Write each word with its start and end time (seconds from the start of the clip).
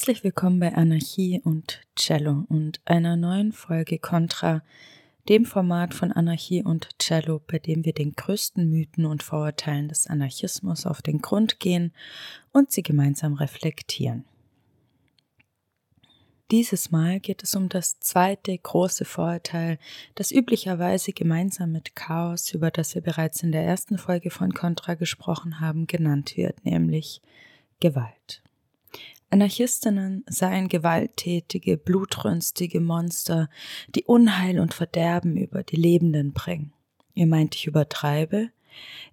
Herzlich 0.00 0.24
willkommen 0.24 0.60
bei 0.60 0.74
Anarchie 0.74 1.42
und 1.44 1.82
Cello 1.94 2.46
und 2.48 2.80
einer 2.86 3.18
neuen 3.18 3.52
Folge 3.52 3.98
Contra, 3.98 4.62
dem 5.28 5.44
Format 5.44 5.92
von 5.92 6.10
Anarchie 6.10 6.62
und 6.62 6.88
Cello, 6.98 7.42
bei 7.46 7.58
dem 7.58 7.84
wir 7.84 7.92
den 7.92 8.12
größten 8.12 8.66
Mythen 8.66 9.04
und 9.04 9.22
Vorurteilen 9.22 9.88
des 9.88 10.06
Anarchismus 10.06 10.86
auf 10.86 11.02
den 11.02 11.20
Grund 11.20 11.60
gehen 11.60 11.92
und 12.50 12.72
sie 12.72 12.82
gemeinsam 12.82 13.34
reflektieren. 13.34 14.24
Dieses 16.50 16.90
Mal 16.90 17.20
geht 17.20 17.42
es 17.42 17.54
um 17.54 17.68
das 17.68 18.00
zweite 18.00 18.56
große 18.56 19.04
Vorurteil, 19.04 19.78
das 20.14 20.32
üblicherweise 20.32 21.12
gemeinsam 21.12 21.72
mit 21.72 21.94
Chaos, 21.94 22.54
über 22.54 22.70
das 22.70 22.94
wir 22.94 23.02
bereits 23.02 23.42
in 23.42 23.52
der 23.52 23.64
ersten 23.64 23.98
Folge 23.98 24.30
von 24.30 24.54
Contra 24.54 24.94
gesprochen 24.94 25.60
haben, 25.60 25.86
genannt 25.86 26.38
wird, 26.38 26.64
nämlich 26.64 27.20
Gewalt. 27.80 28.42
Anarchistinnen 29.30 30.24
seien 30.28 30.68
gewalttätige, 30.68 31.76
blutrünstige 31.76 32.80
Monster, 32.80 33.48
die 33.94 34.04
Unheil 34.04 34.58
und 34.58 34.74
Verderben 34.74 35.36
über 35.36 35.62
die 35.62 35.76
Lebenden 35.76 36.32
bringen. 36.32 36.72
Ihr 37.14 37.28
meint, 37.28 37.54
ich 37.54 37.68
übertreibe? 37.68 38.50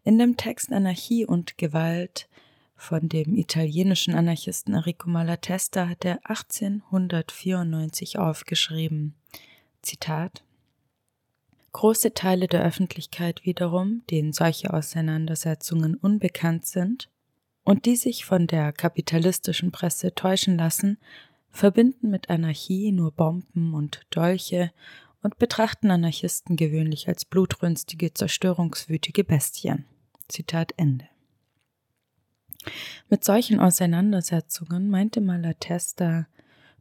In 0.03 0.17
dem 0.17 0.35
Text 0.35 0.71
Anarchie 0.71 1.25
und 1.25 1.59
Gewalt 1.59 2.27
von 2.75 3.09
dem 3.09 3.35
italienischen 3.35 4.15
Anarchisten 4.15 4.73
Enrico 4.73 5.09
Malatesta 5.09 5.87
hat 5.87 6.03
er 6.03 6.19
1894 6.23 8.17
aufgeschrieben. 8.17 9.13
Zitat 9.83 10.43
Große 11.73 12.15
Teile 12.15 12.47
der 12.47 12.63
Öffentlichkeit 12.63 13.45
wiederum, 13.45 14.01
denen 14.09 14.33
solche 14.33 14.73
Auseinandersetzungen 14.73 15.95
unbekannt 15.95 16.65
sind 16.65 17.09
und 17.67 17.85
die 17.85 17.97
sich 17.97 18.23
von 18.23 18.47
der 18.47 18.71
kapitalistischen 18.71 19.73
Presse 19.73 20.15
täuschen 20.15 20.57
lassen, 20.57 20.97
verbinden 21.49 22.09
mit 22.09 22.29
Anarchie 22.29 22.93
nur 22.93 23.11
Bomben 23.11 23.73
und 23.73 24.03
Dolche 24.09 24.71
und 25.21 25.37
betrachten 25.37 25.91
Anarchisten 25.91 26.55
gewöhnlich 26.55 27.09
als 27.09 27.25
blutrünstige, 27.25 28.13
zerstörungswütige 28.13 29.25
Bestien. 29.25 29.83
Zitat 30.29 30.75
Ende. 30.77 31.09
Mit 33.09 33.25
solchen 33.25 33.59
Auseinandersetzungen 33.59 34.89
meinte 34.89 35.19
Malatesta 35.19 36.27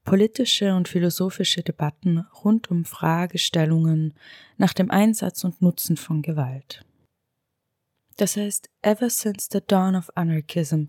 politische 0.05 0.77
und 0.77 0.87
philosophische 0.87 1.65
Debatten 1.65 2.19
rund 2.45 2.71
um 2.71 2.85
Fragestellungen 2.85 4.15
nach 4.57 4.73
dem 4.73 4.93
Einsatz 4.93 5.43
und 5.43 5.61
Nutzen 5.61 5.97
von 5.97 6.23
Gewalt. 6.23 6.87
Das 8.17 8.37
heißt, 8.37 8.71
ever 8.83 9.11
since 9.11 9.49
the 9.53 9.61
dawn 9.67 9.95
of 9.95 10.11
anarchism 10.17 10.85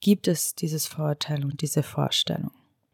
gibt 0.00 0.26
es 0.26 0.54
dieses 0.54 0.86
Vorurteil 0.86 1.44
und 1.44 1.60
diese 1.60 1.82
Vorstellung. 1.82 2.50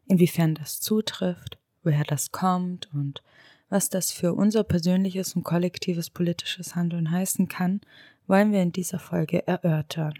Inwiefern 0.06 0.54
das 0.54 0.80
zutrifft, 0.80 1.58
woher 1.84 2.04
das 2.04 2.32
kommt 2.32 2.92
und 2.92 3.22
was 3.68 3.88
das 3.88 4.10
für 4.10 4.34
unser 4.34 4.64
persönliches 4.64 5.36
und 5.36 5.44
kollektives 5.44 6.10
politisches 6.10 6.74
Handeln 6.74 7.10
heißen 7.10 7.48
kann, 7.48 7.80
wollen 8.26 8.52
wir 8.52 8.62
in 8.62 8.72
dieser 8.72 8.98
Folge 8.98 9.46
erörtern. 9.46 10.14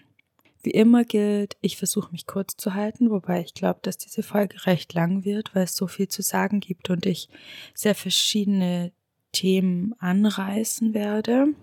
Wie 0.63 0.71
immer 0.71 1.05
gilt, 1.05 1.57
ich 1.61 1.77
versuche 1.77 2.13
mich 2.13 2.27
kurz 2.27 2.57
zu 2.57 2.75
halten, 2.75 3.11
wobei 3.11 3.41
ich 3.41 3.55
glaube, 3.55 3.81
dass 3.83 3.97
diese 3.97 4.23
Folge 4.23 4.67
recht 4.67 4.93
lang 4.93 5.25
wird, 5.25 5.55
weil 5.55 5.65
es 5.65 5.77
so 5.77 5.87
viel 5.87 6.09
zu 6.09 6.23
sagen 6.23 6.61
gibt 6.61 6.91
und 6.91 7.07
ich 7.07 7.29
sehr 7.75 7.95
verschiedene 7.95 8.93
Themen 9.33 9.95
anreißen 9.99 10.95
werde 10.95 11.55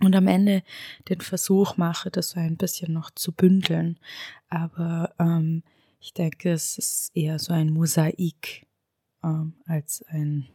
und 0.00 0.14
am 0.16 0.26
Ende 0.26 0.62
den 1.08 1.20
Versuch 1.20 1.76
mache, 1.76 2.10
das 2.10 2.30
so 2.30 2.40
ein 2.40 2.56
bisschen 2.56 2.92
noch 2.92 3.10
zu 3.10 3.32
bündeln. 3.32 3.98
Aber 4.48 5.14
ähm, 5.18 5.62
ich 6.00 6.12
denke, 6.12 6.52
es 6.52 6.78
ist 6.78 7.10
eher 7.14 7.38
so 7.38 7.52
ein 7.52 7.72
Mosaik 7.72 8.66
ähm, 9.22 9.54
als 9.66 10.04
ein 10.08 10.48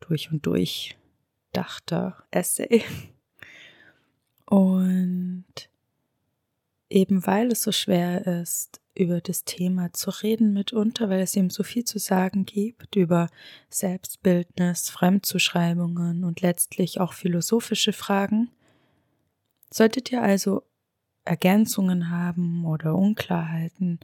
durch 0.00 0.30
und 0.30 0.46
durch 0.46 0.96
dachter 1.52 2.24
Essay. 2.30 2.84
Und 4.46 5.44
eben 6.88 7.26
weil 7.26 7.52
es 7.52 7.62
so 7.62 7.72
schwer 7.72 8.26
ist, 8.26 8.79
über 8.94 9.20
das 9.20 9.44
Thema 9.44 9.92
zu 9.92 10.10
reden 10.10 10.52
mitunter, 10.52 11.08
weil 11.08 11.20
es 11.20 11.36
eben 11.36 11.50
so 11.50 11.62
viel 11.62 11.84
zu 11.84 11.98
sagen 11.98 12.44
gibt 12.44 12.96
über 12.96 13.28
Selbstbildnis, 13.68 14.90
Fremdzuschreibungen 14.90 16.24
und 16.24 16.40
letztlich 16.40 17.00
auch 17.00 17.12
philosophische 17.12 17.92
Fragen. 17.92 18.50
Solltet 19.70 20.10
ihr 20.10 20.22
also 20.22 20.62
Ergänzungen 21.24 22.10
haben 22.10 22.64
oder 22.64 22.94
Unklarheiten, 22.94 24.00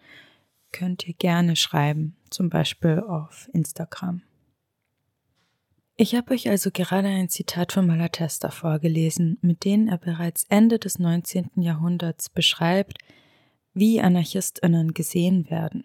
könnt 0.72 1.08
ihr 1.08 1.14
gerne 1.14 1.56
schreiben, 1.56 2.16
zum 2.30 2.50
Beispiel 2.50 3.00
auf 3.00 3.48
Instagram. 3.52 4.22
Ich 5.98 6.14
habe 6.14 6.34
euch 6.34 6.50
also 6.50 6.70
gerade 6.70 7.08
ein 7.08 7.30
Zitat 7.30 7.72
von 7.72 7.86
Malatesta 7.86 8.50
vorgelesen, 8.50 9.38
mit 9.40 9.64
dem 9.64 9.88
er 9.88 9.96
bereits 9.96 10.44
Ende 10.50 10.78
des 10.78 10.98
19. 10.98 11.50
Jahrhunderts 11.56 12.28
beschreibt, 12.28 12.98
wie 13.76 14.00
Anarchistinnen 14.00 14.94
gesehen 14.94 15.50
werden. 15.50 15.84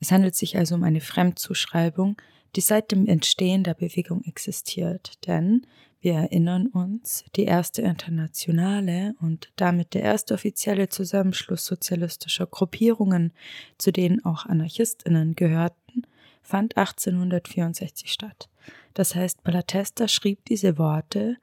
Es 0.00 0.12
handelt 0.12 0.34
sich 0.34 0.56
also 0.58 0.74
um 0.74 0.84
eine 0.84 1.00
Fremdzuschreibung, 1.00 2.20
die 2.54 2.60
seit 2.60 2.92
dem 2.92 3.06
Entstehen 3.06 3.64
der 3.64 3.74
Bewegung 3.74 4.22
existiert, 4.24 5.26
denn 5.26 5.66
wir 6.00 6.14
erinnern 6.14 6.66
uns, 6.66 7.24
die 7.36 7.44
erste 7.44 7.82
internationale 7.82 9.14
und 9.20 9.50
damit 9.56 9.94
der 9.94 10.02
erste 10.02 10.34
offizielle 10.34 10.88
Zusammenschluss 10.88 11.64
sozialistischer 11.64 12.46
Gruppierungen, 12.46 13.32
zu 13.78 13.92
denen 13.92 14.22
auch 14.24 14.44
Anarchistinnen 14.44 15.34
gehörten, 15.36 16.02
fand 16.42 16.76
1864 16.76 18.12
statt. 18.12 18.50
Das 18.92 19.14
heißt, 19.14 19.44
Malatesta 19.46 20.06
schrieb 20.08 20.44
diese 20.44 20.76
Worte 20.76 21.36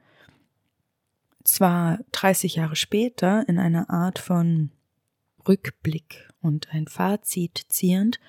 zwar 1.44 2.00
30 2.12 2.56
Jahre 2.56 2.76
später 2.76 3.48
in 3.48 3.58
einer 3.58 3.90
Art 3.90 4.20
von 4.20 4.72
Rückblick 5.48 6.28
und 6.42 6.74
ein 6.74 6.88
Fazit 6.88 7.66
ziehend, 7.70 8.20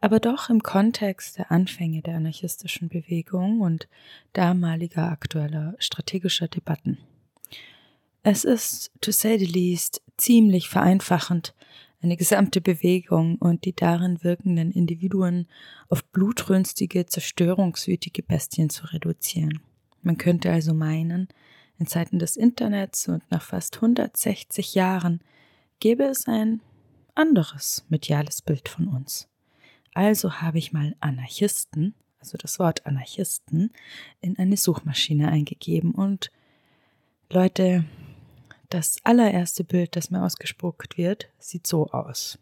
aber 0.00 0.20
doch 0.20 0.48
im 0.48 0.62
Kontext 0.62 1.38
der 1.38 1.50
Anfänge 1.50 2.02
der 2.02 2.16
anarchistischen 2.16 2.88
Bewegung 2.88 3.60
und 3.60 3.88
damaliger 4.32 5.10
aktueller 5.10 5.74
strategischer 5.78 6.48
Debatten. 6.48 6.98
Es 8.22 8.44
ist, 8.44 8.90
to 9.00 9.10
say 9.10 9.38
the 9.38 9.46
least, 9.46 10.02
ziemlich 10.16 10.68
vereinfachend, 10.68 11.54
eine 12.00 12.16
gesamte 12.16 12.60
Bewegung 12.60 13.36
und 13.36 13.64
die 13.64 13.74
darin 13.74 14.22
wirkenden 14.22 14.70
Individuen 14.70 15.48
auf 15.88 16.04
blutrünstige, 16.04 17.06
zerstörungswütige 17.06 18.22
Bestien 18.22 18.70
zu 18.70 18.86
reduzieren. 18.86 19.60
Man 20.02 20.16
könnte 20.16 20.50
also 20.52 20.74
meinen, 20.74 21.28
in 21.78 21.86
Zeiten 21.86 22.18
des 22.18 22.36
Internets 22.36 23.08
und 23.08 23.28
nach 23.30 23.42
fast 23.42 23.76
160 23.76 24.74
Jahren 24.74 25.20
gäbe 25.80 26.04
es 26.04 26.26
ein 26.26 26.60
anderes 27.14 27.84
mediales 27.88 28.42
Bild 28.42 28.68
von 28.68 28.88
uns. 28.88 29.28
Also 29.94 30.40
habe 30.40 30.58
ich 30.58 30.72
mal 30.72 30.94
Anarchisten, 31.00 31.94
also 32.20 32.38
das 32.38 32.58
Wort 32.58 32.86
Anarchisten, 32.86 33.72
in 34.20 34.38
eine 34.38 34.56
Suchmaschine 34.56 35.28
eingegeben 35.28 35.92
und 35.92 36.30
Leute, 37.30 37.84
das 38.70 38.96
allererste 39.04 39.64
Bild, 39.64 39.96
das 39.96 40.10
mir 40.10 40.22
ausgespuckt 40.22 40.98
wird, 40.98 41.28
sieht 41.38 41.66
so 41.66 41.86
aus. 41.88 42.38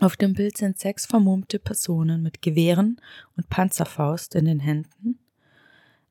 Auf 0.00 0.16
dem 0.16 0.32
Bild 0.32 0.56
sind 0.56 0.78
sechs 0.78 1.06
vermummte 1.06 1.58
Personen 1.58 2.22
mit 2.22 2.42
Gewehren 2.42 3.00
und 3.36 3.48
Panzerfaust 3.48 4.34
in 4.34 4.44
den 4.44 4.60
Händen. 4.60 5.18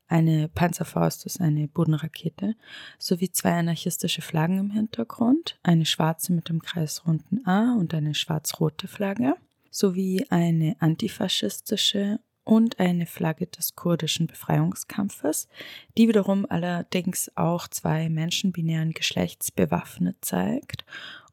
Eine 0.06 0.48
Panzerfaust 0.48 1.24
ist 1.26 1.40
eine 1.40 1.66
Bodenrakete, 1.66 2.54
sowie 2.98 3.30
zwei 3.30 3.52
anarchistische 3.52 4.22
Flaggen 4.22 4.58
im 4.58 4.70
Hintergrund, 4.70 5.58
eine 5.62 5.86
schwarze 5.86 6.32
mit 6.32 6.48
dem 6.48 6.60
kreisrunden 6.60 7.46
A 7.46 7.74
und 7.78 7.94
eine 7.94 8.14
schwarz-rote 8.14 8.86
Flagge, 8.86 9.34
sowie 9.70 10.26
eine 10.28 10.76
antifaschistische 10.78 12.20
und 12.44 12.78
eine 12.78 13.06
Flagge 13.06 13.46
des 13.46 13.74
kurdischen 13.74 14.26
Befreiungskampfes, 14.26 15.48
die 15.96 16.08
wiederum 16.08 16.46
allerdings 16.48 17.30
auch 17.36 17.66
zwei 17.68 18.10
menschenbinären 18.10 18.92
Geschlechts 18.92 19.50
bewaffnet 19.50 20.16
zeigt 20.20 20.84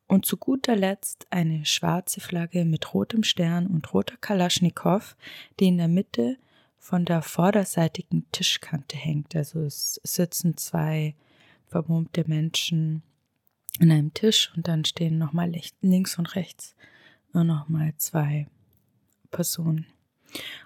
und 0.08 0.26
zu 0.26 0.38
guter 0.38 0.76
Letzt 0.76 1.28
eine 1.30 1.66
schwarze 1.66 2.22
Flagge 2.22 2.66
mit 2.66 2.94
rotem 2.94 3.24
Stern 3.24 3.68
und 3.68 3.94
roter 3.94 4.18
Kalaschnikow, 4.18 5.16
die 5.60 5.68
in 5.68 5.78
der 5.78 5.88
Mitte 5.88 6.38
von 6.82 7.06
der 7.06 7.22
vorderseitigen 7.22 8.26
Tischkante 8.32 8.98
hängt. 8.98 9.36
Also 9.36 9.62
es 9.62 10.02
sitzen 10.04 10.58
zwei 10.58 11.16
vermummte 11.68 12.28
Menschen 12.28 13.04
an 13.80 13.92
einem 13.92 14.14
Tisch 14.16 14.52
und 14.58 14.68
dann 14.68 14.84
stehen 14.84 15.20
nochmal 15.20 15.54
links 15.82 16.18
und 16.18 16.36
rechts 16.36 16.76
nur 17.34 17.44
nochmal 17.44 17.94
zwei 17.98 18.48
Personen. 19.30 19.86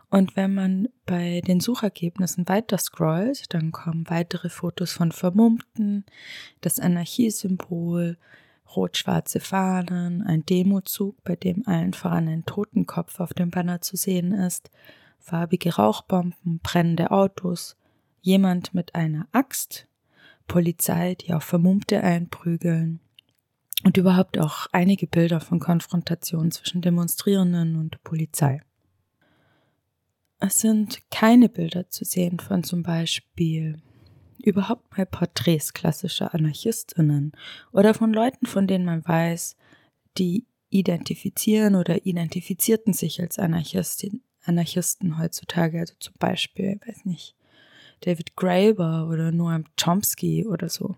Und 0.10 0.38
wenn 0.38 0.54
man 0.54 0.88
bei 1.06 1.42
den 1.42 1.60
Suchergebnissen 1.60 2.48
weiter 2.48 2.78
scrollt, 2.78 3.54
dann 3.54 3.74
kommen 3.74 4.10
weitere 4.10 4.50
Fotos 4.50 4.94
von 4.94 5.12
Vermummten, 5.12 6.06
das 6.62 6.80
Anarchiesymbol, 6.80 8.18
rot-schwarze 8.74 9.42
Fahnen, 9.42 10.22
ein 10.22 10.46
Demozug, 10.46 11.22
bei 11.26 11.36
dem 11.36 11.68
allen 11.68 11.94
voran 11.94 12.30
ein 12.30 12.46
Totenkopf 12.46 13.20
auf 13.20 13.34
dem 13.34 13.52
Banner 13.52 13.82
zu 13.82 13.98
sehen 13.98 14.32
ist, 14.32 14.72
farbige 15.26 15.76
Rauchbomben, 15.76 16.60
brennende 16.62 17.10
Autos, 17.10 17.76
jemand 18.22 18.76
mit 18.76 18.94
einer 18.94 19.28
Axt, 19.32 19.88
Polizei, 20.48 21.16
die 21.16 21.34
auf 21.34 21.44
Vermummte 21.44 22.04
einprügeln 22.04 23.00
und 23.84 23.98
überhaupt 23.98 24.38
auch 24.38 24.68
einige 24.72 25.08
Bilder 25.08 25.42
von 25.42 25.60
Konfrontationen 25.60 26.52
zwischen 26.52 26.82
Demonstrierenden 26.82 27.76
und 27.76 28.04
Polizei. 28.04 28.62
Es 30.40 30.60
sind 30.60 31.00
keine 31.10 31.50
Bilder 31.50 31.90
zu 31.90 32.06
sehen 32.06 32.40
von 32.40 32.64
zum 32.64 32.84
Beispiel 32.84 33.82
überhaupt 34.38 34.96
mal 34.96 35.08
Porträts 35.08 35.74
klassischer 35.74 36.36
Anarchistinnen 36.36 37.32
oder 37.72 37.96
von 37.96 38.14
Leuten, 38.14 38.46
von 38.46 38.68
denen 38.68 38.86
man 38.86 39.04
weiß, 39.04 39.56
die 40.20 40.46
identifizieren 40.70 41.74
oder 41.74 42.06
identifizierten 42.06 42.94
sich 42.94 43.20
als 43.22 43.40
Anarchistin, 43.40 44.22
Anarchisten 44.46 45.18
heutzutage, 45.18 45.80
also 45.80 45.94
zum 46.00 46.14
Beispiel, 46.20 46.80
weiß 46.86 47.06
nicht, 47.06 47.36
David 48.02 48.36
Graeber 48.36 49.08
oder 49.10 49.32
Noam 49.32 49.66
Chomsky 49.80 50.46
oder 50.46 50.70
so. 50.70 50.96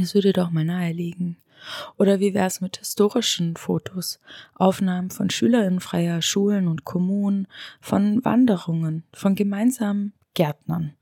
Es 0.00 0.14
würde 0.14 0.32
doch 0.32 0.50
mal 0.50 0.64
naheliegen. 0.64 1.36
Oder 1.96 2.18
wie 2.18 2.34
wäre 2.34 2.46
es 2.46 2.60
mit 2.60 2.78
historischen 2.78 3.56
Fotos, 3.56 4.18
Aufnahmen 4.54 5.10
von 5.10 5.30
Schülerinnen 5.30 5.80
freier 5.80 6.20
Schulen 6.20 6.66
und 6.66 6.84
Kommunen, 6.84 7.46
von 7.80 8.24
Wanderungen, 8.24 9.04
von 9.12 9.34
gemeinsamen 9.34 10.12
Gärtnern, 10.34 10.94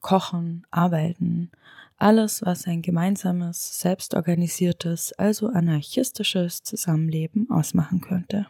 Kochen, 0.00 0.66
Arbeiten, 0.70 1.50
alles, 1.98 2.42
was 2.44 2.66
ein 2.66 2.82
gemeinsames, 2.82 3.80
selbstorganisiertes, 3.80 5.12
also 5.14 5.48
anarchistisches 5.48 6.62
Zusammenleben 6.62 7.50
ausmachen 7.50 8.00
könnte. 8.00 8.46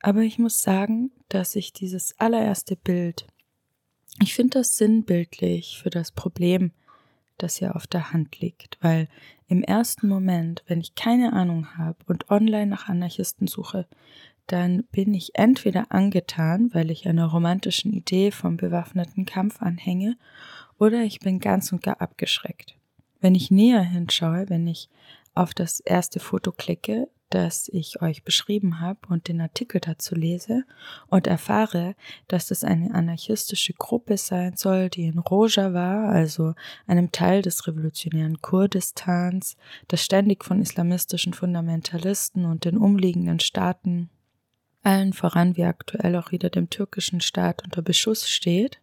Aber 0.00 0.20
ich 0.20 0.38
muss 0.38 0.62
sagen, 0.62 1.10
dass 1.28 1.56
ich 1.56 1.72
dieses 1.72 2.18
allererste 2.18 2.76
Bild, 2.76 3.26
ich 4.22 4.34
finde 4.34 4.58
das 4.58 4.76
sinnbildlich 4.76 5.78
für 5.82 5.90
das 5.90 6.12
Problem, 6.12 6.72
das 7.36 7.56
hier 7.56 7.76
auf 7.76 7.86
der 7.86 8.12
Hand 8.12 8.40
liegt, 8.40 8.78
weil 8.80 9.08
im 9.46 9.62
ersten 9.62 10.08
Moment, 10.08 10.62
wenn 10.66 10.80
ich 10.80 10.94
keine 10.94 11.32
Ahnung 11.32 11.76
habe 11.76 11.98
und 12.06 12.30
online 12.30 12.66
nach 12.66 12.88
Anarchisten 12.88 13.46
suche, 13.46 13.86
dann 14.46 14.84
bin 14.90 15.14
ich 15.14 15.34
entweder 15.34 15.92
angetan, 15.92 16.72
weil 16.72 16.90
ich 16.90 17.06
einer 17.06 17.26
romantischen 17.26 17.92
Idee 17.92 18.30
vom 18.30 18.56
bewaffneten 18.56 19.26
Kampf 19.26 19.62
anhänge, 19.62 20.16
oder 20.78 21.02
ich 21.02 21.20
bin 21.20 21.40
ganz 21.40 21.72
und 21.72 21.82
gar 21.82 22.00
abgeschreckt. 22.00 22.76
Wenn 23.20 23.34
ich 23.34 23.50
näher 23.50 23.82
hinschaue, 23.82 24.48
wenn 24.48 24.66
ich 24.66 24.88
auf 25.34 25.54
das 25.54 25.80
erste 25.80 26.20
Foto 26.20 26.52
klicke, 26.52 27.08
das 27.30 27.68
ich 27.68 28.00
euch 28.00 28.24
beschrieben 28.24 28.80
habe 28.80 29.00
und 29.08 29.28
den 29.28 29.40
Artikel 29.40 29.80
dazu 29.80 30.14
lese 30.14 30.64
und 31.08 31.26
erfahre, 31.26 31.94
dass 32.26 32.46
das 32.46 32.64
eine 32.64 32.94
anarchistische 32.94 33.74
Gruppe 33.74 34.16
sein 34.16 34.56
soll, 34.56 34.88
die 34.88 35.04
in 35.04 35.18
Rojava, 35.18 36.08
also 36.08 36.54
einem 36.86 37.12
Teil 37.12 37.42
des 37.42 37.66
revolutionären 37.66 38.40
Kurdistans, 38.40 39.56
das 39.88 40.04
ständig 40.04 40.44
von 40.44 40.60
islamistischen 40.60 41.34
Fundamentalisten 41.34 42.44
und 42.44 42.64
den 42.64 42.78
umliegenden 42.78 43.40
Staaten, 43.40 44.10
allen 44.82 45.12
voran 45.12 45.56
wie 45.56 45.64
aktuell 45.64 46.16
auch 46.16 46.32
wieder 46.32 46.50
dem 46.50 46.70
türkischen 46.70 47.20
Staat 47.20 47.62
unter 47.64 47.82
Beschuss 47.82 48.28
steht, 48.28 48.80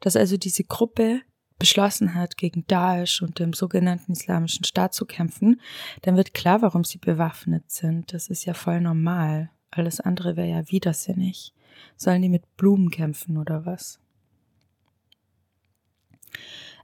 dass 0.00 0.16
also 0.16 0.36
diese 0.36 0.64
Gruppe 0.64 1.20
beschlossen 1.60 2.14
hat, 2.14 2.36
gegen 2.36 2.66
Daesh 2.66 3.22
und 3.22 3.38
dem 3.38 3.52
sogenannten 3.52 4.12
Islamischen 4.12 4.64
Staat 4.64 4.94
zu 4.94 5.06
kämpfen, 5.06 5.60
dann 6.02 6.16
wird 6.16 6.34
klar, 6.34 6.62
warum 6.62 6.82
sie 6.82 6.98
bewaffnet 6.98 7.70
sind. 7.70 8.12
Das 8.12 8.28
ist 8.28 8.44
ja 8.44 8.54
voll 8.54 8.80
normal. 8.80 9.50
Alles 9.70 10.00
andere 10.00 10.36
wäre 10.36 10.48
ja 10.48 10.70
widersinnig. 10.70 11.54
Sollen 11.96 12.22
die 12.22 12.28
mit 12.28 12.56
Blumen 12.56 12.90
kämpfen 12.90 13.36
oder 13.38 13.64
was? 13.64 14.00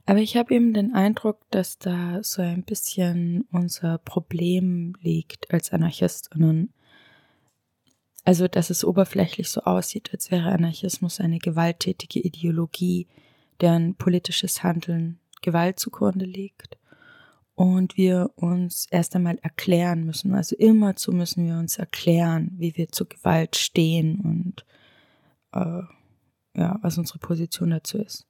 Aber 0.05 0.19
ich 0.19 0.37
habe 0.37 0.55
eben 0.55 0.73
den 0.73 0.93
Eindruck, 0.93 1.41
dass 1.51 1.77
da 1.79 2.23
so 2.23 2.41
ein 2.41 2.63
bisschen 2.63 3.45
unser 3.51 3.97
Problem 3.97 4.95
liegt 5.01 5.51
als 5.51 5.73
Anarchistinnen. 5.73 6.71
Also, 8.23 8.47
dass 8.47 8.69
es 8.69 8.85
oberflächlich 8.85 9.49
so 9.49 9.61
aussieht, 9.61 10.11
als 10.13 10.31
wäre 10.31 10.51
Anarchismus 10.51 11.19
eine 11.19 11.39
gewalttätige 11.39 12.19
Ideologie, 12.19 13.07
deren 13.61 13.95
politisches 13.95 14.63
Handeln 14.63 15.19
Gewalt 15.41 15.79
zugrunde 15.79 16.25
liegt 16.25 16.77
und 17.55 17.97
wir 17.97 18.31
uns 18.35 18.87
erst 18.91 19.15
einmal 19.15 19.37
erklären 19.41 20.03
müssen. 20.03 20.33
Also 20.33 20.55
immerzu 20.55 21.11
müssen 21.11 21.47
wir 21.47 21.57
uns 21.57 21.77
erklären, 21.77 22.51
wie 22.57 22.75
wir 22.75 22.89
zur 22.89 23.09
Gewalt 23.09 23.55
stehen 23.55 24.19
und 24.19 24.65
äh, 25.53 25.81
ja, 26.59 26.79
was 26.81 26.97
unsere 26.97 27.19
Position 27.19 27.71
dazu 27.71 27.97
ist. 27.97 28.27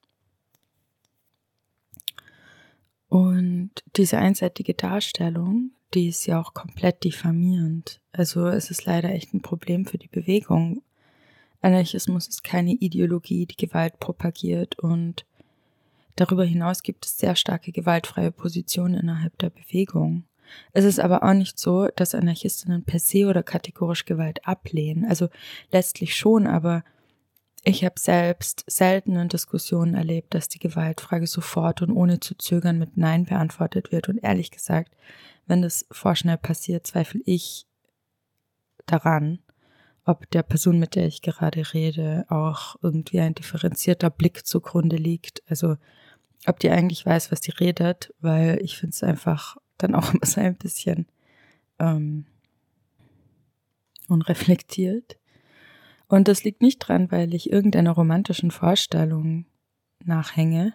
Und 3.08 3.70
diese 3.96 4.18
einseitige 4.18 4.74
Darstellung, 4.74 5.72
die 5.94 6.08
ist 6.08 6.26
ja 6.26 6.40
auch 6.40 6.52
komplett 6.52 7.04
diffamierend. 7.04 8.00
Also 8.12 8.46
es 8.46 8.70
ist 8.70 8.84
leider 8.84 9.10
echt 9.10 9.32
ein 9.32 9.40
Problem 9.42 9.86
für 9.86 9.98
die 9.98 10.08
Bewegung. 10.08 10.82
Anarchismus 11.60 12.28
ist 12.28 12.44
keine 12.44 12.72
Ideologie, 12.72 13.46
die 13.46 13.56
Gewalt 13.56 13.98
propagiert 13.98 14.78
und 14.78 15.26
Darüber 16.18 16.44
hinaus 16.44 16.82
gibt 16.82 17.06
es 17.06 17.16
sehr 17.16 17.36
starke 17.36 17.70
gewaltfreie 17.70 18.32
Positionen 18.32 18.94
innerhalb 18.94 19.38
der 19.38 19.50
Bewegung. 19.50 20.24
Es 20.72 20.84
ist 20.84 20.98
aber 20.98 21.22
auch 21.22 21.32
nicht 21.32 21.60
so, 21.60 21.86
dass 21.94 22.12
Anarchistinnen 22.12 22.82
per 22.82 22.98
se 22.98 23.28
oder 23.28 23.44
kategorisch 23.44 24.04
Gewalt 24.04 24.44
ablehnen. 24.44 25.04
Also 25.04 25.28
letztlich 25.70 26.16
schon, 26.16 26.48
aber 26.48 26.82
ich 27.62 27.84
habe 27.84 28.00
selbst 28.00 28.64
selten 28.66 29.14
in 29.14 29.28
Diskussionen 29.28 29.94
erlebt, 29.94 30.34
dass 30.34 30.48
die 30.48 30.58
Gewaltfrage 30.58 31.28
sofort 31.28 31.82
und 31.82 31.92
ohne 31.92 32.18
zu 32.18 32.36
zögern 32.36 32.78
mit 32.78 32.96
Nein 32.96 33.24
beantwortet 33.24 33.92
wird. 33.92 34.08
Und 34.08 34.18
ehrlich 34.18 34.50
gesagt, 34.50 34.96
wenn 35.46 35.62
das 35.62 35.86
vorschnell 35.92 36.38
passiert, 36.38 36.84
zweifle 36.84 37.20
ich 37.26 37.68
daran, 38.86 39.38
ob 40.08 40.30
der 40.30 40.42
Person, 40.42 40.78
mit 40.78 40.94
der 40.94 41.06
ich 41.06 41.20
gerade 41.20 41.74
rede, 41.74 42.24
auch 42.30 42.76
irgendwie 42.80 43.20
ein 43.20 43.34
differenzierter 43.34 44.08
Blick 44.08 44.46
zugrunde 44.46 44.96
liegt. 44.96 45.42
Also 45.50 45.76
ob 46.46 46.58
die 46.60 46.70
eigentlich 46.70 47.04
weiß, 47.04 47.30
was 47.30 47.42
die 47.42 47.50
redet, 47.50 48.14
weil 48.20 48.58
ich 48.62 48.78
finde 48.78 48.94
es 48.94 49.02
einfach 49.02 49.58
dann 49.76 49.94
auch 49.94 50.10
immer 50.14 50.24
so 50.24 50.40
ein 50.40 50.56
bisschen 50.56 51.06
ähm, 51.78 52.24
unreflektiert. 54.08 55.18
Und 56.08 56.26
das 56.26 56.42
liegt 56.42 56.62
nicht 56.62 56.78
dran, 56.78 57.12
weil 57.12 57.34
ich 57.34 57.52
irgendeiner 57.52 57.90
romantischen 57.90 58.50
Vorstellung 58.50 59.44
nachhänge, 60.02 60.72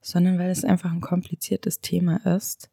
sondern 0.00 0.38
weil 0.38 0.50
es 0.50 0.64
einfach 0.64 0.92
ein 0.92 1.00
kompliziertes 1.00 1.80
Thema 1.80 2.24
ist, 2.36 2.70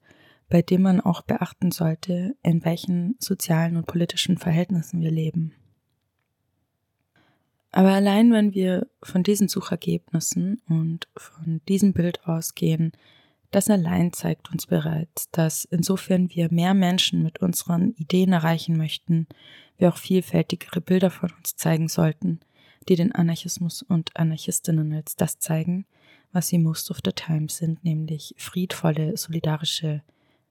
bei 0.47 0.61
dem 0.61 0.83
man 0.83 1.01
auch 1.01 1.23
beachten 1.23 1.71
sollte, 1.71 2.35
in 2.43 2.63
welchen 2.65 3.15
sozialen 3.19 3.77
und 3.77 3.87
politischen 3.87 4.37
Verhältnissen 4.37 5.01
wir 5.01 5.09
leben. 5.09 5.55
Aber 7.71 7.91
allein 7.91 8.33
wenn 8.33 8.53
wir 8.53 8.87
von 9.01 9.23
diesen 9.23 9.47
Suchergebnissen 9.47 10.61
und 10.67 11.07
von 11.15 11.61
diesem 11.67 11.93
Bild 11.93 12.25
ausgehen, 12.27 12.91
das 13.51 13.69
allein 13.69 14.13
zeigt 14.13 14.51
uns 14.51 14.65
bereits, 14.65 15.29
dass 15.31 15.65
insofern 15.65 16.29
wir 16.29 16.51
mehr 16.51 16.73
Menschen 16.73 17.23
mit 17.23 17.41
unseren 17.41 17.91
Ideen 17.91 18.33
erreichen 18.33 18.77
möchten, 18.77 19.27
wir 19.77 19.89
auch 19.89 19.97
vielfältigere 19.97 20.79
Bilder 20.79 21.09
von 21.09 21.31
uns 21.37 21.55
zeigen 21.55 21.87
sollten, 21.87 22.39
die 22.87 22.95
den 22.95 23.11
Anarchismus 23.11 23.83
und 23.83 24.15
Anarchistinnen 24.15 24.93
als 24.93 25.15
das 25.15 25.39
zeigen, 25.39 25.85
was 26.31 26.47
sie 26.47 26.57
most 26.57 26.91
of 26.91 26.99
the 27.03 27.11
time 27.11 27.47
sind, 27.49 27.83
nämlich 27.83 28.33
friedvolle, 28.37 29.17
solidarische 29.17 30.01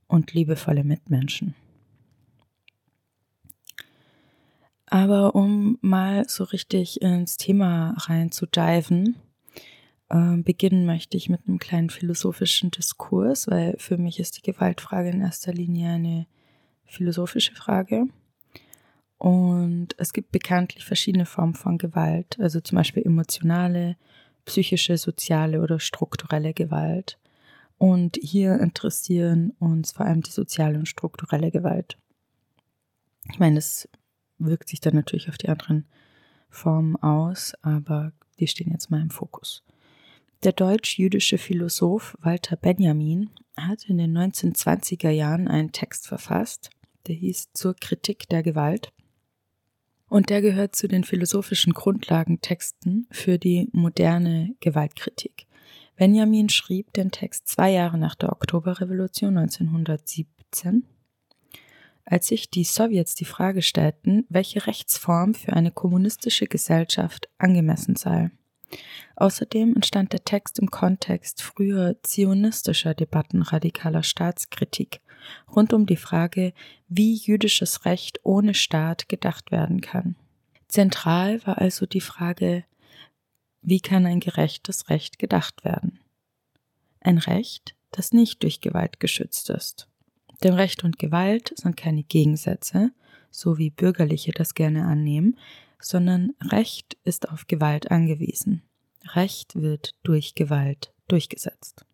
und 0.06 0.34
liebevolle 0.34 0.84
Mitmenschen. 0.84 1.54
Aber 4.90 5.36
um 5.36 5.78
mal 5.80 6.28
so 6.28 6.42
richtig 6.42 7.00
ins 7.00 7.36
Thema 7.36 7.94
reinzudiven, 7.96 9.14
äh, 10.08 10.36
beginnen 10.38 10.84
möchte 10.84 11.16
ich 11.16 11.28
mit 11.28 11.46
einem 11.46 11.60
kleinen 11.60 11.90
philosophischen 11.90 12.72
Diskurs, 12.72 13.48
weil 13.48 13.76
für 13.78 13.96
mich 13.96 14.18
ist 14.18 14.36
die 14.36 14.42
Gewaltfrage 14.42 15.10
in 15.10 15.20
erster 15.20 15.52
Linie 15.52 15.92
eine 15.92 16.26
philosophische 16.86 17.54
Frage. 17.54 18.06
Und 19.16 19.88
es 19.96 20.12
gibt 20.12 20.32
bekanntlich 20.32 20.84
verschiedene 20.84 21.26
Formen 21.26 21.54
von 21.54 21.78
Gewalt, 21.78 22.36
also 22.40 22.60
zum 22.60 22.76
Beispiel 22.76 23.04
emotionale, 23.04 23.96
psychische, 24.44 24.98
soziale 24.98 25.60
oder 25.60 25.78
strukturelle 25.78 26.52
Gewalt. 26.52 27.16
Und 27.78 28.18
hier 28.20 28.58
interessieren 28.58 29.52
uns 29.60 29.92
vor 29.92 30.06
allem 30.06 30.22
die 30.22 30.32
soziale 30.32 30.78
und 30.78 30.88
strukturelle 30.88 31.52
Gewalt. 31.52 31.96
Ich 33.30 33.38
meine, 33.38 33.56
das 33.56 33.88
wirkt 34.46 34.68
sich 34.68 34.80
dann 34.80 34.94
natürlich 34.94 35.28
auf 35.28 35.38
die 35.38 35.48
anderen 35.48 35.86
Formen 36.48 36.96
aus, 36.96 37.54
aber 37.62 38.12
die 38.38 38.46
stehen 38.46 38.72
jetzt 38.72 38.90
mal 38.90 39.00
im 39.00 39.10
Fokus. 39.10 39.62
Der 40.42 40.52
deutsch-jüdische 40.52 41.38
Philosoph 41.38 42.16
Walter 42.20 42.56
Benjamin 42.56 43.30
hat 43.56 43.84
in 43.84 43.98
den 43.98 44.16
1920er 44.16 45.10
Jahren 45.10 45.48
einen 45.48 45.72
Text 45.72 46.08
verfasst, 46.08 46.70
der 47.06 47.14
hieß 47.14 47.52
Zur 47.52 47.74
Kritik 47.74 48.28
der 48.28 48.42
Gewalt. 48.42 48.92
Und 50.08 50.30
der 50.30 50.40
gehört 50.40 50.74
zu 50.74 50.88
den 50.88 51.04
philosophischen 51.04 51.72
Grundlagentexten 51.72 53.06
für 53.10 53.38
die 53.38 53.68
moderne 53.72 54.56
Gewaltkritik. 54.60 55.46
Benjamin 55.96 56.48
schrieb 56.48 56.92
den 56.94 57.10
Text 57.10 57.46
zwei 57.46 57.70
Jahre 57.70 57.98
nach 57.98 58.14
der 58.14 58.32
Oktoberrevolution 58.32 59.36
1917 59.36 60.86
als 62.10 62.26
sich 62.26 62.50
die 62.50 62.64
Sowjets 62.64 63.14
die 63.14 63.24
Frage 63.24 63.62
stellten, 63.62 64.26
welche 64.28 64.66
Rechtsform 64.66 65.32
für 65.32 65.52
eine 65.52 65.70
kommunistische 65.70 66.46
Gesellschaft 66.46 67.28
angemessen 67.38 67.94
sei. 67.94 68.30
Außerdem 69.14 69.74
entstand 69.76 70.12
der 70.12 70.24
Text 70.24 70.58
im 70.58 70.70
Kontext 70.70 71.40
früher 71.42 71.96
zionistischer 72.02 72.94
Debatten 72.94 73.42
radikaler 73.42 74.02
Staatskritik 74.02 75.00
rund 75.54 75.72
um 75.72 75.86
die 75.86 75.96
Frage, 75.96 76.52
wie 76.88 77.14
jüdisches 77.14 77.84
Recht 77.84 78.20
ohne 78.24 78.54
Staat 78.54 79.08
gedacht 79.08 79.52
werden 79.52 79.80
kann. 79.80 80.16
Zentral 80.66 81.44
war 81.46 81.58
also 81.58 81.86
die 81.86 82.00
Frage, 82.00 82.64
wie 83.62 83.80
kann 83.80 84.06
ein 84.06 84.20
gerechtes 84.20 84.88
Recht 84.88 85.18
gedacht 85.18 85.64
werden? 85.64 86.00
Ein 87.00 87.18
Recht, 87.18 87.76
das 87.92 88.12
nicht 88.12 88.42
durch 88.42 88.60
Gewalt 88.60 88.98
geschützt 88.98 89.50
ist. 89.50 89.89
Denn 90.42 90.54
Recht 90.54 90.84
und 90.84 90.98
Gewalt 90.98 91.52
sind 91.56 91.76
keine 91.76 92.02
Gegensätze, 92.02 92.92
so 93.30 93.58
wie 93.58 93.70
Bürgerliche 93.70 94.32
das 94.32 94.54
gerne 94.54 94.84
annehmen, 94.84 95.36
sondern 95.78 96.32
Recht 96.40 96.96
ist 97.04 97.28
auf 97.28 97.46
Gewalt 97.46 97.90
angewiesen. 97.90 98.62
Recht 99.14 99.54
wird 99.56 99.94
durch 100.02 100.34
Gewalt 100.34 100.92
durchgesetzt. 101.08 101.84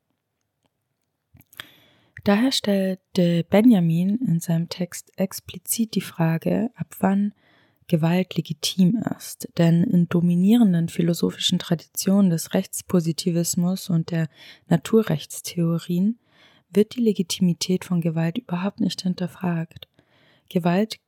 Daher 2.25 2.50
stellte 2.50 3.45
Benjamin 3.45 4.19
in 4.26 4.41
seinem 4.41 4.69
Text 4.69 5.12
explizit 5.17 5.95
die 5.95 6.00
Frage, 6.00 6.71
ab 6.75 6.97
wann 6.99 7.33
Gewalt 7.87 8.35
legitim 8.37 9.00
ist. 9.17 9.49
Denn 9.59 9.85
in 9.85 10.09
dominierenden 10.09 10.88
philosophischen 10.88 11.61
Traditionen 11.61 12.31
des 12.31 12.53
Rechtspositivismus 12.53 13.91
und 13.91 14.11
der 14.11 14.29
Naturrechtstheorien 14.67 16.19
wird 16.70 16.96
die 16.96 17.00
Legitimität 17.00 17.85
von 17.85 18.00
Gewalt 18.00 18.38
überhaupt 18.38 18.80
nicht 18.80 19.02
hinterfragt. 19.02 19.88
Gewalt 20.49 20.99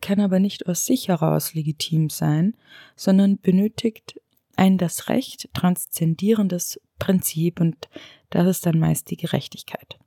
kann 0.00 0.20
aber 0.20 0.38
nicht 0.38 0.66
aus 0.66 0.86
sich 0.86 1.08
heraus 1.08 1.54
legitim 1.54 2.10
sein, 2.10 2.56
sondern 2.94 3.38
benötigt 3.38 4.20
ein 4.56 4.78
das 4.78 5.08
Recht 5.08 5.48
transzendierendes 5.52 6.80
Prinzip 6.98 7.60
und 7.60 7.88
das 8.30 8.46
ist 8.46 8.66
dann 8.66 8.78
meist 8.78 9.10
die 9.10 9.16
Gerechtigkeit. 9.16 9.98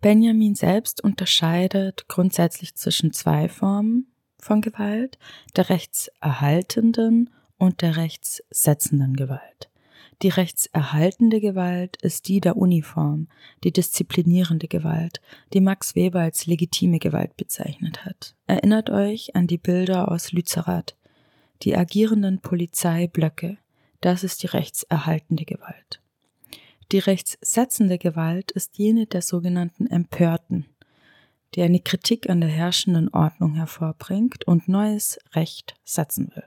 Benjamin 0.00 0.54
selbst 0.54 1.02
unterscheidet 1.02 2.06
grundsätzlich 2.08 2.76
zwischen 2.76 3.12
zwei 3.12 3.48
Formen 3.48 4.12
von 4.38 4.60
Gewalt, 4.60 5.18
der 5.56 5.70
rechtserhaltenden 5.70 7.30
und 7.56 7.82
der 7.82 7.96
rechtssetzenden 7.96 9.16
Gewalt. 9.16 9.67
Die 10.22 10.30
rechtserhaltende 10.30 11.40
Gewalt 11.40 11.96
ist 12.02 12.26
die 12.26 12.40
der 12.40 12.56
Uniform, 12.56 13.28
die 13.62 13.72
disziplinierende 13.72 14.66
Gewalt, 14.66 15.20
die 15.52 15.60
Max 15.60 15.94
Weber 15.94 16.20
als 16.20 16.46
legitime 16.46 16.98
Gewalt 16.98 17.36
bezeichnet 17.36 18.04
hat. 18.04 18.34
Erinnert 18.48 18.90
euch 18.90 19.36
an 19.36 19.46
die 19.46 19.58
Bilder 19.58 20.10
aus 20.10 20.32
Lützerath. 20.32 20.96
Die 21.62 21.76
agierenden 21.76 22.40
Polizeiblöcke, 22.40 23.58
das 24.00 24.24
ist 24.24 24.42
die 24.42 24.48
rechtserhaltende 24.48 25.44
Gewalt. 25.44 26.00
Die 26.90 26.98
rechtssetzende 26.98 27.98
Gewalt 27.98 28.50
ist 28.50 28.78
jene 28.78 29.06
der 29.06 29.22
sogenannten 29.22 29.86
Empörten, 29.86 30.66
die 31.54 31.62
eine 31.62 31.80
Kritik 31.80 32.28
an 32.28 32.40
der 32.40 32.50
herrschenden 32.50 33.08
Ordnung 33.10 33.54
hervorbringt 33.54 34.46
und 34.48 34.68
neues 34.68 35.18
Recht 35.34 35.74
setzen 35.84 36.32
will. 36.34 36.44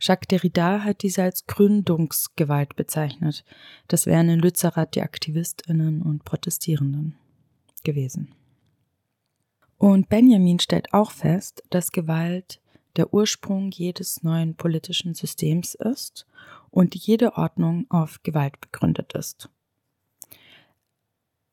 Jacques 0.00 0.28
Derrida 0.28 0.82
hat 0.82 1.02
diese 1.02 1.22
als 1.22 1.46
Gründungsgewalt 1.46 2.74
bezeichnet. 2.74 3.44
Das 3.86 4.06
wären 4.06 4.30
in 4.30 4.40
Lützerath 4.40 4.94
die 4.94 5.02
Aktivistinnen 5.02 6.00
und 6.00 6.24
Protestierenden 6.24 7.16
gewesen. 7.84 8.34
Und 9.76 10.08
Benjamin 10.08 10.58
stellt 10.58 10.92
auch 10.94 11.10
fest, 11.10 11.62
dass 11.70 11.92
Gewalt 11.92 12.60
der 12.96 13.12
Ursprung 13.12 13.70
jedes 13.70 14.22
neuen 14.22 14.54
politischen 14.54 15.14
Systems 15.14 15.74
ist 15.74 16.26
und 16.70 16.94
jede 16.94 17.36
Ordnung 17.36 17.86
auf 17.90 18.22
Gewalt 18.22 18.60
begründet 18.60 19.12
ist. 19.12 19.50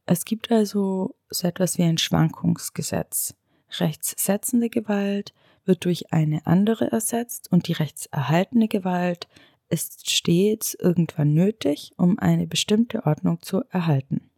Es 0.05 0.23
gibt 0.23 0.51
also 0.51 1.15
so 1.29 1.47
etwas 1.47 1.77
wie 1.77 1.83
ein 1.83 1.97
Schwankungsgesetz. 1.97 3.35
Rechtssetzende 3.79 4.69
Gewalt 4.69 5.33
wird 5.65 5.85
durch 5.85 6.13
eine 6.13 6.45
andere 6.47 6.91
ersetzt 6.91 7.51
und 7.51 7.67
die 7.67 7.73
rechtserhaltene 7.73 8.67
Gewalt 8.67 9.27
ist 9.69 10.09
stets 10.09 10.73
irgendwann 10.73 11.33
nötig, 11.33 11.91
um 11.97 12.17
eine 12.19 12.47
bestimmte 12.47 13.05
Ordnung 13.05 13.41
zu 13.41 13.63
erhalten. 13.69 14.29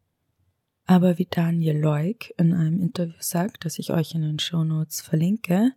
Aber 0.85 1.19
wie 1.19 1.27
Daniel 1.29 1.77
Leuk 1.77 2.31
in 2.37 2.51
einem 2.51 2.81
Interview 2.81 3.13
sagt, 3.19 3.63
das 3.65 3.77
ich 3.77 3.91
euch 3.91 4.15
in 4.15 4.23
den 4.23 4.39
Shownotes 4.39 5.01
verlinke, 5.01 5.73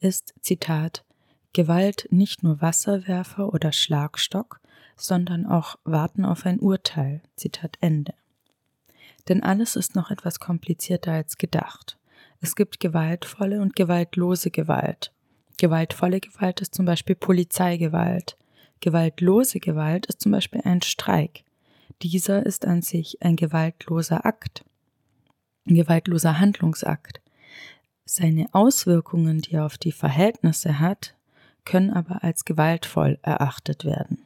ist 0.00 0.34
Zitat 0.40 1.04
Gewalt 1.52 2.08
nicht 2.10 2.42
nur 2.42 2.60
Wasserwerfer 2.60 3.52
oder 3.52 3.72
Schlagstock, 3.72 4.60
sondern 4.96 5.46
auch 5.46 5.76
Warten 5.84 6.24
auf 6.24 6.44
ein 6.44 6.60
Urteil. 6.60 7.22
Zitat 7.36 7.78
Ende. 7.80 8.14
Denn 9.28 9.42
alles 9.42 9.76
ist 9.76 9.94
noch 9.94 10.10
etwas 10.10 10.40
komplizierter 10.40 11.12
als 11.12 11.38
gedacht. 11.38 11.97
Es 12.40 12.54
gibt 12.54 12.78
gewaltvolle 12.78 13.60
und 13.60 13.74
gewaltlose 13.74 14.50
Gewalt. 14.50 15.12
Gewaltvolle 15.58 16.20
Gewalt 16.20 16.60
ist 16.60 16.74
zum 16.74 16.86
Beispiel 16.86 17.16
Polizeigewalt. 17.16 18.36
Gewaltlose 18.80 19.58
Gewalt 19.58 20.06
ist 20.06 20.20
zum 20.20 20.32
Beispiel 20.32 20.60
ein 20.64 20.82
Streik. 20.82 21.44
Dieser 22.02 22.46
ist 22.46 22.64
an 22.64 22.82
sich 22.82 23.20
ein 23.22 23.34
gewaltloser 23.34 24.24
Akt, 24.24 24.64
ein 25.68 25.74
gewaltloser 25.74 26.38
Handlungsakt. 26.38 27.20
Seine 28.04 28.46
Auswirkungen, 28.52 29.40
die 29.40 29.54
er 29.54 29.66
auf 29.66 29.78
die 29.78 29.92
Verhältnisse 29.92 30.78
hat, 30.78 31.16
können 31.64 31.90
aber 31.90 32.22
als 32.22 32.44
gewaltvoll 32.44 33.18
erachtet 33.22 33.84
werden. 33.84 34.22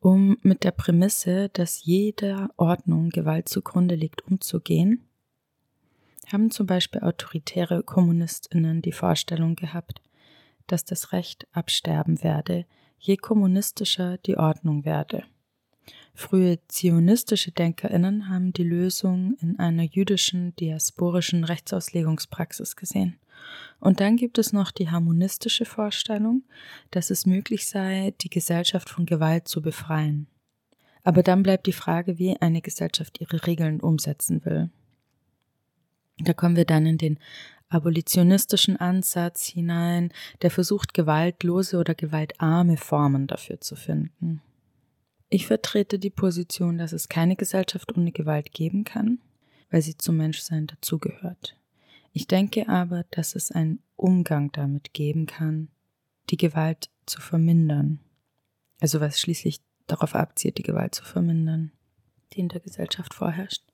Um 0.00 0.38
mit 0.42 0.64
der 0.64 0.72
Prämisse, 0.72 1.50
dass 1.50 1.84
jeder 1.84 2.50
Ordnung 2.56 3.10
Gewalt 3.10 3.48
zugrunde 3.48 3.94
liegt, 3.94 4.26
umzugehen, 4.26 5.06
haben 6.30 6.50
zum 6.50 6.66
Beispiel 6.66 7.02
autoritäre 7.02 7.82
Kommunistinnen 7.82 8.82
die 8.82 8.92
Vorstellung 8.92 9.56
gehabt, 9.56 10.00
dass 10.66 10.84
das 10.84 11.12
Recht 11.12 11.46
absterben 11.52 12.22
werde, 12.22 12.66
je 12.98 13.16
kommunistischer 13.16 14.18
die 14.18 14.36
Ordnung 14.36 14.84
werde. 14.84 15.24
Frühe 16.14 16.58
zionistische 16.68 17.52
Denkerinnen 17.52 18.28
haben 18.28 18.52
die 18.52 18.64
Lösung 18.64 19.36
in 19.40 19.58
einer 19.58 19.82
jüdischen 19.82 20.54
diasporischen 20.56 21.44
Rechtsauslegungspraxis 21.44 22.76
gesehen. 22.76 23.18
Und 23.80 23.98
dann 24.00 24.16
gibt 24.16 24.38
es 24.38 24.52
noch 24.52 24.70
die 24.70 24.90
harmonistische 24.90 25.64
Vorstellung, 25.64 26.44
dass 26.90 27.10
es 27.10 27.26
möglich 27.26 27.66
sei, 27.66 28.14
die 28.20 28.30
Gesellschaft 28.30 28.90
von 28.90 29.06
Gewalt 29.06 29.48
zu 29.48 29.62
befreien. 29.62 30.28
Aber 31.02 31.22
dann 31.22 31.42
bleibt 31.42 31.66
die 31.66 31.72
Frage, 31.72 32.18
wie 32.18 32.36
eine 32.36 32.60
Gesellschaft 32.60 33.20
ihre 33.20 33.44
Regeln 33.46 33.80
umsetzen 33.80 34.44
will. 34.44 34.70
Da 36.24 36.32
kommen 36.32 36.56
wir 36.56 36.64
dann 36.64 36.86
in 36.86 36.98
den 36.98 37.18
abolitionistischen 37.68 38.76
Ansatz 38.76 39.46
hinein, 39.46 40.12
der 40.42 40.50
versucht, 40.50 40.94
gewaltlose 40.94 41.78
oder 41.78 41.94
gewaltarme 41.94 42.76
Formen 42.76 43.26
dafür 43.26 43.60
zu 43.60 43.76
finden. 43.76 44.42
Ich 45.30 45.46
vertrete 45.46 45.98
die 45.98 46.10
Position, 46.10 46.76
dass 46.76 46.92
es 46.92 47.08
keine 47.08 47.36
Gesellschaft 47.36 47.96
ohne 47.96 48.12
Gewalt 48.12 48.52
geben 48.52 48.84
kann, 48.84 49.18
weil 49.70 49.80
sie 49.80 49.96
zum 49.96 50.18
Menschsein 50.18 50.66
dazugehört. 50.66 51.56
Ich 52.12 52.26
denke 52.26 52.68
aber, 52.68 53.04
dass 53.10 53.34
es 53.34 53.50
einen 53.50 53.80
Umgang 53.96 54.52
damit 54.52 54.92
geben 54.92 55.24
kann, 55.24 55.68
die 56.28 56.36
Gewalt 56.36 56.90
zu 57.06 57.22
vermindern. 57.22 58.00
Also 58.80 59.00
was 59.00 59.18
schließlich 59.18 59.60
darauf 59.86 60.14
abzielt, 60.14 60.58
die 60.58 60.62
Gewalt 60.62 60.94
zu 60.94 61.04
vermindern, 61.04 61.72
die 62.34 62.40
in 62.40 62.48
der 62.48 62.60
Gesellschaft 62.60 63.14
vorherrscht. 63.14 63.71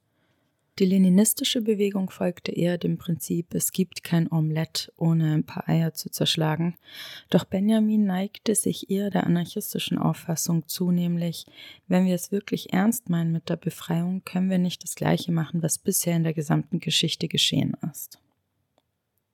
Die 0.78 0.84
leninistische 0.84 1.60
Bewegung 1.60 2.08
folgte 2.08 2.52
eher 2.52 2.78
dem 2.78 2.98
Prinzip, 2.98 3.52
es 3.52 3.72
gibt 3.72 4.04
kein 4.04 4.30
Omelett, 4.30 4.92
ohne 4.96 5.34
ein 5.34 5.42
paar 5.42 5.68
Eier 5.68 5.92
zu 5.92 6.08
zerschlagen. 6.08 6.76
Doch 7.30 7.44
Benjamin 7.44 8.04
neigte 8.04 8.54
sich 8.54 8.88
eher 8.88 9.10
der 9.10 9.26
anarchistischen 9.26 9.98
Auffassung 9.98 10.68
zu, 10.68 10.92
nämlich, 10.92 11.46
wenn 11.88 12.06
wir 12.06 12.14
es 12.14 12.30
wirklich 12.30 12.72
ernst 12.72 13.10
meinen 13.10 13.32
mit 13.32 13.48
der 13.48 13.56
Befreiung, 13.56 14.22
können 14.24 14.50
wir 14.50 14.58
nicht 14.58 14.84
das 14.84 14.94
Gleiche 14.94 15.32
machen, 15.32 15.64
was 15.64 15.78
bisher 15.78 16.14
in 16.14 16.22
der 16.22 16.34
gesamten 16.34 16.78
Geschichte 16.78 17.26
geschehen 17.26 17.76
ist. 17.90 18.20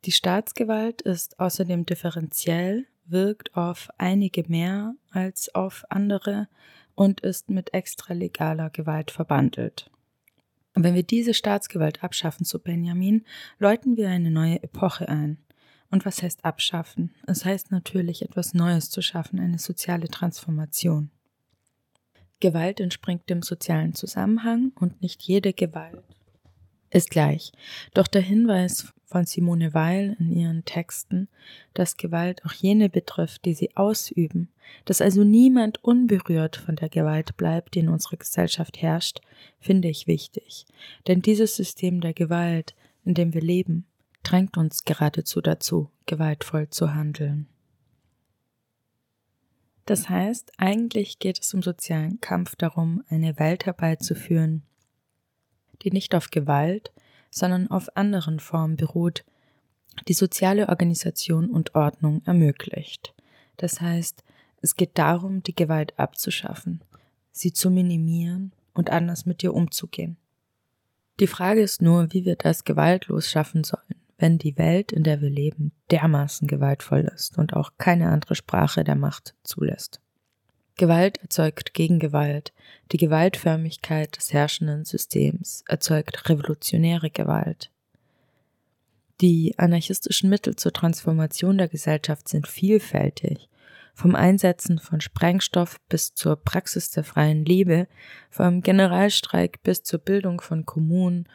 Die 0.07 0.13
Staatsgewalt 0.13 1.03
ist 1.03 1.39
außerdem 1.41 1.85
differenziell, 1.85 2.87
wirkt 3.05 3.55
auf 3.55 3.91
einige 3.99 4.45
mehr 4.49 4.95
als 5.11 5.55
auf 5.55 5.85
andere 5.91 6.49
und 6.95 7.21
ist 7.21 7.51
mit 7.51 7.75
extralegaler 7.75 8.71
Gewalt 8.71 9.11
verbandelt. 9.11 9.91
Und 10.75 10.83
wenn 10.83 10.95
wir 10.95 11.05
diese 11.05 11.35
Staatsgewalt 11.35 12.03
abschaffen, 12.03 12.45
so 12.45 12.59
Benjamin, 12.59 13.25
läuten 13.59 13.97
wir 13.97 14.09
eine 14.09 14.31
neue 14.31 14.63
Epoche 14.63 15.09
ein. 15.09 15.39
Und 15.91 16.05
was 16.05 16.23
heißt 16.23 16.45
abschaffen? 16.45 17.15
Es 17.27 17.45
heißt 17.45 17.71
natürlich, 17.71 18.23
etwas 18.23 18.55
Neues 18.55 18.91
zu 18.91 19.01
schaffen, 19.01 19.39
eine 19.39 19.59
soziale 19.59 20.09
Transformation. 20.09 21.11
Gewalt 22.41 22.81
entspringt 22.81 23.31
dem 23.31 23.43
sozialen 23.43 23.95
Zusammenhang 23.95 24.73
und 24.75 25.01
nicht 25.01 25.23
jede 25.23 25.53
Gewalt 25.53 26.14
ist 26.95 27.11
gleich. 27.11 27.53
Doch 27.93 28.07
der 28.07 28.23
Hinweis 28.23 28.93
von 29.05 29.27
Simone 29.27 29.75
Weil 29.75 30.17
in 30.19 30.33
ihren 30.33 30.65
Texten, 30.65 31.29
dass 31.75 31.97
Gewalt 31.97 32.45
auch 32.45 32.53
jene 32.53 32.89
betrifft, 32.89 33.45
die 33.45 33.55
sie 33.55 33.77
ausüben, 33.77 34.49
dass 34.85 35.01
also 35.01 35.25
niemand 35.25 35.83
unberührt 35.85 36.57
von 36.57 36.77
der 36.77 36.89
Gewalt 36.89 37.37
bleibt, 37.37 37.75
die 37.75 37.81
in 37.81 37.89
unserer 37.89 38.17
Gesellschaft 38.17 38.81
herrscht, 38.81 39.21
finde 39.61 39.89
ich 39.89 40.07
wichtig. 40.07 40.67
Denn 41.07 41.21
dieses 41.21 41.57
System 41.57 42.01
der 42.01 42.15
Gewalt, 42.15 42.75
in 43.05 43.15
dem 43.15 43.35
wir 43.35 43.43
leben, 43.43 43.87
drängt 44.23 44.57
uns 44.57 44.85
geradezu 44.85 45.41
dazu, 45.41 45.91
gewaltvoll 46.07 46.71
zu 46.71 46.95
handeln. 46.95 47.47
Das 49.87 50.09
heißt, 50.09 50.53
eigentlich 50.57 51.19
geht 51.19 51.39
es 51.41 51.53
im 51.53 51.63
sozialen 51.63 52.21
Kampf 52.21 52.57
darum, 52.57 53.03
eine 53.11 53.39
Welt 53.39 53.67
herbeizuführen, 53.67 54.63
die 55.85 55.91
nicht 55.91 56.15
auf 56.15 56.31
Gewalt, 56.31 56.93
sondern 57.31 57.71
auf 57.71 57.97
anderen 57.97 58.41
Formen 58.41 58.77
beruht, 58.77 59.25
die 60.09 60.15
soziale 60.15 60.69
Organisation 60.69 61.51
und 61.51 61.75
Ordnung 61.75 62.23
ermöglicht. 62.25 63.15
Das 63.57 63.81
heißt, 63.81 64.25
es 64.61 64.77
geht 64.77 64.99
darum, 64.99 65.43
die 65.43 65.55
Gewalt 65.55 65.99
abzuschaffen, 65.99 66.83
sie 67.31 67.53
zu 67.53 67.71
minimieren 67.71 68.53
und 68.73 68.91
anders 68.91 69.27
mit 69.27 69.43
ihr 69.43 69.55
umzugehen. 69.55 70.17
Die 71.21 71.27
Frage 71.27 71.61
ist 71.61 71.81
nur, 71.81 72.13
wie 72.13 72.25
wir 72.25 72.37
das 72.37 72.65
gewaltlos 72.65 73.31
schaffen 73.31 73.63
sollen, 73.63 73.95
wenn 74.19 74.39
die 74.39 74.59
Welt, 74.59 74.91
in 74.91 75.05
der 75.05 75.21
wir 75.21 75.31
leben, 75.31 75.73
dermaßen 75.91 76.49
gewaltvoll 76.49 77.09
ist 77.15 77.39
und 77.39 77.55
auch 77.55 77.73
keine 77.79 78.11
andere 78.11 78.35
Sprache 78.35 78.83
der 78.83 78.97
Macht 78.97 79.35
zulässt. 79.45 80.01
Gewalt 80.77 81.19
erzeugt 81.19 81.73
Gegengewalt. 81.73 82.53
Die 82.91 82.97
Gewaltförmigkeit 82.97 84.17
des 84.17 84.33
herrschenden 84.33 84.85
Systems 84.85 85.63
erzeugt 85.69 86.29
revolutionäre 86.29 87.11
Gewalt. 87.11 87.71
Die 89.21 89.55
anarchistischen 89.57 90.29
Mittel 90.29 90.57
zur 90.57 90.73
Transformation 90.73 91.59
der 91.59 91.69
Gesellschaft 91.69 92.29
sind 92.29 92.49
vielfältig. 92.49 93.49
Vom 93.95 94.17
Einsetzen 94.17 94.81
von 94.81 95.01
Sprengstoff 95.01 95.81
bis 95.89 96.15
zur 96.15 96.35
Praxis 96.35 96.91
der 96.91 97.05
freien 97.05 97.45
Liebe, 97.45 97.87
vom 98.29 98.61
Generalstreik 98.61 99.63
bis 99.63 99.85
zur 99.85 100.01
Bildung 100.01 100.41
von 100.41 100.67
Kommunen, 100.67 101.29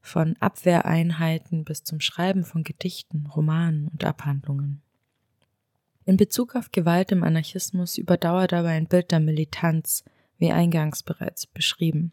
von 0.00 0.36
Abwehreinheiten 0.40 1.64
bis 1.64 1.84
zum 1.84 2.00
Schreiben 2.00 2.44
von 2.44 2.62
Gedichten, 2.62 3.26
Romanen 3.26 3.88
und 3.88 4.02
Abhandlungen. 4.04 4.80
In 6.06 6.16
Bezug 6.16 6.54
auf 6.54 6.70
Gewalt 6.70 7.10
im 7.10 7.24
Anarchismus 7.24 7.98
überdauert 7.98 8.52
aber 8.52 8.68
ein 8.68 8.86
Bild 8.86 9.10
der 9.10 9.18
Militanz, 9.18 10.04
wie 10.38 10.52
eingangs 10.52 11.02
bereits 11.02 11.48
beschrieben. 11.48 12.12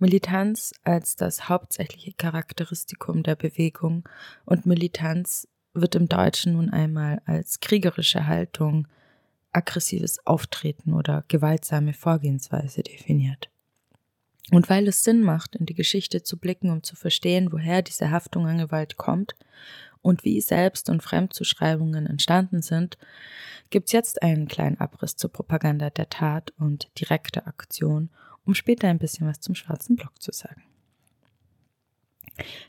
Militanz 0.00 0.74
als 0.82 1.14
das 1.14 1.48
hauptsächliche 1.48 2.12
Charakteristikum 2.14 3.22
der 3.22 3.36
Bewegung 3.36 4.08
und 4.46 4.66
Militanz 4.66 5.46
wird 5.74 5.94
im 5.94 6.08
Deutschen 6.08 6.54
nun 6.54 6.70
einmal 6.70 7.22
als 7.24 7.60
kriegerische 7.60 8.26
Haltung, 8.26 8.88
aggressives 9.52 10.26
Auftreten 10.26 10.92
oder 10.92 11.24
gewaltsame 11.28 11.92
Vorgehensweise 11.92 12.82
definiert. 12.82 13.48
Und 14.50 14.68
weil 14.68 14.88
es 14.88 15.04
Sinn 15.04 15.22
macht, 15.22 15.54
in 15.54 15.66
die 15.66 15.74
Geschichte 15.74 16.24
zu 16.24 16.36
blicken, 16.36 16.70
um 16.70 16.82
zu 16.82 16.96
verstehen, 16.96 17.52
woher 17.52 17.82
diese 17.82 18.10
Haftung 18.10 18.48
an 18.48 18.58
Gewalt 18.58 18.96
kommt 18.96 19.36
und 20.02 20.24
wie 20.24 20.40
Selbst- 20.40 20.88
und 20.88 21.02
Fremdzuschreibungen 21.02 22.06
entstanden 22.06 22.62
sind, 22.62 22.98
gibt's 23.70 23.92
jetzt 23.92 24.22
einen 24.22 24.48
kleinen 24.48 24.78
Abriss 24.78 25.16
zur 25.16 25.32
Propaganda 25.32 25.90
der 25.90 26.08
Tat 26.08 26.52
und 26.58 26.90
direkter 26.98 27.46
Aktion, 27.46 28.10
um 28.44 28.54
später 28.54 28.88
ein 28.88 28.98
bisschen 28.98 29.26
was 29.26 29.40
zum 29.40 29.54
schwarzen 29.54 29.96
Block 29.96 30.20
zu 30.20 30.32
sagen. 30.32 30.62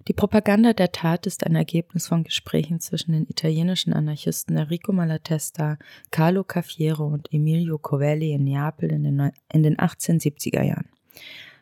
Die 0.08 0.14
Propaganda 0.14 0.74
der 0.74 0.92
Tat 0.92 1.26
ist 1.26 1.46
ein 1.46 1.56
Ergebnis 1.56 2.08
von 2.08 2.24
Gesprächen 2.24 2.80
zwischen 2.80 3.14
den 3.14 3.28
italienischen 3.30 3.94
Anarchisten 3.94 4.58
Enrico 4.58 4.92
Malatesta, 4.92 5.78
Carlo 6.10 6.44
Caffiero 6.44 7.06
und 7.06 7.32
Emilio 7.32 7.78
Covelli 7.78 8.34
in 8.34 8.44
Neapel 8.44 8.92
in 8.92 9.04
den, 9.04 9.32
in 9.52 9.64
den 9.64 9.78
1870er 9.78 10.64
Jahren. 10.64 10.90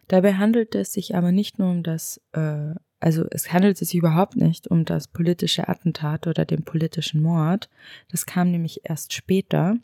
Dabei 0.07 0.33
handelt 0.33 0.73
es 0.73 0.93
sich 0.93 1.15
aber 1.15 1.31
nicht 1.31 1.59
nur 1.59 1.69
um 1.69 1.83
das 1.83 2.19
äh, 2.31 2.73
also 2.99 3.25
es 3.31 3.53
handelt 3.53 3.77
sich 3.77 3.95
überhaupt 3.95 4.35
nicht 4.35 4.67
um 4.67 4.85
das 4.85 5.07
politische 5.07 5.67
Attentat 5.69 6.27
oder 6.27 6.45
den 6.45 6.63
politischen 6.63 7.21
Mord. 7.21 7.69
Das 8.11 8.25
kam 8.25 8.51
nämlich 8.51 8.81
erst 8.83 9.13
später, 9.13 9.77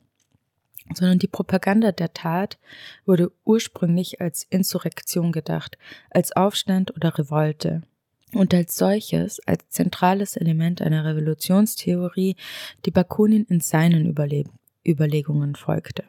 sondern 0.94 1.20
die 1.20 1.28
Propaganda 1.28 1.92
der 1.92 2.14
Tat 2.14 2.58
wurde 3.06 3.32
ursprünglich 3.46 4.22
als 4.22 4.44
Insurrektion 4.50 5.32
gedacht, 5.32 5.78
als 6.10 6.34
Aufstand 6.34 6.96
oder 6.96 7.18
Revolte. 7.18 7.84
Und 8.34 8.54
als 8.54 8.76
solches, 8.76 9.40
als 9.48 9.70
zentrales 9.70 10.36
Element 10.36 10.82
einer 10.82 11.06
Revolutionstheorie, 11.06 12.36
die 12.86 12.92
Bakunin 12.92 13.46
in 13.46 13.62
seinen 13.62 14.14
Überlegungen 14.86 15.56
folgte. 15.56 16.04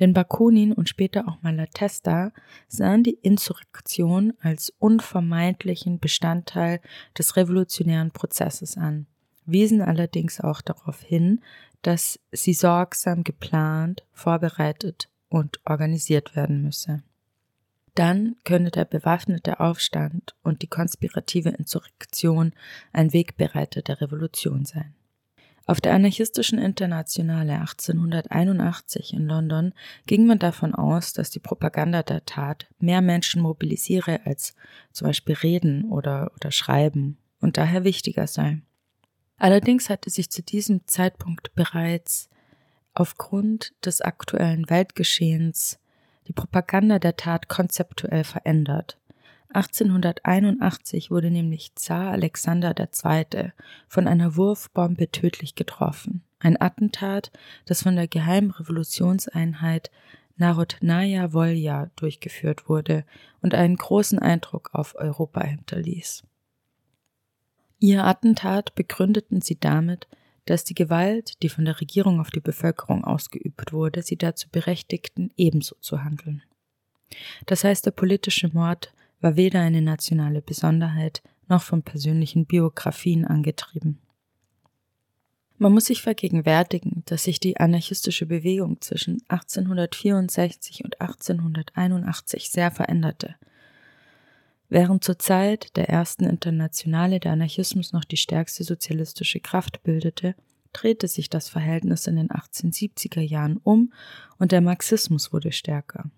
Denn 0.00 0.12
Bakunin 0.12 0.72
und 0.72 0.88
später 0.88 1.26
auch 1.28 1.42
Malatesta 1.42 2.32
sahen 2.68 3.02
die 3.02 3.18
Insurrektion 3.20 4.34
als 4.40 4.72
unvermeidlichen 4.78 5.98
Bestandteil 5.98 6.80
des 7.16 7.36
revolutionären 7.36 8.12
Prozesses 8.12 8.76
an, 8.76 9.06
wiesen 9.44 9.80
allerdings 9.80 10.40
auch 10.40 10.60
darauf 10.60 11.02
hin, 11.02 11.40
dass 11.82 12.20
sie 12.32 12.54
sorgsam 12.54 13.24
geplant, 13.24 14.04
vorbereitet 14.12 15.08
und 15.28 15.60
organisiert 15.64 16.36
werden 16.36 16.62
müsse. 16.62 17.02
Dann 17.94 18.36
könne 18.44 18.70
der 18.70 18.84
bewaffnete 18.84 19.58
Aufstand 19.58 20.36
und 20.44 20.62
die 20.62 20.68
konspirative 20.68 21.48
Insurrektion 21.48 22.52
ein 22.92 23.12
Wegbereiter 23.12 23.82
der 23.82 24.00
Revolution 24.00 24.64
sein. 24.64 24.94
Auf 25.68 25.82
der 25.82 25.92
anarchistischen 25.92 26.58
Internationale 26.58 27.60
1881 27.60 29.12
in 29.12 29.26
London 29.26 29.74
ging 30.06 30.24
man 30.24 30.38
davon 30.38 30.74
aus, 30.74 31.12
dass 31.12 31.28
die 31.28 31.40
Propaganda 31.40 32.02
der 32.02 32.24
Tat 32.24 32.68
mehr 32.78 33.02
Menschen 33.02 33.42
mobilisiere 33.42 34.20
als 34.24 34.54
zum 34.92 35.08
Beispiel 35.08 35.34
Reden 35.34 35.84
oder, 35.90 36.32
oder 36.36 36.52
Schreiben 36.52 37.18
und 37.42 37.58
daher 37.58 37.84
wichtiger 37.84 38.26
sei. 38.26 38.62
Allerdings 39.36 39.90
hatte 39.90 40.08
sich 40.08 40.30
zu 40.30 40.42
diesem 40.42 40.86
Zeitpunkt 40.86 41.54
bereits 41.54 42.30
aufgrund 42.94 43.74
des 43.84 44.00
aktuellen 44.00 44.70
Weltgeschehens 44.70 45.78
die 46.28 46.32
Propaganda 46.32 46.98
der 46.98 47.16
Tat 47.16 47.48
konzeptuell 47.48 48.24
verändert. 48.24 48.96
1881 49.50 51.10
wurde 51.10 51.30
nämlich 51.30 51.74
Zar 51.74 52.12
Alexander 52.12 52.74
II. 52.78 53.52
von 53.88 54.06
einer 54.06 54.36
Wurfbombe 54.36 55.10
tödlich 55.10 55.54
getroffen. 55.54 56.22
Ein 56.38 56.60
Attentat, 56.60 57.32
das 57.64 57.82
von 57.82 57.96
der 57.96 58.08
geheimen 58.08 58.50
Revolutionseinheit 58.50 59.90
Narodnaya 60.36 61.32
Volja 61.32 61.90
durchgeführt 61.96 62.68
wurde 62.68 63.04
und 63.40 63.54
einen 63.54 63.76
großen 63.76 64.18
Eindruck 64.18 64.70
auf 64.72 64.94
Europa 64.96 65.42
hinterließ. 65.42 66.22
Ihr 67.80 68.04
Attentat 68.04 68.74
begründeten 68.74 69.40
sie 69.40 69.58
damit, 69.58 70.06
dass 70.44 70.64
die 70.64 70.74
Gewalt, 70.74 71.42
die 71.42 71.48
von 71.48 71.64
der 71.64 71.80
Regierung 71.80 72.20
auf 72.20 72.30
die 72.30 72.40
Bevölkerung 72.40 73.04
ausgeübt 73.04 73.72
wurde, 73.72 74.02
sie 74.02 74.16
dazu 74.16 74.48
berechtigten, 74.48 75.30
ebenso 75.36 75.76
zu 75.80 76.02
handeln. 76.02 76.42
Das 77.46 77.64
heißt, 77.64 77.84
der 77.86 77.90
politische 77.90 78.48
Mord 78.48 78.92
war 79.20 79.36
weder 79.36 79.60
eine 79.60 79.82
nationale 79.82 80.42
Besonderheit 80.42 81.22
noch 81.48 81.62
von 81.62 81.82
persönlichen 81.82 82.46
Biografien 82.46 83.24
angetrieben. 83.24 84.00
Man 85.60 85.72
muss 85.72 85.86
sich 85.86 86.02
vergegenwärtigen, 86.02 87.02
dass 87.06 87.24
sich 87.24 87.40
die 87.40 87.58
anarchistische 87.58 88.26
Bewegung 88.26 88.80
zwischen 88.80 89.20
1864 89.26 90.84
und 90.84 91.00
1881 91.00 92.50
sehr 92.50 92.70
veränderte. 92.70 93.34
Während 94.68 95.02
zur 95.02 95.18
Zeit 95.18 95.76
der 95.76 95.88
ersten 95.88 96.24
Internationale 96.24 97.18
der 97.18 97.32
Anarchismus 97.32 97.92
noch 97.92 98.04
die 98.04 98.18
stärkste 98.18 98.62
sozialistische 98.62 99.40
Kraft 99.40 99.82
bildete, 99.82 100.36
drehte 100.72 101.08
sich 101.08 101.28
das 101.28 101.48
Verhältnis 101.48 102.06
in 102.06 102.16
den 102.16 102.28
1870er 102.28 103.20
Jahren 103.20 103.56
um 103.56 103.92
und 104.38 104.52
der 104.52 104.60
Marxismus 104.60 105.32
wurde 105.32 105.50
stärker. 105.50 106.10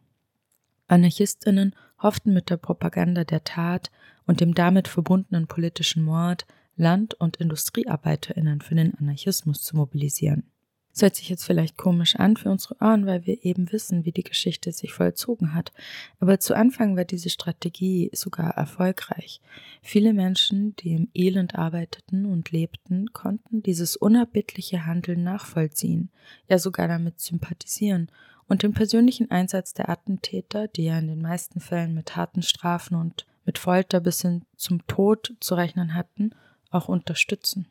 Anarchistinnen 0.88 1.74
hofften 2.02 2.32
mit 2.32 2.50
der 2.50 2.56
Propaganda 2.56 3.24
der 3.24 3.44
Tat 3.44 3.90
und 4.26 4.40
dem 4.40 4.54
damit 4.54 4.88
verbundenen 4.88 5.46
politischen 5.46 6.02
Mord 6.02 6.46
Land- 6.76 7.14
und 7.14 7.36
Industriearbeiterinnen 7.36 8.60
für 8.62 8.74
den 8.74 8.94
Anarchismus 8.94 9.62
zu 9.62 9.76
mobilisieren. 9.76 10.44
Das 10.92 11.02
hört 11.02 11.14
sich 11.14 11.28
jetzt 11.28 11.44
vielleicht 11.44 11.76
komisch 11.76 12.16
an 12.16 12.36
für 12.36 12.50
unsere 12.50 12.76
Ohren, 12.80 13.06
weil 13.06 13.24
wir 13.24 13.44
eben 13.44 13.70
wissen, 13.70 14.04
wie 14.04 14.12
die 14.12 14.24
Geschichte 14.24 14.72
sich 14.72 14.92
vollzogen 14.92 15.54
hat. 15.54 15.72
Aber 16.18 16.40
zu 16.40 16.54
Anfang 16.54 16.96
war 16.96 17.04
diese 17.04 17.30
Strategie 17.30 18.10
sogar 18.12 18.56
erfolgreich. 18.56 19.40
Viele 19.82 20.12
Menschen, 20.12 20.74
die 20.76 20.94
im 20.94 21.08
Elend 21.14 21.54
arbeiteten 21.54 22.26
und 22.26 22.50
lebten, 22.50 23.12
konnten 23.12 23.62
dieses 23.62 23.96
unerbittliche 23.96 24.84
Handeln 24.84 25.22
nachvollziehen, 25.22 26.10
ja 26.48 26.58
sogar 26.58 26.88
damit 26.88 27.20
sympathisieren 27.20 28.10
und 28.50 28.64
den 28.64 28.74
persönlichen 28.74 29.30
Einsatz 29.30 29.74
der 29.74 29.88
Attentäter, 29.88 30.66
die 30.66 30.84
ja 30.84 30.98
in 30.98 31.06
den 31.06 31.22
meisten 31.22 31.60
Fällen 31.60 31.94
mit 31.94 32.16
harten 32.16 32.42
Strafen 32.42 32.96
und 32.96 33.24
mit 33.44 33.58
Folter 33.58 34.00
bis 34.00 34.22
hin 34.22 34.42
zum 34.56 34.84
Tod 34.88 35.36
zu 35.38 35.54
rechnen 35.54 35.94
hatten, 35.94 36.34
auch 36.70 36.88
unterstützen. 36.88 37.68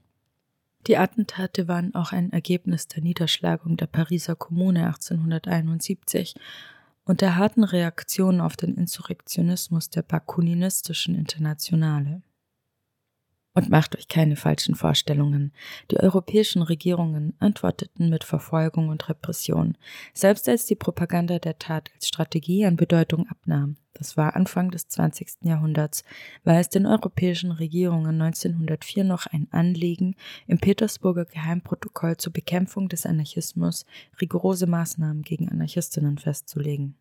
Die 0.88 0.96
Attentate 0.96 1.68
waren 1.68 1.94
auch 1.96 2.13
ein 2.13 2.32
Ergebnis 2.32 2.88
der 2.88 3.04
Niederschlagung 3.04 3.76
der 3.76 3.88
Pariser 3.88 4.38
Kommune 4.38 4.86
1871 4.86 6.36
und 7.04 7.20
der 7.20 7.36
harten 7.36 7.65
Reaktion 7.65 8.39
auf 8.39 8.56
den 8.56 8.76
Insurrektionismus 8.76 9.89
der 9.89 10.04
bakuninistischen 10.04 11.13
Internationale. 11.13 12.22
Und 13.60 13.69
macht 13.69 13.98
euch 13.98 14.08
keine 14.08 14.38
falschen 14.38 14.74
Vorstellungen. 14.74 15.52
Die 15.91 16.00
europäischen 16.00 16.62
Regierungen 16.62 17.34
antworteten 17.39 18.10
mit 18.10 18.24
Verfolgung 18.24 18.88
und 18.88 19.10
Repression, 19.10 19.78
selbst 20.13 20.48
als 20.48 20.65
die 20.65 20.76
Propaganda 20.76 21.39
der 21.39 21.60
Tat 21.60 21.91
als 21.93 22.08
Strategie 22.08 22.65
an 22.65 22.78
Bedeutung 22.78 23.28
abnahm. 23.28 23.76
Das 23.91 24.15
war 24.15 24.38
Anfang 24.38 24.72
des 24.72 24.88
20. 24.88 25.39
Jahrhunderts, 25.41 26.06
war 26.45 26.58
es 26.58 26.69
den 26.69 26.86
europäischen 26.86 27.52
Regierungen 27.52 28.22
1904 28.22 29.04
noch 29.04 29.26
ein 29.26 29.50
Anliegen, 29.52 30.15
im 30.48 30.60
Petersburger 30.60 31.26
Geheimprotokoll 31.26 32.15
zur 32.15 32.32
Bekämpfung 32.32 32.88
des 32.88 33.06
Anarchismus 33.06 33.86
rigorose 34.22 34.67
Maßnahmen 34.67 35.22
gegen 35.22 35.50
Anarchistinnen 35.50 36.17
festzulegen. 36.17 36.95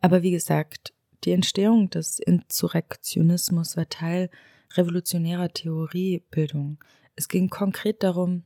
Aber 0.00 0.22
wie 0.22 0.30
gesagt, 0.30 0.94
die 1.24 1.32
Entstehung 1.32 1.90
des 1.90 2.18
Insurrektionismus 2.18 3.76
war 3.76 3.90
Teil 3.90 4.30
revolutionärer 4.76 5.52
Theoriebildung. 5.52 6.78
Es 7.14 7.28
ging 7.28 7.48
konkret 7.48 8.02
darum, 8.02 8.44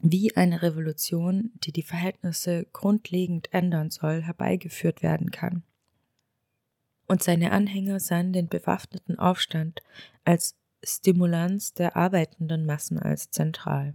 wie 0.00 0.36
eine 0.36 0.62
Revolution, 0.62 1.50
die 1.64 1.72
die 1.72 1.82
Verhältnisse 1.82 2.66
grundlegend 2.72 3.52
ändern 3.52 3.90
soll, 3.90 4.22
herbeigeführt 4.22 5.02
werden 5.02 5.30
kann. 5.30 5.62
Und 7.06 7.22
seine 7.22 7.52
Anhänger 7.52 8.00
sahen 8.00 8.32
den 8.32 8.48
bewaffneten 8.48 9.18
Aufstand 9.18 9.82
als 10.24 10.54
Stimulanz 10.84 11.72
der 11.72 11.96
arbeitenden 11.96 12.66
Massen 12.66 12.98
als 12.98 13.30
zentral. 13.30 13.94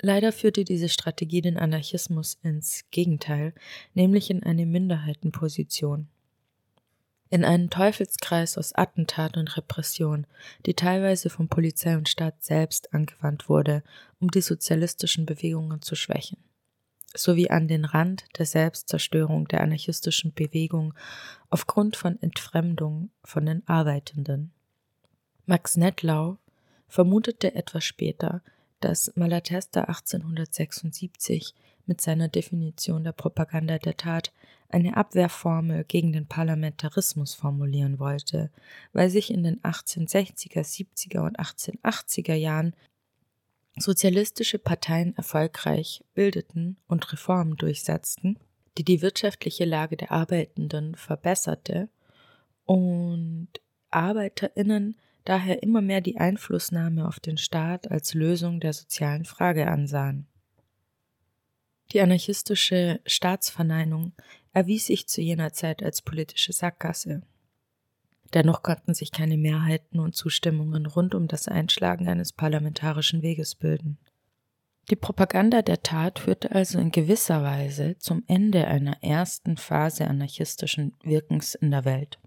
Leider 0.00 0.32
führte 0.32 0.64
diese 0.64 0.88
Strategie 0.88 1.40
den 1.40 1.56
Anarchismus 1.56 2.38
ins 2.42 2.84
Gegenteil, 2.90 3.54
nämlich 3.94 4.30
in 4.30 4.42
eine 4.42 4.66
Minderheitenposition 4.66 6.08
in 7.32 7.46
einen 7.46 7.70
Teufelskreis 7.70 8.58
aus 8.58 8.74
Attentat 8.74 9.38
und 9.38 9.56
Repression, 9.56 10.26
die 10.66 10.74
teilweise 10.74 11.30
von 11.30 11.48
Polizei 11.48 11.96
und 11.96 12.10
Staat 12.10 12.44
selbst 12.44 12.92
angewandt 12.92 13.48
wurde, 13.48 13.82
um 14.20 14.30
die 14.30 14.42
sozialistischen 14.42 15.24
Bewegungen 15.24 15.80
zu 15.80 15.94
schwächen, 15.94 16.36
sowie 17.14 17.48
an 17.48 17.68
den 17.68 17.86
Rand 17.86 18.26
der 18.36 18.44
Selbstzerstörung 18.44 19.48
der 19.48 19.62
anarchistischen 19.62 20.34
Bewegung 20.34 20.92
aufgrund 21.48 21.96
von 21.96 22.20
Entfremdung 22.20 23.08
von 23.24 23.46
den 23.46 23.66
Arbeitenden. 23.66 24.52
Max 25.46 25.78
Nettlau 25.78 26.36
vermutete 26.86 27.54
etwas 27.54 27.82
später, 27.82 28.42
dass 28.80 29.10
Malatesta 29.16 29.84
1876 29.84 31.54
mit 31.86 32.02
seiner 32.02 32.28
Definition 32.28 33.04
der 33.04 33.12
Propaganda 33.12 33.78
der 33.78 33.96
Tat 33.96 34.32
eine 34.72 34.96
Abwehrformel 34.96 35.84
gegen 35.84 36.12
den 36.12 36.26
Parlamentarismus 36.26 37.34
formulieren 37.34 37.98
wollte, 37.98 38.50
weil 38.92 39.10
sich 39.10 39.30
in 39.30 39.42
den 39.42 39.60
1860er, 39.60 40.60
70er 40.60 41.20
und 41.20 41.38
1880er 41.38 42.34
Jahren 42.34 42.74
sozialistische 43.76 44.58
Parteien 44.58 45.16
erfolgreich 45.16 46.04
bildeten 46.14 46.76
und 46.88 47.12
Reformen 47.12 47.56
durchsetzten, 47.56 48.38
die 48.78 48.84
die 48.84 49.02
wirtschaftliche 49.02 49.64
Lage 49.64 49.96
der 49.96 50.12
Arbeitenden 50.12 50.94
verbesserte 50.94 51.88
und 52.64 53.48
Arbeiterinnen 53.90 54.96
daher 55.24 55.62
immer 55.62 55.82
mehr 55.82 56.00
die 56.00 56.18
Einflussnahme 56.18 57.06
auf 57.06 57.20
den 57.20 57.38
Staat 57.38 57.90
als 57.90 58.14
Lösung 58.14 58.60
der 58.60 58.72
sozialen 58.72 59.24
Frage 59.24 59.68
ansahen. 59.68 60.26
Die 61.92 62.00
anarchistische 62.00 63.00
Staatsverneinung 63.04 64.12
erwies 64.52 64.86
sich 64.86 65.08
zu 65.08 65.20
jener 65.20 65.52
Zeit 65.52 65.82
als 65.82 66.02
politische 66.02 66.52
Sackgasse. 66.52 67.22
Dennoch 68.34 68.62
konnten 68.62 68.94
sich 68.94 69.12
keine 69.12 69.36
Mehrheiten 69.36 69.98
und 69.98 70.16
Zustimmungen 70.16 70.86
rund 70.86 71.14
um 71.14 71.28
das 71.28 71.48
Einschlagen 71.48 72.08
eines 72.08 72.32
parlamentarischen 72.32 73.22
Weges 73.22 73.54
bilden. 73.54 73.98
Die 74.90 74.96
Propaganda 74.96 75.62
der 75.62 75.82
Tat 75.82 76.18
führte 76.18 76.52
also 76.52 76.78
in 76.78 76.90
gewisser 76.90 77.42
Weise 77.42 77.98
zum 77.98 78.24
Ende 78.26 78.66
einer 78.66 79.02
ersten 79.02 79.56
Phase 79.56 80.06
anarchistischen 80.06 80.94
Wirkens 81.02 81.54
in 81.54 81.70
der 81.70 81.84
Welt 81.84 82.18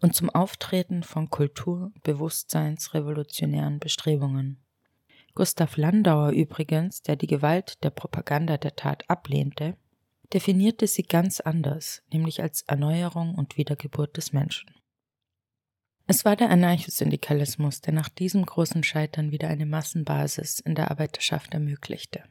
und 0.00 0.14
zum 0.14 0.28
Auftreten 0.30 1.02
von 1.02 1.30
Kultur-, 1.30 1.90
Bewusstseinsrevolutionären 2.02 3.78
Bestrebungen. 3.80 4.58
Gustav 5.34 5.76
Landauer 5.76 6.30
übrigens, 6.30 7.02
der 7.02 7.16
die 7.16 7.26
Gewalt 7.26 7.82
der 7.82 7.90
Propaganda 7.90 8.56
der 8.56 8.76
Tat 8.76 9.08
ablehnte, 9.08 9.76
definierte 10.34 10.86
sie 10.88 11.04
ganz 11.04 11.40
anders, 11.40 12.02
nämlich 12.12 12.42
als 12.42 12.62
Erneuerung 12.62 13.36
und 13.36 13.56
Wiedergeburt 13.56 14.16
des 14.16 14.32
Menschen. 14.32 14.74
Es 16.06 16.24
war 16.26 16.36
der 16.36 16.50
Anarchosyndikalismus, 16.50 17.80
der 17.80 17.94
nach 17.94 18.10
diesem 18.10 18.44
großen 18.44 18.82
Scheitern 18.82 19.30
wieder 19.30 19.48
eine 19.48 19.64
Massenbasis 19.64 20.58
in 20.58 20.74
der 20.74 20.90
Arbeiterschaft 20.90 21.54
ermöglichte. 21.54 22.24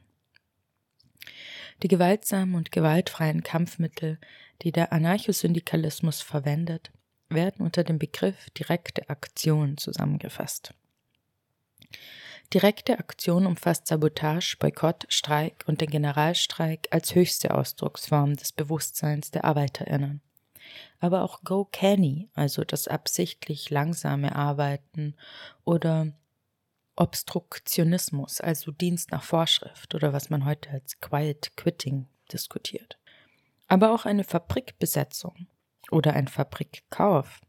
Die 1.82 1.88
gewaltsamen 1.88 2.54
und 2.54 2.70
gewaltfreien 2.70 3.42
Kampfmittel, 3.42 4.20
die 4.62 4.70
der 4.70 4.92
Anarchosyndikalismus 4.92 6.20
verwendet, 6.20 6.92
werden 7.28 7.64
unter 7.64 7.82
dem 7.82 7.98
Begriff 7.98 8.48
direkte 8.50 9.08
Aktion 9.08 9.76
zusammengefasst. 9.76 10.72
Direkte 12.54 13.00
Aktion 13.00 13.46
umfasst 13.46 13.88
Sabotage, 13.88 14.56
Boykott, 14.60 15.06
Streik 15.08 15.64
und 15.66 15.80
den 15.80 15.90
Generalstreik 15.90 16.86
als 16.92 17.16
höchste 17.16 17.52
Ausdrucksform 17.52 18.36
des 18.36 18.52
Bewusstseins 18.52 19.32
der 19.32 19.44
ArbeiterInnen. 19.44 20.20
Aber 21.00 21.24
auch 21.24 21.42
Go 21.42 21.64
Canny, 21.64 22.30
also 22.34 22.62
das 22.62 22.86
absichtlich 22.86 23.70
langsame 23.70 24.36
Arbeiten 24.36 25.16
oder 25.64 26.12
Obstruktionismus, 26.94 28.40
also 28.40 28.70
Dienst 28.70 29.10
nach 29.10 29.24
Vorschrift 29.24 29.92
oder 29.96 30.12
was 30.12 30.30
man 30.30 30.44
heute 30.44 30.70
als 30.70 31.00
Quiet 31.00 31.56
Quitting 31.56 32.06
diskutiert. 32.32 33.00
Aber 33.66 33.92
auch 33.92 34.04
eine 34.04 34.22
Fabrikbesetzung 34.22 35.48
oder 35.90 36.12
ein 36.12 36.28
Fabrikkauf 36.28 37.40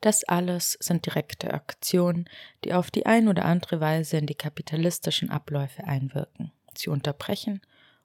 das 0.00 0.24
alles 0.24 0.76
sind 0.80 1.06
direkte 1.06 1.54
Aktionen, 1.54 2.28
die 2.64 2.72
auf 2.72 2.90
die 2.90 3.06
ein 3.06 3.28
oder 3.28 3.44
andere 3.44 3.80
Weise 3.80 4.18
in 4.18 4.26
die 4.26 4.34
kapitalistischen 4.34 5.30
Abläufe 5.30 5.84
einwirken, 5.84 6.52
sie 6.74 6.90
unterbrechen 6.90 7.60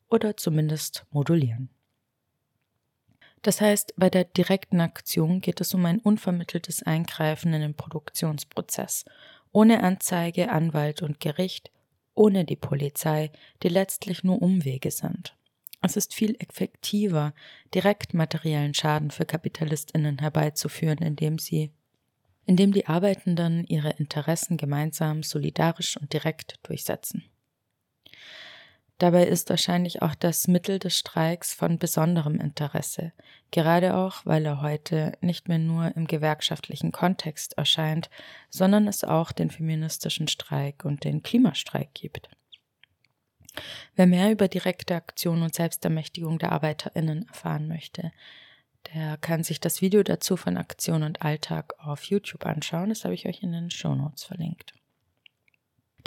oder 0.10 0.38
zumindest 0.38 1.06
modulieren. 1.12 1.69
Das 3.41 3.60
heißt, 3.60 3.93
bei 3.97 4.10
der 4.10 4.25
direkten 4.25 4.82
Aktion 4.82 5.41
geht 5.41 5.62
es 5.62 5.73
um 5.73 5.86
ein 5.86 5.99
unvermitteltes 5.99 6.84
Eingreifen 6.84 7.54
in 7.54 7.62
den 7.62 7.73
Produktionsprozess, 7.73 9.06
ohne 9.51 9.84
Anzeige, 9.84 10.51
Anwalt 10.51 11.01
und 11.01 11.19
Gericht, 11.19 11.71
ohne 12.13 12.45
die 12.45 12.56
Polizei, 12.56 13.32
die 13.63 13.69
letztlich 13.69 14.23
nur 14.23 14.41
Umwege 14.41 14.91
sind. 14.91 15.36
Es 15.82 15.97
ist 15.97 16.13
viel 16.13 16.36
effektiver, 16.39 17.34
direkt 17.73 18.13
materiellen 18.13 18.75
Schaden 18.75 19.10
für 19.10 19.25
Kapitalistinnen 19.25 20.19
herbeizuführen, 20.19 20.99
indem 20.99 21.39
sie 21.39 21.71
indem 22.52 22.74
die 22.74 22.86
Arbeitenden 22.86 23.66
ihre 23.66 23.92
Interessen 23.92 24.58
gemeinsam 24.58 25.24
solidarisch 25.24 25.96
und 25.96 26.12
direkt 26.12 26.60
durchsetzen. 26.64 27.24
Dabei 28.98 29.24
ist 29.26 29.50
wahrscheinlich 29.50 30.02
auch 30.02 30.16
das 30.16 30.50
Mittel 30.50 30.78
des 30.78 30.98
Streiks 30.98 31.54
von 31.54 31.80
besonderem 31.80 32.42
Interesse, 32.42 33.14
gerade 33.52 33.96
auch, 33.96 34.26
weil 34.26 34.46
er 34.46 34.62
heute 34.62 35.14
nicht 35.22 35.48
mehr 35.48 35.60
nur 35.60 35.96
im 35.96 36.08
gewerkschaftlichen 36.08 36.92
Kontext 36.92 37.58
erscheint, 37.58 38.10
sondern 38.50 38.86
es 38.86 39.06
auch 39.06 39.32
den 39.32 39.50
feministischen 39.50 40.28
Streik 40.28 40.84
und 40.84 41.06
den 41.06 41.24
Klimastreik 41.24 41.94
gibt. 41.94 42.30
Wer 43.96 44.08
mehr 44.08 44.30
über 44.30 44.50
direkte 44.50 44.96
Aktion 44.96 45.42
und 45.42 45.56
Selbstermächtigung 45.56 46.38
der 46.38 46.52
Arbeiterinnen 46.52 47.30
erfahren 47.30 47.70
möchte, 47.70 48.12
der 48.94 49.17
kann 49.17 49.44
sich 49.44 49.60
das 49.60 49.82
Video 49.82 50.04
dazu 50.04 50.38
von 50.38 50.58
Aktion 50.58 51.04
und 51.04 51.22
Alltag 51.22 51.74
auf 51.80 52.04
YouTube 52.04 52.46
anschauen. 52.46 52.89
Das 52.89 53.04
habe 53.04 53.13
ich 53.13 53.28
euch 53.28 53.44
in 53.44 53.52
den 53.52 53.72
Show 53.72 53.96
Notes 53.96 54.24
verlinkt. 54.24 54.74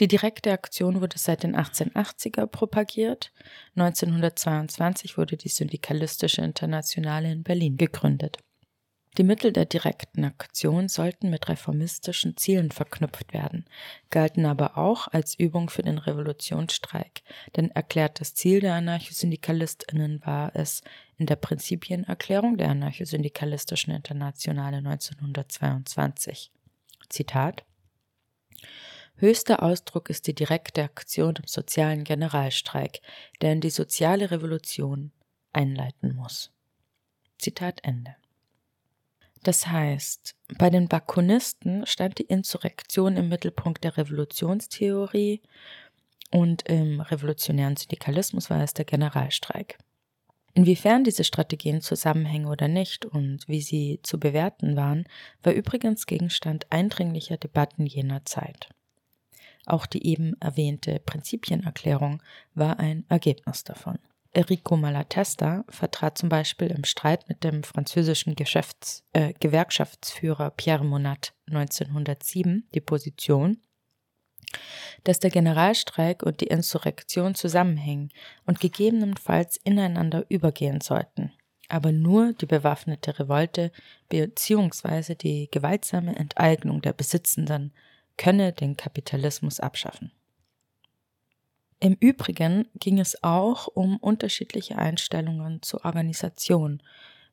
Die 0.01 0.09
direkte 0.09 0.51
Aktion 0.51 1.01
wurde 1.01 1.19
seit 1.19 1.45
den 1.45 1.57
1880er 1.57 2.47
propagiert. 2.47 3.33
1922 3.77 5.17
wurde 5.17 5.37
die 5.37 5.49
Syndikalistische 5.49 6.43
Internationale 6.43 7.31
in 7.31 7.45
Berlin 7.45 7.77
gegründet. 7.77 8.39
Die 9.17 9.23
Mittel 9.23 9.53
der 9.53 9.65
direkten 9.65 10.25
Aktion 10.25 10.89
sollten 10.89 11.31
mit 11.31 11.49
reformistischen 11.49 12.37
Zielen 12.37 12.73
verknüpft 12.73 13.33
werden, 13.33 13.65
galten 14.11 14.45
aber 14.45 14.77
auch 14.77 15.07
als 15.07 15.39
Übung 15.39 15.71
für 15.71 15.83
den 15.83 15.99
Revolutionsstreik, 15.99 17.23
denn 17.55 17.71
erklärtes 17.71 18.35
Ziel 18.35 18.59
der 18.59 18.75
Anarchosyndikalistinnen 18.75 20.21
war 20.27 20.51
es, 20.57 20.83
in 21.19 21.27
der 21.27 21.37
Prinzipienerklärung 21.37 22.57
der 22.57 22.71
Anarchosyndikalistischen 22.71 23.95
Internationale 23.95 24.79
1922. 24.79 26.51
Zitat 27.09 27.65
Höchster 29.17 29.63
Ausdruck 29.63 30.11
ist 30.11 30.27
die 30.27 30.35
direkte 30.35 30.83
Aktion 30.83 31.37
im 31.37 31.47
sozialen 31.47 32.03
Generalstreik, 32.03 33.01
der 33.41 33.53
in 33.53 33.61
die 33.61 33.71
soziale 33.71 34.31
Revolution 34.31 35.13
einleiten 35.53 36.17
muss. 36.17 36.51
Zitat 37.39 37.81
Ende. 37.85 38.17
Das 39.45 39.67
heißt, 39.67 40.35
bei 40.59 40.71
den 40.71 40.89
Bakunisten 40.89 41.87
stand 41.87 42.19
die 42.19 42.25
Insurrektion 42.25 43.17
im 43.17 43.29
Mittelpunkt 43.29 43.85
der 43.85 43.97
Revolutionstheorie 43.97 45.43
und 46.31 46.63
im 46.69 47.01
revolutionären 47.01 47.77
Syndikalismus 47.77 48.51
war 48.51 48.63
es 48.63 48.73
der 48.75 48.87
Generalstreik. 48.87 49.79
Inwiefern 50.57 51.03
diese 51.03 51.25
Strategien 51.25 51.81
zusammenhängen 51.81 52.47
oder 52.47 52.69
nicht 52.69 53.05
und 53.05 53.49
wie 53.49 53.61
sie 53.61 53.99
zu 54.05 54.21
bewerten 54.21 54.77
waren, 54.77 55.05
war 55.43 55.53
übrigens 55.53 56.07
Gegenstand 56.07 56.71
eindringlicher 56.71 57.37
Debatten 57.37 57.87
jener 57.87 58.25
Zeit. 58.25 58.69
Auch 59.67 59.87
die 59.87 60.07
eben 60.07 60.41
erwähnte 60.41 61.01
Prinzipienerklärung 61.01 62.23
war 62.55 62.79
ein 62.79 63.05
Ergebnis 63.09 63.65
davon. 63.65 63.99
Enrico 64.33 64.77
Malatesta 64.77 65.65
vertrat 65.69 66.19
zum 66.19 66.29
Beispiel 66.29 66.69
im 66.69 66.85
Streit 66.85 67.29
mit 67.29 67.45
dem 67.45 67.63
französischen 67.63 68.35
Geschäfts-, 68.35 69.05
äh, 69.13 69.33
Gewerkschaftsführer 69.39 70.51
Pierre 70.51 70.85
Monat 70.85 71.35
1907 71.47 72.69
die 72.75 72.81
Position, 72.81 73.59
dass 75.05 75.21
der 75.21 75.31
Generalstreik 75.31 76.23
und 76.23 76.41
die 76.41 76.47
Insurrektion 76.47 77.35
zusammenhängen 77.35 78.11
und 78.47 78.61
gegebenenfalls 78.61 79.59
ineinander 79.59 80.25
übergehen 80.29 80.81
sollten, 80.81 81.33
aber 81.69 81.93
nur 81.93 82.33
die 82.33 82.47
bewaffnete 82.47 83.19
Revolte 83.19 83.71
bzw. 84.09 85.15
die 85.15 85.49
gewaltsame 85.51 86.17
Enteignung 86.17 86.83
der 86.83 86.93
Besitzenden 86.93 87.73
könne 88.17 88.53
den 88.53 88.77
Kapitalismus 88.77 89.61
abschaffen. 89.61 90.13
Im 91.81 91.97
Übrigen 92.01 92.67
ging 92.77 92.99
es 92.99 93.23
auch 93.23 93.67
um 93.67 93.99
unterschiedliche 93.99 94.79
Einstellungen 94.79 95.61
zur 95.61 95.85
Organisation. 95.85 96.83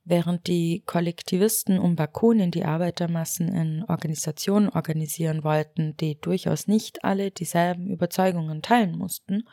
Während 0.03 0.47
die 0.47 0.81
Kollektivisten 0.87 1.77
um 1.77 1.95
Bakunin 1.95 2.49
die 2.49 2.65
Arbeitermassen 2.65 3.49
in 3.49 3.83
Organisationen 3.83 4.67
organisieren 4.69 5.43
wollten, 5.43 5.95
die 5.97 6.19
durchaus 6.19 6.67
nicht 6.67 7.03
alle 7.03 7.29
dieselben 7.29 7.87
Überzeugungen 7.87 8.63
teilen 8.63 8.97
mussten 8.97 9.47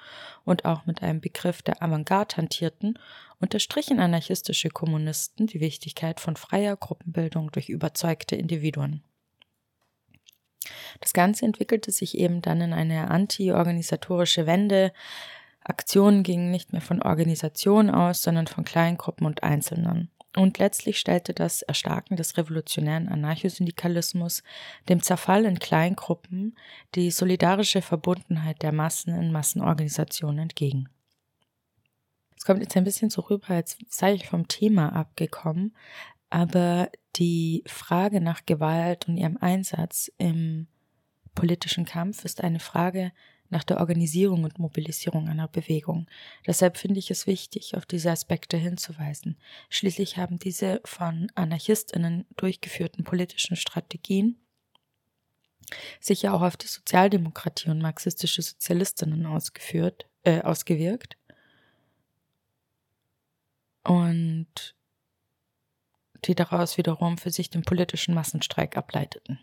und 0.45 0.65
auch 0.65 0.87
mit 0.87 1.03
einem 1.03 1.21
Begriff 1.21 1.61
der 1.61 1.83
Avantgarde 1.83 2.39
hantierten, 2.39 2.99
unterstrichen 3.41 4.01
anarchistische 4.01 4.71
Kommunisten 4.71 5.47
die 5.47 5.61
Wichtigkeit 5.61 6.19
von 6.19 6.35
freier 6.35 6.77
Gruppenbildung 6.77 7.53
durch 7.53 7.69
überzeugte 7.69 8.35
Individuen. 8.35 9.03
Das 11.01 11.13
Ganze 11.13 11.45
entwickelte 11.45 11.93
sich 11.93 12.17
eben 12.17 12.41
dann 12.41 12.63
in 12.63 12.73
eine 12.73 13.11
anti-organisatorische 13.11 14.47
Wende. 14.47 14.93
Aktionen 15.63 16.23
gingen 16.23 16.51
nicht 16.51 16.73
mehr 16.73 16.81
von 16.81 17.03
Organisationen 17.03 17.91
aus, 17.91 18.23
sondern 18.23 18.47
von 18.47 18.65
Kleingruppen 18.65 19.27
und 19.27 19.43
Einzelnen. 19.43 20.11
Und 20.39 20.59
letztlich 20.59 21.01
stellte 21.01 21.35
das 21.35 21.63
Erstarken 21.63 22.17
des 22.17 22.37
revolutionären 22.37 23.09
Anarchosyndikalismus 23.09 24.45
dem 24.89 25.03
Zerfall 25.03 25.45
in 25.45 25.59
Kleingruppen 25.59 26.57
die 26.95 27.11
solidarische 27.11 27.83
Verbundenheit 27.83 28.63
der 28.63 28.71
Massen 28.71 29.21
in 29.21 29.33
Massenorganisationen 29.33 30.39
entgegen. 30.39 30.91
Es 32.37 32.45
kommt 32.45 32.61
jetzt 32.61 32.77
ein 32.77 32.85
bisschen 32.85 33.11
so 33.11 33.23
rüber, 33.23 33.51
als 33.51 33.79
sei 33.89 34.15
ich 34.15 34.29
vom 34.29 34.47
Thema 34.47 34.95
abgekommen, 34.95 35.77
aber 36.31 36.89
die 37.17 37.65
Frage 37.67 38.21
nach 38.21 38.47
Gewalt 38.47 39.09
und 39.09 39.17
ihrem 39.17 39.39
Einsatz 39.39 40.09
im 40.19 40.69
politischen 41.35 41.85
Kampf 41.85 42.25
ist 42.25 42.45
eine 42.45 42.61
Frage 42.61 43.11
nach 43.51 43.65
der 43.65 43.79
Organisierung 43.79 44.45
und 44.45 44.59
Mobilisierung 44.59 45.29
einer 45.29 45.49
Bewegung. 45.49 46.07
Deshalb 46.47 46.77
finde 46.77 46.99
ich 46.99 47.11
es 47.11 47.27
wichtig, 47.27 47.77
auf 47.77 47.87
diese 47.87 48.11
Aspekte 48.11 48.57
hinzuweisen. 48.57 49.39
Schließlich 49.71 50.17
haben 50.17 50.39
diese 50.39 50.81
von 50.85 51.31
Anarchistinnen 51.35 52.27
durchgeführten 52.37 53.05
politischen 53.05 53.57
Strategien 53.57 54.37
sich 56.01 56.23
ja 56.23 56.33
auch 56.33 56.43
auf 56.43 56.57
die 56.57 56.67
Sozialdemokratie 56.67 57.71
und 57.71 57.81
marxistische 57.81 58.43
Sozialistinnen 58.43 59.27
ausgeführt, 59.27 60.09
äh, 60.25 60.41
ausgewirkt. 60.41 61.17
Und 63.85 64.75
die 66.25 66.35
daraus 66.35 66.77
wiederum 66.79 67.17
für 67.17 67.31
sich 67.31 67.49
den 67.51 67.63
politischen 67.63 68.15
Massenstreik 68.15 68.77
ableiteten. 68.77 69.39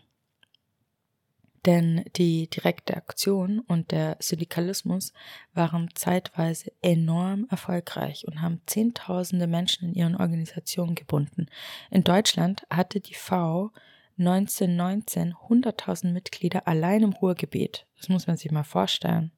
Denn 1.66 2.04
die 2.14 2.48
direkte 2.48 2.96
Aktion 2.96 3.58
und 3.58 3.90
der 3.90 4.16
Syndikalismus 4.20 5.12
waren 5.52 5.88
zeitweise 5.94 6.72
enorm 6.80 7.48
erfolgreich 7.50 8.24
und 8.28 8.40
haben 8.40 8.60
Zehntausende 8.66 9.48
Menschen 9.48 9.88
in 9.88 9.94
ihren 9.94 10.16
Organisationen 10.16 10.94
gebunden. 10.94 11.46
In 11.90 12.04
Deutschland 12.04 12.64
hatte 12.70 13.00
die 13.00 13.14
V 13.14 13.72
1919 14.18 15.34
100.000 15.34 16.12
Mitglieder 16.12 16.68
allein 16.68 17.02
im 17.02 17.12
Ruhrgebiet. 17.12 17.84
Das 17.98 18.08
muss 18.08 18.28
man 18.28 18.36
sich 18.36 18.52
mal 18.52 18.64
vorstellen. 18.64 19.32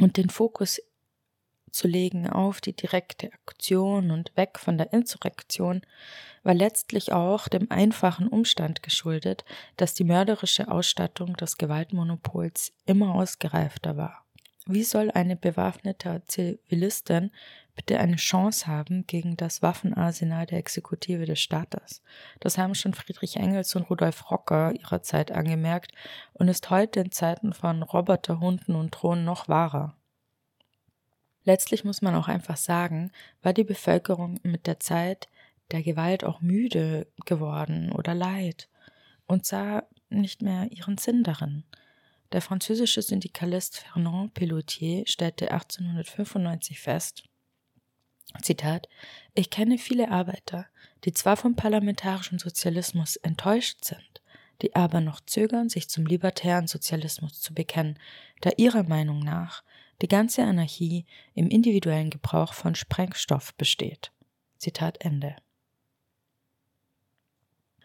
Und 0.00 0.16
den 0.16 0.30
Fokus 0.30 0.80
zu 1.70 1.88
legen 1.88 2.28
auf 2.28 2.60
die 2.60 2.74
direkte 2.74 3.32
Aktion 3.32 4.10
und 4.10 4.36
weg 4.36 4.58
von 4.58 4.78
der 4.78 4.92
Insurrektion 4.92 5.82
war 6.42 6.54
letztlich 6.54 7.12
auch 7.12 7.48
dem 7.48 7.70
einfachen 7.70 8.28
Umstand 8.28 8.82
geschuldet, 8.82 9.44
dass 9.76 9.94
die 9.94 10.04
mörderische 10.04 10.68
Ausstattung 10.70 11.36
des 11.36 11.58
Gewaltmonopols 11.58 12.72
immer 12.86 13.14
ausgereifter 13.14 13.96
war. 13.96 14.24
Wie 14.70 14.84
soll 14.84 15.10
eine 15.10 15.34
bewaffnete 15.34 16.22
Zivilistin 16.26 17.30
bitte 17.74 18.00
eine 18.00 18.16
Chance 18.16 18.66
haben 18.66 19.06
gegen 19.06 19.36
das 19.36 19.62
Waffenarsenal 19.62 20.44
der 20.44 20.58
Exekutive 20.58 21.24
des 21.24 21.40
Staates? 21.40 22.02
Das 22.40 22.58
haben 22.58 22.74
schon 22.74 22.92
Friedrich 22.92 23.36
Engels 23.36 23.74
und 23.76 23.88
Rudolf 23.88 24.30
Rocker 24.30 24.72
ihrer 24.72 25.02
Zeit 25.02 25.32
angemerkt 25.32 25.92
und 26.34 26.48
ist 26.48 26.68
heute 26.68 27.00
in 27.00 27.12
Zeiten 27.12 27.54
von 27.54 27.82
Roboterhunden 27.82 28.74
und 28.74 28.90
Drohnen 28.90 29.24
noch 29.24 29.48
wahrer. 29.48 29.97
Letztlich 31.48 31.82
muss 31.82 32.02
man 32.02 32.14
auch 32.14 32.28
einfach 32.28 32.58
sagen, 32.58 33.10
war 33.40 33.54
die 33.54 33.64
Bevölkerung 33.64 34.38
mit 34.42 34.66
der 34.66 34.80
Zeit 34.80 35.28
der 35.70 35.82
Gewalt 35.82 36.22
auch 36.22 36.42
müde 36.42 37.06
geworden 37.24 37.90
oder 37.90 38.14
leid 38.14 38.68
und 39.26 39.46
sah 39.46 39.84
nicht 40.10 40.42
mehr 40.42 40.70
ihren 40.70 40.98
Sinn 40.98 41.22
darin. 41.22 41.64
Der 42.32 42.42
französische 42.42 43.00
Syndikalist 43.00 43.78
Fernand 43.78 44.34
Pelloutier 44.34 45.04
stellte 45.06 45.50
1895 45.50 46.80
fest, 46.80 47.24
Zitat, 48.42 48.86
ich 49.34 49.48
kenne 49.48 49.78
viele 49.78 50.10
Arbeiter, 50.10 50.66
die 51.06 51.14
zwar 51.14 51.38
vom 51.38 51.56
parlamentarischen 51.56 52.38
Sozialismus 52.38 53.16
enttäuscht 53.16 53.86
sind, 53.86 54.20
die 54.60 54.76
aber 54.76 55.00
noch 55.00 55.20
zögern, 55.24 55.70
sich 55.70 55.88
zum 55.88 56.04
libertären 56.04 56.66
Sozialismus 56.66 57.40
zu 57.40 57.54
bekennen, 57.54 57.98
da 58.42 58.50
ihrer 58.58 58.82
Meinung 58.82 59.20
nach 59.20 59.62
die 60.02 60.08
ganze 60.08 60.44
Anarchie 60.44 61.06
im 61.34 61.48
individuellen 61.48 62.10
Gebrauch 62.10 62.52
von 62.52 62.74
Sprengstoff 62.74 63.54
besteht. 63.54 64.12
Zitat 64.58 65.04
Ende. 65.04 65.36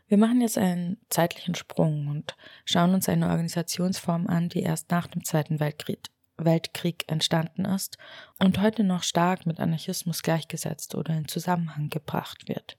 Wir 0.08 0.18
machen 0.18 0.42
jetzt 0.42 0.58
einen 0.58 0.98
zeitlichen 1.10 1.56
Sprung 1.56 2.08
und 2.08 2.36
schauen 2.66 2.94
uns 2.94 3.10
eine 3.10 3.30
Organisationsform 3.30 4.28
an, 4.28 4.48
die 4.48 4.62
erst 4.62 4.92
nach 4.92 5.08
dem 5.08 5.24
Zweiten 5.24 5.60
Weltkrieg, 5.60 6.08
Weltkrieg 6.38 7.06
entstanden 7.08 7.66
ist 7.66 7.98
und 8.38 8.62
heute 8.62 8.84
noch 8.84 9.02
stark 9.02 9.48
mit 9.48 9.60
Anarchismus 9.60 10.22
gleichgesetzt 10.22 10.94
oder 10.94 11.16
in 11.16 11.28
Zusammenhang 11.28 11.90
gebracht 11.90 12.48
wird. 12.48 12.78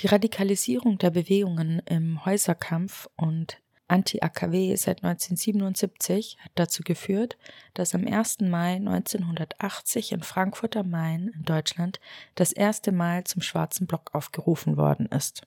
Die 0.00 0.08
Radikalisierung 0.08 0.98
der 0.98 1.10
Bewegungen 1.10 1.80
im 1.86 2.24
Häuserkampf 2.24 3.08
und 3.14 3.61
Anti-AKW 3.92 4.74
seit 4.76 5.04
1977 5.04 6.38
hat 6.40 6.52
dazu 6.54 6.82
geführt, 6.82 7.36
dass 7.74 7.94
am 7.94 8.06
1. 8.06 8.40
Mai 8.40 8.76
1980 8.76 10.12
in 10.12 10.22
Frankfurt 10.22 10.76
am 10.76 10.90
Main 10.90 11.30
in 11.34 11.42
Deutschland 11.42 12.00
das 12.34 12.52
erste 12.52 12.90
Mal 12.90 13.24
zum 13.24 13.42
Schwarzen 13.42 13.86
Block 13.86 14.14
aufgerufen 14.14 14.76
worden 14.76 15.06
ist. 15.06 15.42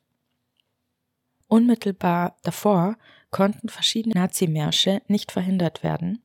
Unmittelbar 1.47 2.37
davor 2.43 2.97
konnten 3.31 3.69
verschiedene 3.69 4.15
Nazimärsche 4.15 5.01
nicht 5.07 5.31
verhindert 5.31 5.83
werden. 5.83 6.21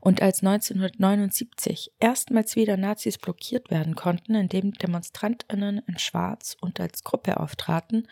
Und 0.00 0.20
als 0.20 0.42
1979 0.42 1.92
erstmals 2.00 2.56
wieder 2.56 2.76
Nazis 2.76 3.18
blockiert 3.18 3.70
werden 3.70 3.94
konnten, 3.94 4.34
indem 4.34 4.72
Demonstrantinnen 4.72 5.82
in 5.86 5.98
Schwarz 5.98 6.56
und 6.60 6.80
als 6.80 7.04
Gruppe 7.04 7.38
auftraten, 7.38 8.08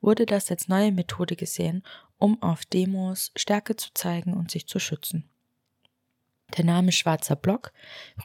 wurde 0.00 0.26
das 0.26 0.50
als 0.50 0.68
neue 0.68 0.92
Methode 0.92 1.36
gesehen, 1.36 1.82
um 2.18 2.42
auf 2.42 2.64
Demos 2.66 3.32
Stärke 3.36 3.76
zu 3.76 3.90
zeigen 3.94 4.34
und 4.34 4.50
sich 4.50 4.66
zu 4.66 4.78
schützen. 4.78 5.28
Der 6.56 6.64
Name 6.64 6.90
Schwarzer 6.90 7.36
Block 7.36 7.72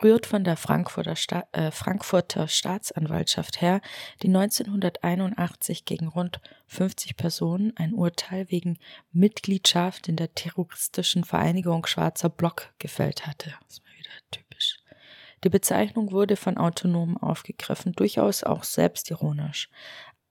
rührt 0.01 0.25
von 0.25 0.43
der 0.43 0.57
Frankfurter, 0.57 1.15
Sta 1.15 1.47
äh, 1.51 1.71
Frankfurter 1.71 2.47
Staatsanwaltschaft 2.47 3.61
her, 3.61 3.81
die 4.23 4.27
1981 4.27 5.85
gegen 5.85 6.07
rund 6.07 6.39
50 6.67 7.17
Personen 7.17 7.73
ein 7.77 7.93
Urteil 7.93 8.49
wegen 8.49 8.79
Mitgliedschaft 9.11 10.07
in 10.07 10.15
der 10.15 10.33
terroristischen 10.33 11.23
Vereinigung 11.23 11.85
Schwarzer 11.85 12.29
Block 12.29 12.73
gefällt 12.79 13.27
hatte. 13.27 13.53
Das 13.67 13.81
war 13.83 13.93
wieder 13.97 14.09
typisch. 14.31 14.79
Die 15.43 15.49
Bezeichnung 15.49 16.11
wurde 16.11 16.37
von 16.37 16.57
Autonomen 16.57 17.17
aufgegriffen, 17.17 17.93
durchaus 17.93 18.43
auch 18.43 18.63
selbstironisch. 18.63 19.69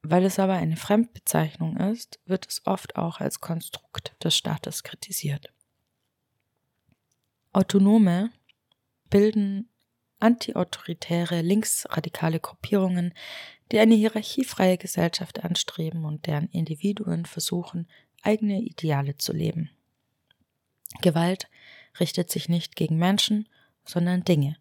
Weil 0.02 0.24
es 0.24 0.38
aber 0.38 0.54
eine 0.54 0.76
Fremdbezeichnung 0.76 1.76
ist, 1.78 2.18
wird 2.26 2.46
es 2.46 2.66
oft 2.66 2.96
auch 2.96 3.20
als 3.20 3.40
Konstrukt 3.40 4.14
des 4.22 4.36
Staates 4.36 4.82
kritisiert. 4.82 5.53
Autonome 7.54 8.30
bilden 9.10 9.68
antiautoritäre 10.18 11.40
linksradikale 11.40 12.40
Gruppierungen, 12.40 13.14
die 13.70 13.78
eine 13.78 13.94
hierarchiefreie 13.94 14.76
Gesellschaft 14.76 15.44
anstreben 15.44 16.04
und 16.04 16.26
deren 16.26 16.48
Individuen 16.48 17.26
versuchen, 17.26 17.86
eigene 18.22 18.60
Ideale 18.60 19.16
zu 19.18 19.32
leben. 19.32 19.70
Gewalt 21.00 21.48
richtet 22.00 22.28
sich 22.30 22.48
nicht 22.48 22.74
gegen 22.74 22.96
Menschen, 22.96 23.48
sondern 23.84 24.24
Dinge. 24.24 24.56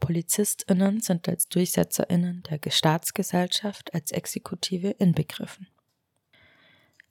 Polizistinnen 0.00 1.00
sind 1.00 1.28
als 1.28 1.48
Durchsetzerinnen 1.48 2.42
der 2.50 2.70
Staatsgesellschaft 2.70 3.94
als 3.94 4.10
Exekutive 4.10 4.90
inbegriffen. 4.90 5.68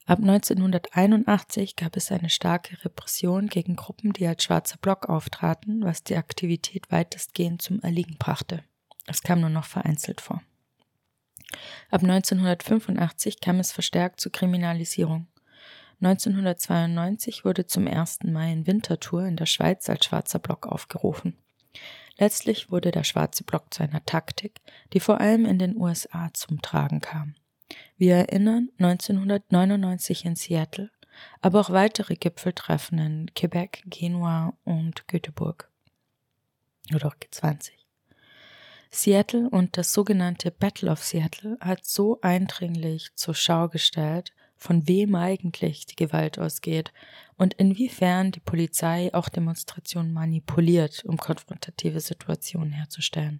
Ab 0.05 0.19
1981 0.19 1.77
gab 1.77 1.95
es 1.95 2.11
eine 2.11 2.29
starke 2.29 2.83
Repression 2.83 3.47
gegen 3.47 3.77
Gruppen, 3.77 4.11
die 4.11 4.27
als 4.27 4.43
schwarzer 4.43 4.77
Block 4.77 5.07
auftraten, 5.07 5.83
was 5.83 6.03
die 6.03 6.17
Aktivität 6.17 6.91
weitestgehend 6.91 7.61
zum 7.61 7.79
Erliegen 7.81 8.17
brachte. 8.17 8.63
Es 9.07 9.21
kam 9.21 9.39
nur 9.39 9.49
noch 9.49 9.65
vereinzelt 9.65 10.19
vor. 10.19 10.41
Ab 11.89 12.01
1985 12.03 13.39
kam 13.39 13.59
es 13.59 13.71
verstärkt 13.71 14.19
zur 14.19 14.31
Kriminalisierung. 14.31 15.27
1992 16.01 17.45
wurde 17.45 17.65
zum 17.65 17.87
ersten 17.87 18.33
Mal 18.33 18.51
in 18.51 18.67
Winterthur 18.67 19.25
in 19.25 19.37
der 19.37 19.45
Schweiz 19.45 19.87
als 19.89 20.05
schwarzer 20.05 20.39
Block 20.39 20.67
aufgerufen. 20.67 21.37
Letztlich 22.17 22.71
wurde 22.71 22.91
der 22.91 23.05
schwarze 23.05 23.45
Block 23.45 23.73
zu 23.73 23.83
einer 23.83 24.03
Taktik, 24.03 24.59
die 24.91 24.99
vor 24.99 25.21
allem 25.21 25.45
in 25.45 25.59
den 25.59 25.77
USA 25.77 26.29
zum 26.33 26.61
Tragen 26.61 26.99
kam. 26.99 27.35
Wir 28.03 28.15
erinnern 28.17 28.67
1999 28.79 30.25
in 30.25 30.35
Seattle, 30.35 30.91
aber 31.39 31.61
auch 31.61 31.69
weitere 31.69 32.15
Gipfeltreffen 32.15 32.99
in 32.99 33.33
Quebec, 33.33 33.81
Genua 33.85 34.57
und 34.65 35.07
Göteborg. 35.07 35.71
Oder 36.93 37.07
auch 37.07 37.15
G20. 37.15 37.69
Seattle 38.91 39.49
und 39.49 39.77
das 39.77 39.93
sogenannte 39.93 40.51
Battle 40.51 40.91
of 40.91 41.01
Seattle 41.01 41.57
hat 41.61 41.85
so 41.85 42.19
eindringlich 42.19 43.11
zur 43.15 43.35
Schau 43.35 43.69
gestellt, 43.69 44.33
von 44.57 44.85
wem 44.85 45.15
eigentlich 45.15 45.85
die 45.85 45.95
Gewalt 45.95 46.37
ausgeht 46.37 46.91
und 47.37 47.53
inwiefern 47.53 48.33
die 48.33 48.41
Polizei 48.41 49.13
auch 49.13 49.29
Demonstrationen 49.29 50.11
manipuliert, 50.11 51.05
um 51.05 51.15
konfrontative 51.15 52.01
Situationen 52.01 52.73
herzustellen. 52.73 53.39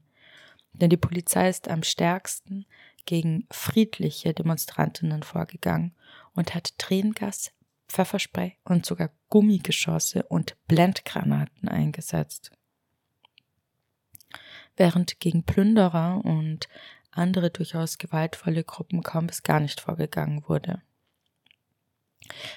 Denn 0.72 0.90
die 0.90 0.96
Polizei 0.96 1.50
ist 1.50 1.68
am 1.68 1.84
stärksten 1.84 2.66
gegen 3.06 3.48
friedliche 3.52 4.34
Demonstrantinnen 4.34 5.24
vorgegangen 5.24 5.96
und 6.34 6.54
hat 6.54 6.78
Tränengas, 6.78 7.52
Pfefferspray 7.88 8.58
und 8.64 8.86
sogar 8.86 9.12
Gummigeschosse 9.30 10.24
und 10.24 10.56
Blendgranaten 10.68 11.68
eingesetzt. 11.68 12.52
Während 14.76 15.20
gegen 15.20 15.44
Plünderer 15.44 16.24
und 16.24 16.68
andere 17.12 17.52
durchaus 17.52 17.98
gewaltvolle 17.98 18.64
Gruppen 18.64 19.04
kaum 19.04 19.28
bis 19.28 19.44
gar 19.44 19.60
nicht 19.60 19.80
vorgegangen 19.80 20.44
wurde. 20.48 20.82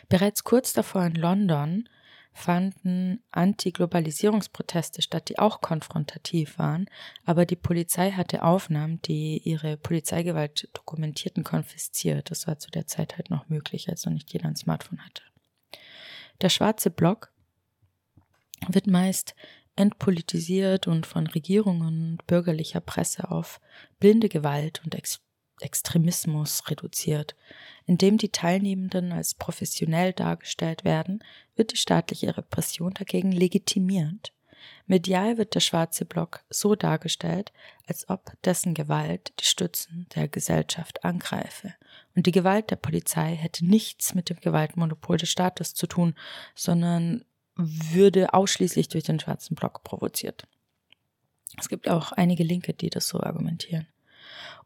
Bereits 0.08 0.44
kurz 0.44 0.72
davor 0.72 1.04
in 1.04 1.14
London 1.14 1.88
fanden 2.36 3.22
Anti-Globalisierungsproteste 3.30 5.00
statt, 5.00 5.30
die 5.30 5.38
auch 5.38 5.62
konfrontativ 5.62 6.58
waren, 6.58 6.86
aber 7.24 7.46
die 7.46 7.56
Polizei 7.56 8.12
hatte 8.12 8.42
Aufnahmen, 8.42 9.00
die 9.02 9.38
ihre 9.38 9.78
Polizeigewalt 9.78 10.68
dokumentierten, 10.74 11.44
konfisziert. 11.44 12.30
Das 12.30 12.46
war 12.46 12.58
zu 12.58 12.70
der 12.70 12.86
Zeit 12.86 13.16
halt 13.16 13.30
noch 13.30 13.48
möglich, 13.48 13.88
als 13.88 14.04
noch 14.04 14.12
nicht 14.12 14.32
jeder 14.32 14.46
ein 14.48 14.56
Smartphone 14.56 15.04
hatte. 15.04 15.22
Der 16.42 16.50
schwarze 16.50 16.90
Block 16.90 17.32
wird 18.68 18.86
meist 18.86 19.34
entpolitisiert 19.74 20.86
und 20.86 21.06
von 21.06 21.26
Regierungen 21.26 22.12
und 22.12 22.26
bürgerlicher 22.26 22.80
Presse 22.80 23.30
auf 23.30 23.60
blinde 23.98 24.28
Gewalt 24.28 24.82
und 24.84 24.94
Ex 24.94 25.20
Extremismus 25.60 26.68
reduziert. 26.68 27.34
Indem 27.86 28.18
die 28.18 28.30
Teilnehmenden 28.30 29.12
als 29.12 29.34
professionell 29.34 30.12
dargestellt 30.12 30.84
werden, 30.84 31.22
wird 31.54 31.72
die 31.72 31.76
staatliche 31.76 32.36
Repression 32.36 32.94
dagegen 32.94 33.32
legitimiert. 33.32 34.32
Medial 34.86 35.38
wird 35.38 35.54
der 35.54 35.60
schwarze 35.60 36.04
Block 36.04 36.44
so 36.48 36.74
dargestellt, 36.74 37.52
als 37.86 38.08
ob 38.08 38.32
dessen 38.42 38.74
Gewalt 38.74 39.32
die 39.40 39.44
Stützen 39.44 40.06
der 40.14 40.28
Gesellschaft 40.28 41.04
angreife. 41.04 41.74
Und 42.14 42.26
die 42.26 42.32
Gewalt 42.32 42.70
der 42.70 42.76
Polizei 42.76 43.34
hätte 43.34 43.66
nichts 43.66 44.14
mit 44.14 44.30
dem 44.30 44.40
Gewaltmonopol 44.40 45.16
des 45.18 45.30
Staates 45.30 45.74
zu 45.74 45.86
tun, 45.86 46.14
sondern 46.54 47.24
würde 47.56 48.34
ausschließlich 48.34 48.88
durch 48.88 49.04
den 49.04 49.18
schwarzen 49.18 49.54
Block 49.54 49.82
provoziert. 49.82 50.46
Es 51.58 51.68
gibt 51.68 51.88
auch 51.88 52.12
einige 52.12 52.44
Linke, 52.44 52.74
die 52.74 52.90
das 52.90 53.08
so 53.08 53.20
argumentieren. 53.20 53.86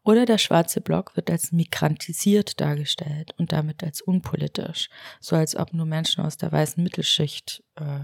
Oder 0.03 0.25
der 0.25 0.39
schwarze 0.39 0.81
Block 0.81 1.15
wird 1.15 1.29
als 1.29 1.51
migrantisiert 1.51 2.59
dargestellt 2.59 3.33
und 3.37 3.51
damit 3.51 3.83
als 3.83 4.01
unpolitisch, 4.01 4.89
so 5.19 5.35
als 5.35 5.55
ob 5.55 5.73
nur 5.73 5.85
Menschen 5.85 6.23
aus 6.23 6.37
der 6.37 6.51
weißen 6.51 6.81
Mittelschicht 6.81 7.63
äh, 7.75 7.99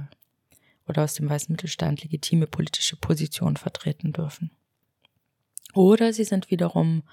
oder 0.88 1.04
aus 1.04 1.16
dem 1.16 1.28
weißen 1.28 1.52
Mittelstand 1.52 2.04
legitime 2.04 2.46
politische 2.46 2.98
Positionen 2.98 3.58
vertreten 3.58 4.14
dürfen. 4.14 4.52
Oder 5.74 6.14
sie 6.14 6.24
sind 6.24 6.52
wiederum, 6.52 7.04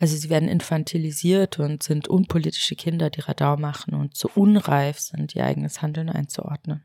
also 0.00 0.16
sie 0.16 0.30
werden 0.30 0.48
infantilisiert 0.48 1.58
und 1.58 1.82
sind 1.82 2.08
unpolitische 2.08 2.74
Kinder, 2.74 3.10
die 3.10 3.20
Radau 3.20 3.56
machen 3.56 3.94
und 3.94 4.16
zu 4.16 4.28
unreif 4.34 4.98
sind, 4.98 5.34
ihr 5.36 5.44
eigenes 5.44 5.80
Handeln 5.80 6.08
einzuordnen. 6.08 6.84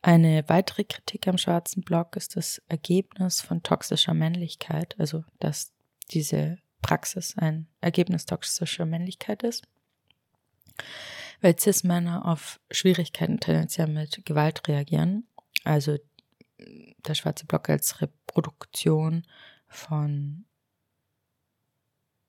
Eine 0.00 0.48
weitere 0.48 0.84
Kritik 0.84 1.26
am 1.26 1.38
schwarzen 1.38 1.82
Block 1.82 2.16
ist 2.16 2.36
das 2.36 2.62
Ergebnis 2.68 3.40
von 3.40 3.62
toxischer 3.62 4.14
Männlichkeit, 4.14 4.94
also 4.98 5.24
dass 5.40 5.72
diese 6.12 6.58
Praxis 6.82 7.36
ein 7.36 7.66
Ergebnis 7.80 8.24
toxischer 8.24 8.86
Männlichkeit 8.86 9.42
ist. 9.42 9.66
Weil 11.40 11.58
Cis-Männer 11.58 12.26
auf 12.26 12.60
Schwierigkeiten 12.70 13.40
tendenziell 13.40 13.88
mit 13.88 14.24
Gewalt 14.24 14.68
reagieren, 14.68 15.26
also 15.64 15.98
der 17.06 17.14
schwarze 17.14 17.46
Block 17.46 17.68
als 17.68 18.00
Reproduktion 18.00 19.24
von 19.68 20.44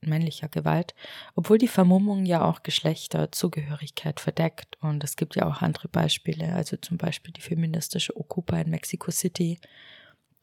männlicher 0.01 0.47
Gewalt, 0.47 0.95
obwohl 1.35 1.57
die 1.57 1.67
Vermummung 1.67 2.25
ja 2.25 2.43
auch 2.43 2.63
Geschlechterzugehörigkeit 2.63 4.19
verdeckt. 4.19 4.77
Und 4.81 5.03
es 5.03 5.15
gibt 5.15 5.35
ja 5.35 5.47
auch 5.47 5.61
andere 5.61 5.87
Beispiele, 5.87 6.53
also 6.53 6.77
zum 6.77 6.97
Beispiel 6.97 7.33
die 7.33 7.41
feministische 7.41 8.15
Ocupa 8.15 8.59
in 8.59 8.69
Mexico 8.69 9.11
City, 9.11 9.59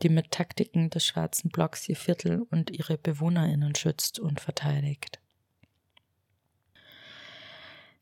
die 0.02 0.08
mit 0.08 0.30
Taktiken 0.30 0.90
des 0.90 1.04
schwarzen 1.06 1.50
Blocks 1.50 1.88
ihr 1.88 1.96
Viertel 1.96 2.42
und 2.50 2.70
ihre 2.70 2.98
BewohnerInnen 2.98 3.74
schützt 3.74 4.18
und 4.18 4.40
verteidigt. 4.40 5.18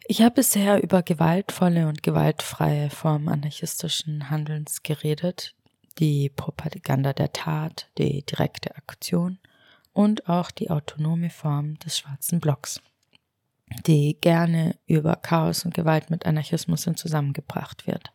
Ich 0.07 0.21
habe 0.21 0.35
bisher 0.35 0.83
über 0.83 1.03
gewaltvolle 1.03 1.89
und 1.89 2.03
gewaltfreie 2.03 2.91
Formen 2.91 3.29
anarchistischen 3.29 4.29
Handelns 4.29 4.83
geredet, 4.83 5.55
die 5.99 6.29
Propaganda 6.29 7.15
der 7.15 7.33
Tat, 7.33 7.89
die 7.97 8.23
direkte 8.23 8.77
Aktion– 8.77 9.39
und 9.95 10.29
auch 10.29 10.51
die 10.51 10.69
autonome 10.69 11.31
Form 11.31 11.79
des 11.79 11.97
schwarzen 11.97 12.41
Blocks, 12.41 12.83
die 13.87 14.19
gerne 14.21 14.77
über 14.87 15.17
Chaos 15.17 15.65
und 15.65 15.73
Gewalt 15.73 16.11
mit 16.11 16.27
Anarchismus 16.27 16.83
zusammengebracht 16.83 17.87
wird. 17.87 18.13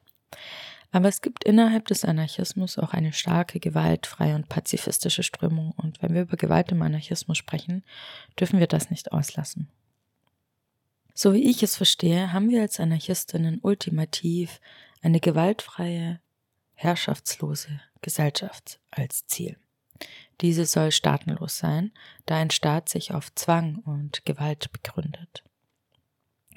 Aber 0.91 1.07
es 1.07 1.21
gibt 1.21 1.43
innerhalb 1.43 1.87
des 1.87 2.03
Anarchismus 2.03 2.77
auch 2.77 2.93
eine 2.93 3.13
starke 3.13 3.59
gewaltfreie 3.59 4.35
und 4.35 4.49
pazifistische 4.49 5.23
Strömung 5.23 5.71
und 5.77 6.01
wenn 6.01 6.13
wir 6.13 6.23
über 6.23 6.37
Gewalt 6.37 6.71
im 6.71 6.81
Anarchismus 6.81 7.37
sprechen, 7.37 7.83
dürfen 8.39 8.59
wir 8.59 8.67
das 8.67 8.89
nicht 8.89 9.11
auslassen. 9.11 9.69
So 11.13 11.33
wie 11.33 11.49
ich 11.49 11.63
es 11.63 11.75
verstehe, 11.75 12.33
haben 12.33 12.49
wir 12.49 12.61
als 12.61 12.79
Anarchistinnen 12.79 13.59
ultimativ 13.61 14.59
eine 15.01 15.19
gewaltfreie, 15.19 16.19
herrschaftslose 16.73 17.81
Gesellschaft 18.01 18.79
als 18.89 19.25
Ziel. 19.27 19.57
Diese 20.41 20.65
soll 20.65 20.91
staatenlos 20.91 21.57
sein, 21.57 21.91
da 22.25 22.37
ein 22.37 22.49
Staat 22.49 22.89
sich 22.89 23.13
auf 23.13 23.33
Zwang 23.35 23.77
und 23.85 24.25
Gewalt 24.25 24.71
begründet. 24.71 25.43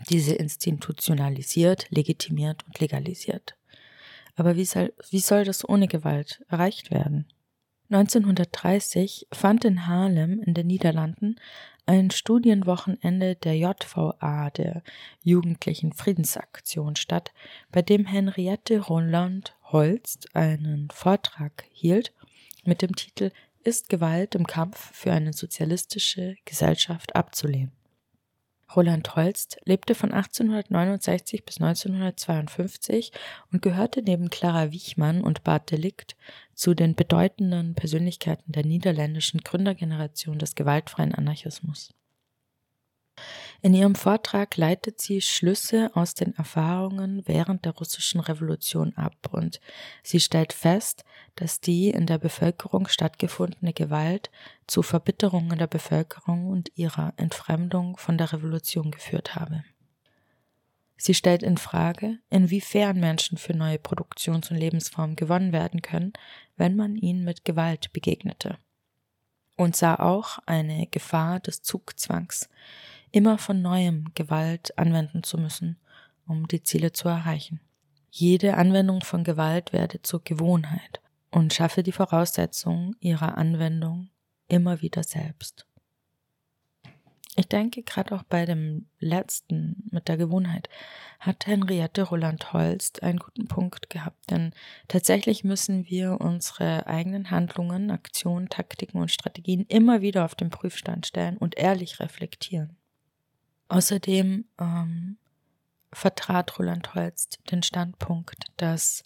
Diese 0.09 0.35
institutionalisiert, 0.35 1.87
legitimiert 1.91 2.65
und 2.67 2.79
legalisiert. 2.81 3.57
Aber 4.37 4.57
wie 4.57 4.65
soll, 4.65 4.93
wie 5.11 5.21
soll 5.21 5.45
das 5.45 5.69
ohne 5.69 5.89
Gewalt 5.89 6.45
erreicht 6.49 6.91
werden? 6.91 7.27
1930 7.91 9.27
fand 9.33 9.67
in 9.67 9.87
Haarlem 9.87 10.41
in 10.41 10.55
den 10.55 10.67
Niederlanden 10.67 11.37
ein 11.85 12.11
Studienwochenende 12.11 13.35
der 13.35 13.57
JVA, 13.57 14.51
der 14.51 14.83
Jugendlichen 15.23 15.93
Friedensaktion, 15.93 16.97
statt, 16.97 17.33
bei 17.71 17.83
dem 17.83 18.07
Henriette 18.07 18.79
Roland 18.81 19.55
Holst 19.65 20.35
einen 20.35 20.89
Vortrag 20.91 21.65
hielt 21.71 22.13
mit 22.65 22.81
dem 22.81 22.95
Titel 22.95 23.31
Ist 23.65 23.89
Gewalt 23.89 24.35
im 24.35 24.45
Kampf 24.45 24.93
für 24.93 25.13
eine 25.13 25.33
sozialistische 25.33 26.35
Gesellschaft 26.45 27.15
abzulehnen. 27.15 27.71
Roland 28.75 29.15
Holst 29.15 29.59
lebte 29.65 29.95
von 29.95 30.11
1869 30.13 31.45
bis 31.45 31.61
1952 31.61 33.13
und 33.53 33.63
gehörte 33.63 34.03
neben 34.03 34.31
Clara 34.31 34.73
Wichmann 34.73 35.23
und 35.23 35.45
Bart 35.45 35.71
Delikt 35.71 36.17
zu 36.55 36.75
den 36.75 36.97
bedeutenden 36.97 37.75
Persönlichkeiten 37.75 38.51
der 38.51 38.65
niederländischen 38.65 39.41
Gründergeneration 39.43 40.41
des 40.41 40.57
gewaltfreien 40.57 41.15
Anarchismus. 41.15 41.95
In 43.61 43.75
ihrem 43.75 43.95
Vortrag 43.95 44.57
leitet 44.57 45.01
sie 45.01 45.21
Schlüsse 45.21 45.91
aus 45.95 46.15
den 46.15 46.35
Erfahrungen 46.37 47.23
während 47.27 47.65
der 47.65 47.73
russischen 47.73 48.21
Revolution 48.21 48.97
ab 48.97 49.17
und 49.31 49.61
sie 50.03 50.21
stellt 50.21 50.53
fest, 50.53 51.05
dass 51.37 51.61
die 51.61 51.91
in 51.91 52.07
der 52.07 52.19
Bevölkerung 52.19 52.89
stattgefundene 52.89 53.73
Gewalt 53.73 54.31
zu 54.67 54.83
Verbitterungen 54.83 55.59
der 55.59 55.67
Bevölkerung 55.67 56.49
und 56.49 56.71
ihrer 56.75 57.13
Entfremdung 57.17 57.97
von 57.97 58.19
der 58.19 58.33
Revolution 58.33 58.91
geführt 58.91 59.35
habe. 59.35 59.65
Sie 61.05 61.15
stellt 61.15 61.43
in 61.43 61.57
Frage, 61.57 62.21
inwiefern 62.31 63.01
Menschen 63.01 63.37
für 63.37 63.55
neue 63.55 63.81
Produktions- 63.81 64.53
und 64.53 64.57
Lebensformen 64.57 65.17
gewonnen 65.17 65.53
werden 65.53 65.83
können, 65.83 66.13
wenn 66.57 66.77
man 66.77 66.95
ihnen 66.95 67.25
mit 67.25 67.45
Gewalt 67.45 67.93
begegnete. 67.93 68.57
Und 69.57 69.75
sah 69.75 69.97
auch 69.97 70.39
eine 70.47 70.87
Gefahr 70.87 71.41
des 71.41 71.61
Zugzwangs, 71.63 72.49
immer 73.13 73.39
von 73.39 73.63
neuem 73.63 74.13
Gewalt 74.15 74.77
anwenden 74.79 75.23
zu 75.23 75.39
müssen, 75.39 75.79
um 76.27 76.49
die 76.49 76.63
Ziele 76.63 76.93
zu 76.93 77.09
erreichen. 77.09 77.61
Jede 78.11 78.57
Anwendung 78.57 79.03
von 79.03 79.25
Gewalt 79.25 79.73
werde 79.73 80.03
zur 80.03 80.23
Gewohnheit 80.23 81.01
und 81.31 81.55
schaffe 81.55 81.83
die 81.83 81.93
Voraussetzungen 81.93 82.97
ihrer 83.01 83.39
Anwendung 83.39 84.11
immer 84.49 84.83
wieder 84.83 85.03
selbst. 85.03 85.67
Ich 87.35 87.49
denke, 87.49 87.83
gerade 87.83 88.15
auch 88.15 88.25
bei 88.25 88.45
dem 88.45 88.89
letzten 88.99 89.89
mit 89.91 90.09
der 90.09 90.19
Gewohnheit 90.19 90.69
hat 91.19 91.47
Henriette 91.47 92.03
Roland 92.03 92.53
Holst 92.53 93.03
einen 93.03 93.19
guten 93.19 93.49
Punkt 93.49 93.89
gehabt, 93.89 94.31
denn 94.31 94.53
tatsächlich 94.89 95.43
müssen 95.43 95.87
wir 95.89 96.21
unsere 96.21 96.87
eigenen 96.87 97.31
Handlungen, 97.31 97.91
Aktionen, 97.91 98.51
Taktiken 98.51 99.01
und 99.01 99.11
Strategien 99.11 99.65
immer 99.69 100.03
wieder 100.03 100.27
auf 100.27 100.35
den 100.35 100.51
Prüfstand 100.51 101.07
stellen 101.07 101.39
und 101.39 101.57
ehrlich 101.57 102.01
reflektieren. 102.01 102.77
Außerdem 103.73 104.45
ähm, 104.61 105.17
vertrat 105.95 106.59
Roland 106.59 106.95
Holst 106.95 107.39
den 107.51 107.63
Standpunkt, 107.63 108.45
dass 108.59 109.03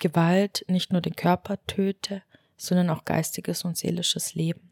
Gewalt 0.00 0.66
nicht 0.68 0.92
nur 0.92 1.00
den 1.00 1.16
Körper 1.16 1.56
töte, 1.66 2.22
sondern 2.58 2.90
auch 2.90 3.06
geistiges 3.06 3.64
und 3.64 3.78
seelisches 3.78 4.34
Leben, 4.34 4.70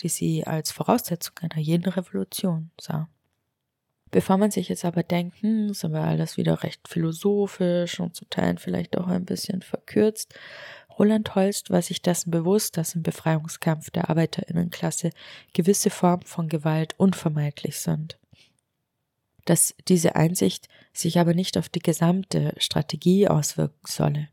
die 0.00 0.08
sie 0.08 0.48
als 0.48 0.72
Voraussetzung 0.72 1.38
einer 1.38 1.58
jeden 1.58 1.88
Revolution 1.88 2.72
sah. 2.80 3.08
Bevor 4.10 4.36
man 4.36 4.50
sich 4.50 4.68
jetzt 4.68 4.84
aber 4.84 5.04
denkt, 5.04 5.40
hm, 5.42 5.68
ist 5.70 5.84
aber 5.84 6.00
alles 6.00 6.36
wieder 6.36 6.64
recht 6.64 6.88
philosophisch 6.88 8.00
und 8.00 8.16
zu 8.16 8.24
Teilen 8.24 8.58
vielleicht 8.58 8.98
auch 8.98 9.06
ein 9.06 9.26
bisschen 9.26 9.62
verkürzt, 9.62 10.34
Roland 10.98 11.36
Holst 11.36 11.70
war 11.70 11.82
sich 11.82 12.02
dessen 12.02 12.32
bewusst, 12.32 12.76
dass 12.76 12.96
im 12.96 13.04
Befreiungskampf 13.04 13.90
der 13.90 14.10
Arbeiterinnenklasse 14.10 15.10
gewisse 15.54 15.90
Formen 15.90 16.24
von 16.24 16.48
Gewalt 16.48 16.98
unvermeidlich 16.98 17.78
sind 17.78 18.19
dass 19.44 19.74
diese 19.88 20.16
Einsicht 20.16 20.68
sich 20.92 21.18
aber 21.18 21.34
nicht 21.34 21.56
auf 21.56 21.68
die 21.68 21.80
gesamte 21.80 22.54
Strategie 22.58 23.28
auswirken 23.28 23.86
solle. 23.86 24.28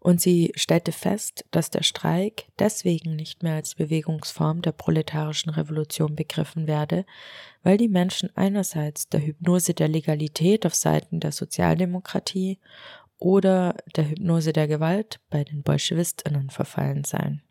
Und 0.00 0.22
sie 0.22 0.52
stellte 0.54 0.92
fest, 0.92 1.44
dass 1.50 1.68
der 1.68 1.82
Streik 1.82 2.46
deswegen 2.58 3.16
nicht 3.16 3.42
mehr 3.42 3.54
als 3.56 3.74
Bewegungsform 3.74 4.62
der 4.62 4.72
proletarischen 4.72 5.50
Revolution 5.50 6.16
begriffen 6.16 6.66
werde, 6.66 7.04
weil 7.62 7.76
die 7.76 7.88
Menschen 7.88 8.34
einerseits 8.34 9.10
der 9.10 9.20
Hypnose 9.20 9.74
der 9.74 9.88
Legalität 9.88 10.64
auf 10.64 10.74
Seiten 10.74 11.20
der 11.20 11.32
Sozialdemokratie 11.32 12.58
oder 13.18 13.76
der 13.94 14.08
Hypnose 14.08 14.54
der 14.54 14.68
Gewalt 14.68 15.20
bei 15.28 15.44
den 15.44 15.62
Bolschewistinnen 15.62 16.48
verfallen 16.48 17.04
seien. 17.04 17.42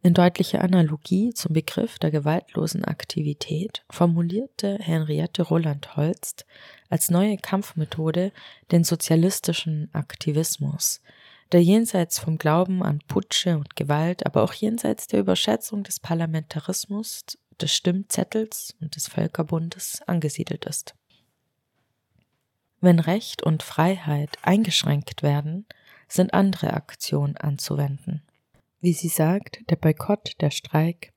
In 0.00 0.14
deutlicher 0.14 0.62
Analogie 0.62 1.34
zum 1.34 1.52
Begriff 1.52 1.98
der 1.98 2.12
gewaltlosen 2.12 2.84
Aktivität 2.84 3.84
formulierte 3.90 4.78
Henriette 4.80 5.42
Roland 5.42 5.96
Holst 5.96 6.46
als 6.88 7.10
neue 7.10 7.36
Kampfmethode 7.36 8.30
den 8.70 8.84
sozialistischen 8.84 9.92
Aktivismus, 9.92 11.00
der 11.50 11.64
jenseits 11.64 12.20
vom 12.20 12.38
Glauben 12.38 12.84
an 12.84 13.00
Putsche 13.08 13.56
und 13.58 13.74
Gewalt, 13.74 14.24
aber 14.24 14.44
auch 14.44 14.52
jenseits 14.52 15.08
der 15.08 15.18
Überschätzung 15.18 15.82
des 15.82 15.98
Parlamentarismus, 15.98 17.24
des 17.60 17.74
Stimmzettels 17.74 18.76
und 18.80 18.94
des 18.94 19.08
Völkerbundes 19.08 20.02
angesiedelt 20.06 20.64
ist. 20.64 20.94
Wenn 22.80 23.00
Recht 23.00 23.42
und 23.42 23.64
Freiheit 23.64 24.38
eingeschränkt 24.42 25.24
werden, 25.24 25.66
sind 26.06 26.32
andere 26.34 26.74
Aktionen 26.74 27.36
anzuwenden 27.36 28.22
wie 28.80 28.92
sie 28.92 29.08
sagt, 29.08 29.60
der 29.70 29.76
Boykott, 29.76 30.34
der 30.40 30.50
Streik, 30.50 31.12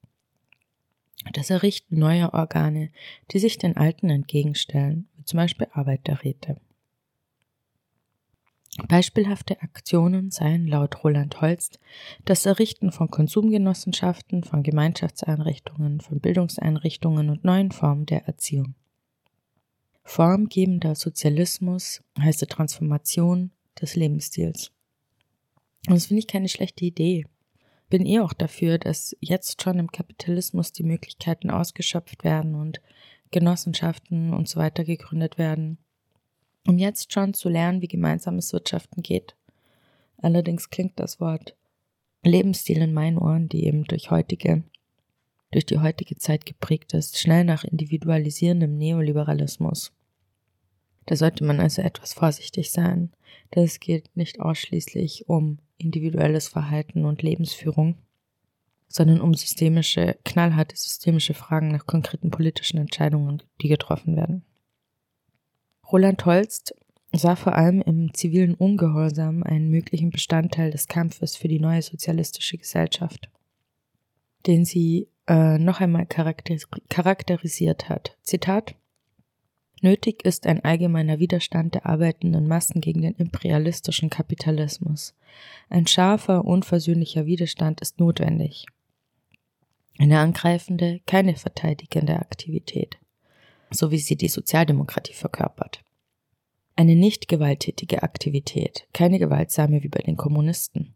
das 1.34 1.49
Errichten 1.49 1.99
neuer 1.99 2.34
Organe, 2.34 2.91
die 3.32 3.39
sich 3.39 3.57
den 3.57 3.78
alten 3.78 4.09
entgegenstellen, 4.09 5.07
wie 5.16 5.24
zum 5.24 5.38
Beispiel 5.38 5.68
Arbeiterräte. 5.72 6.59
Beispielhafte 8.88 9.62
Aktionen 9.62 10.32
seien 10.32 10.66
laut 10.66 11.03
Roland 11.03 11.41
Holst 11.41 11.80
das 12.26 12.45
Errichten 12.45 12.91
von 12.91 13.12
Konsumgenossenschaften, 13.12 14.43
von 14.43 14.64
Gemeinschaftseinrichtungen, 14.64 15.99
von 15.99 16.20
Bildungseinrichtungen 16.20 17.30
und 17.30 17.43
neuen 17.43 17.72
Formen 17.72 18.05
der 18.05 18.28
Erziehung. 18.28 18.76
Formgebender 20.03 20.95
Sozialismus 20.95 22.01
heißt 22.18 22.41
die 22.41 22.47
Transformation 22.47 23.51
des 23.80 23.95
Lebensstils. 23.95 24.72
Und 25.88 25.95
das 25.95 26.07
finde 26.07 26.20
ich 26.22 26.28
keine 26.28 26.47
schlechte 26.47 26.86
Idee 26.86 27.26
bin 27.92 28.06
eh 28.06 28.22
auch 28.22 28.34
dafür, 28.34 28.80
dass 28.80 29.16
jetzt 29.20 29.62
schon 29.62 29.78
im 29.78 29.92
Kapitalismus 29.92 30.72
die 30.72 30.84
Möglichkeiten 30.84 31.52
ausgeschöpft 31.52 32.24
werden 32.24 32.56
und 32.56 32.82
Genossenschaften 33.30 34.34
und 34.34 34.48
so 34.48 34.60
weiter 34.60 34.84
gegründet 34.84 35.38
werden, 35.38 35.78
um 36.66 36.78
jetzt 36.78 37.14
schon 37.14 37.34
zu 37.34 37.50
lernen, 37.50 37.82
wie 37.82 37.88
gemeinsames 37.88 38.54
Wirtschaften 38.54 39.04
geht. 39.04 39.36
Allerdings 40.18 40.70
klingt 40.70 41.00
das 41.00 41.20
Wort 41.20 41.56
Lebensstil 42.24 42.82
in 42.82 42.94
meinen 42.94 43.18
Ohren, 43.18 43.50
die 43.50 43.66
eben 43.66 43.84
durch 43.84 44.10
heutige, 44.10 44.64
durch 45.52 45.66
die 45.66 45.80
heutige 45.80 46.16
Zeit 46.16 46.46
geprägt 46.46 46.94
ist, 46.94 47.20
schnell 47.20 47.44
nach 47.44 47.64
individualisierendem 47.64 48.78
Neoliberalismus. 48.78 49.92
Da 51.08 51.16
sollte 51.16 51.44
man 51.44 51.60
also 51.60 51.82
etwas 51.82 52.14
vorsichtig 52.14 52.72
sein. 52.72 53.12
Das 53.50 53.80
geht 53.80 54.16
nicht 54.16 54.39
ausschließlich 54.39 55.28
um 55.28 55.58
individuelles 55.82 56.48
Verhalten 56.48 57.06
und 57.06 57.22
Lebensführung, 57.22 57.96
sondern 58.88 59.22
um 59.22 59.34
systemische, 59.34 60.18
knallharte 60.24 60.76
systemische 60.76 61.34
Fragen 61.34 61.70
nach 61.70 61.86
konkreten 61.86 62.30
politischen 62.30 62.78
Entscheidungen, 62.78 63.42
die 63.62 63.68
getroffen 63.68 64.16
werden. 64.16 64.44
Roland 65.92 66.26
Holst 66.26 66.74
sah 67.14 67.36
vor 67.36 67.56
allem 67.56 67.82
im 67.82 68.14
zivilen 68.14 68.56
Ungehorsam 68.56 69.44
einen 69.44 69.70
möglichen 69.70 70.10
Bestandteil 70.10 70.72
des 70.72 70.88
Kampfes 70.88 71.36
für 71.36 71.48
die 71.48 71.60
neue 71.60 71.82
sozialistische 71.82 72.58
Gesellschaft, 72.58 73.30
den 74.48 74.66
sie 74.66 75.10
äh, 75.28 75.58
noch 75.58 75.82
einmal 75.82 76.06
charakteris 76.06 76.68
charakterisiert 76.90 77.90
hat. 77.90 78.18
Zitat 78.24 78.76
Nötig 79.82 80.24
ist 80.26 80.46
ein 80.46 80.64
allgemeiner 80.64 81.20
Widerstand 81.20 81.74
der 81.74 81.88
arbeitenden 81.88 82.48
Massen 82.48 82.82
gegen 82.82 83.02
den 83.02 83.16
imperialistischen 83.16 84.10
Kapitalismus. 84.10 85.16
Ein 85.70 85.88
scharfer, 85.88 86.46
unversöhnlicher 86.46 87.26
Widerstand 87.26 87.82
ist 87.82 88.00
notwendig. 88.00 88.68
Eine 89.98 90.20
angreifende, 90.20 91.02
keine 91.06 91.36
verteidigende 91.36 92.16
Aktivität. 92.18 92.98
so 93.72 93.90
wie 93.90 93.98
sie 93.98 94.16
die 94.16 94.28
Sozialdemokratie 94.28 95.14
verkörpert. 95.14 95.82
Eine 96.76 96.96
nicht 96.96 97.28
gewalttätige 97.28 98.04
Aktivität, 98.04 98.88
keine 98.94 99.18
gewaltsame 99.18 99.82
wie 99.84 99.88
bei 99.88 100.02
den 100.02 100.18
Kommunisten. 100.18 100.94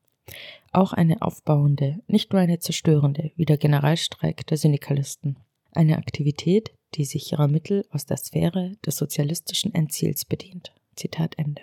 Auch 0.72 0.92
eine 0.94 1.22
aufbauende, 1.22 2.02
nicht 2.08 2.34
nur 2.34 2.42
eine 2.42 2.60
zerstörende, 2.60 3.32
wie 3.36 3.46
der 3.46 3.58
Generalstreik 3.58 4.46
der 4.48 4.58
Syndikalisten. 4.58 5.38
Eine 5.72 5.98
Aktivität, 5.98 6.74
die 6.96 7.06
sich 7.06 7.32
ihrer 7.32 7.48
Mittel 7.48 7.86
aus 7.92 8.06
der 8.06 8.18
Sphäre 8.18 8.76
des 8.86 8.98
sozialistischen 8.98 9.74
Endziels 9.74 10.26
bedient. 10.26 10.74
Zitat 10.96 11.38
Ende. 11.38 11.62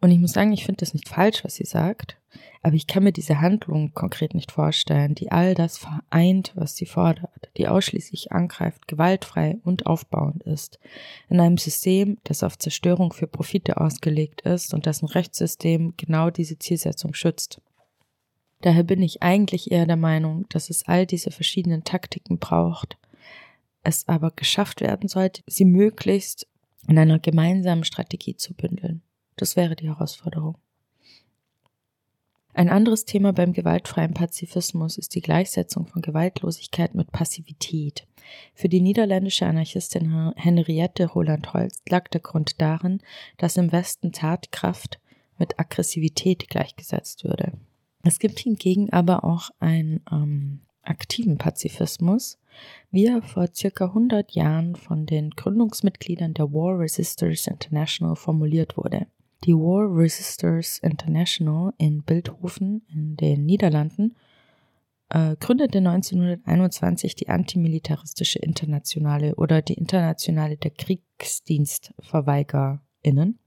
Und 0.00 0.10
ich 0.10 0.18
muss 0.18 0.32
sagen, 0.32 0.52
ich 0.52 0.64
finde 0.64 0.80
das 0.80 0.94
nicht 0.94 1.08
falsch, 1.08 1.44
was 1.44 1.56
sie 1.56 1.64
sagt, 1.64 2.16
aber 2.62 2.74
ich 2.74 2.86
kann 2.86 3.02
mir 3.02 3.12
diese 3.12 3.40
Handlung 3.40 3.92
konkret 3.94 4.34
nicht 4.34 4.52
vorstellen, 4.52 5.14
die 5.14 5.32
all 5.32 5.54
das 5.54 5.78
vereint, 5.78 6.52
was 6.54 6.76
sie 6.76 6.86
fordert, 6.86 7.50
die 7.56 7.66
ausschließlich 7.66 8.30
angreift, 8.30 8.86
gewaltfrei 8.86 9.58
und 9.64 9.86
aufbauend 9.86 10.42
ist, 10.44 10.78
in 11.28 11.40
einem 11.40 11.58
System, 11.58 12.18
das 12.24 12.42
auf 12.42 12.58
Zerstörung 12.58 13.12
für 13.12 13.26
Profite 13.26 13.80
ausgelegt 13.80 14.42
ist 14.42 14.72
und 14.72 14.86
dessen 14.86 15.06
Rechtssystem 15.06 15.94
genau 15.96 16.30
diese 16.30 16.58
Zielsetzung 16.58 17.14
schützt. 17.14 17.60
Daher 18.60 18.82
bin 18.82 19.02
ich 19.02 19.22
eigentlich 19.22 19.70
eher 19.70 19.86
der 19.86 19.96
Meinung, 19.96 20.46
dass 20.48 20.68
es 20.68 20.86
all 20.86 21.06
diese 21.06 21.30
verschiedenen 21.30 21.84
Taktiken 21.84 22.38
braucht, 22.38 22.98
es 23.88 24.06
aber 24.06 24.30
geschafft 24.30 24.80
werden 24.80 25.08
sollte, 25.08 25.42
sie 25.46 25.64
möglichst 25.64 26.46
in 26.86 26.98
einer 26.98 27.18
gemeinsamen 27.18 27.84
Strategie 27.84 28.36
zu 28.36 28.54
bündeln. 28.54 29.02
Das 29.36 29.56
wäre 29.56 29.76
die 29.76 29.88
Herausforderung. 29.88 30.56
Ein 32.54 32.70
anderes 32.70 33.04
Thema 33.04 33.32
beim 33.32 33.52
gewaltfreien 33.52 34.14
Pazifismus 34.14 34.98
ist 34.98 35.14
die 35.14 35.20
Gleichsetzung 35.20 35.86
von 35.86 36.02
Gewaltlosigkeit 36.02 36.94
mit 36.94 37.12
Passivität. 37.12 38.06
Für 38.52 38.68
die 38.68 38.80
niederländische 38.80 39.46
Anarchistin 39.46 40.32
Henriette 40.34 41.06
Roland-Holz 41.06 41.82
lag 41.88 42.08
der 42.08 42.20
Grund 42.20 42.60
darin, 42.60 43.00
dass 43.36 43.56
im 43.56 43.70
Westen 43.70 44.12
Tatkraft 44.12 44.98
mit 45.38 45.58
Aggressivität 45.60 46.48
gleichgesetzt 46.48 47.24
würde. 47.24 47.52
Es 48.02 48.18
gibt 48.18 48.40
hingegen 48.40 48.90
aber 48.90 49.24
auch 49.24 49.50
einen 49.60 50.00
ähm, 50.10 50.60
aktiven 50.82 51.38
Pazifismus, 51.38 52.38
wie 52.90 53.06
er 53.06 53.22
vor 53.22 53.48
circa 53.54 53.86
100 53.86 54.32
Jahren 54.32 54.76
von 54.76 55.06
den 55.06 55.30
Gründungsmitgliedern 55.30 56.34
der 56.34 56.52
War 56.52 56.78
Resisters 56.78 57.46
International 57.46 58.16
formuliert 58.16 58.76
wurde. 58.76 59.06
Die 59.44 59.54
War 59.54 59.86
Resisters 59.96 60.78
International 60.78 61.72
in 61.78 62.02
Bildhofen 62.02 62.82
in 62.92 63.16
den 63.16 63.46
Niederlanden 63.46 64.14
äh, 65.10 65.36
gründete 65.36 65.78
1921 65.78 67.14
die 67.14 67.28
antimilitaristische 67.28 68.40
Internationale 68.40 69.36
oder 69.36 69.62
die 69.62 69.72
Internationale 69.74 70.58
der 70.58 70.72
KriegsdienstverweigerInnen 70.72 73.38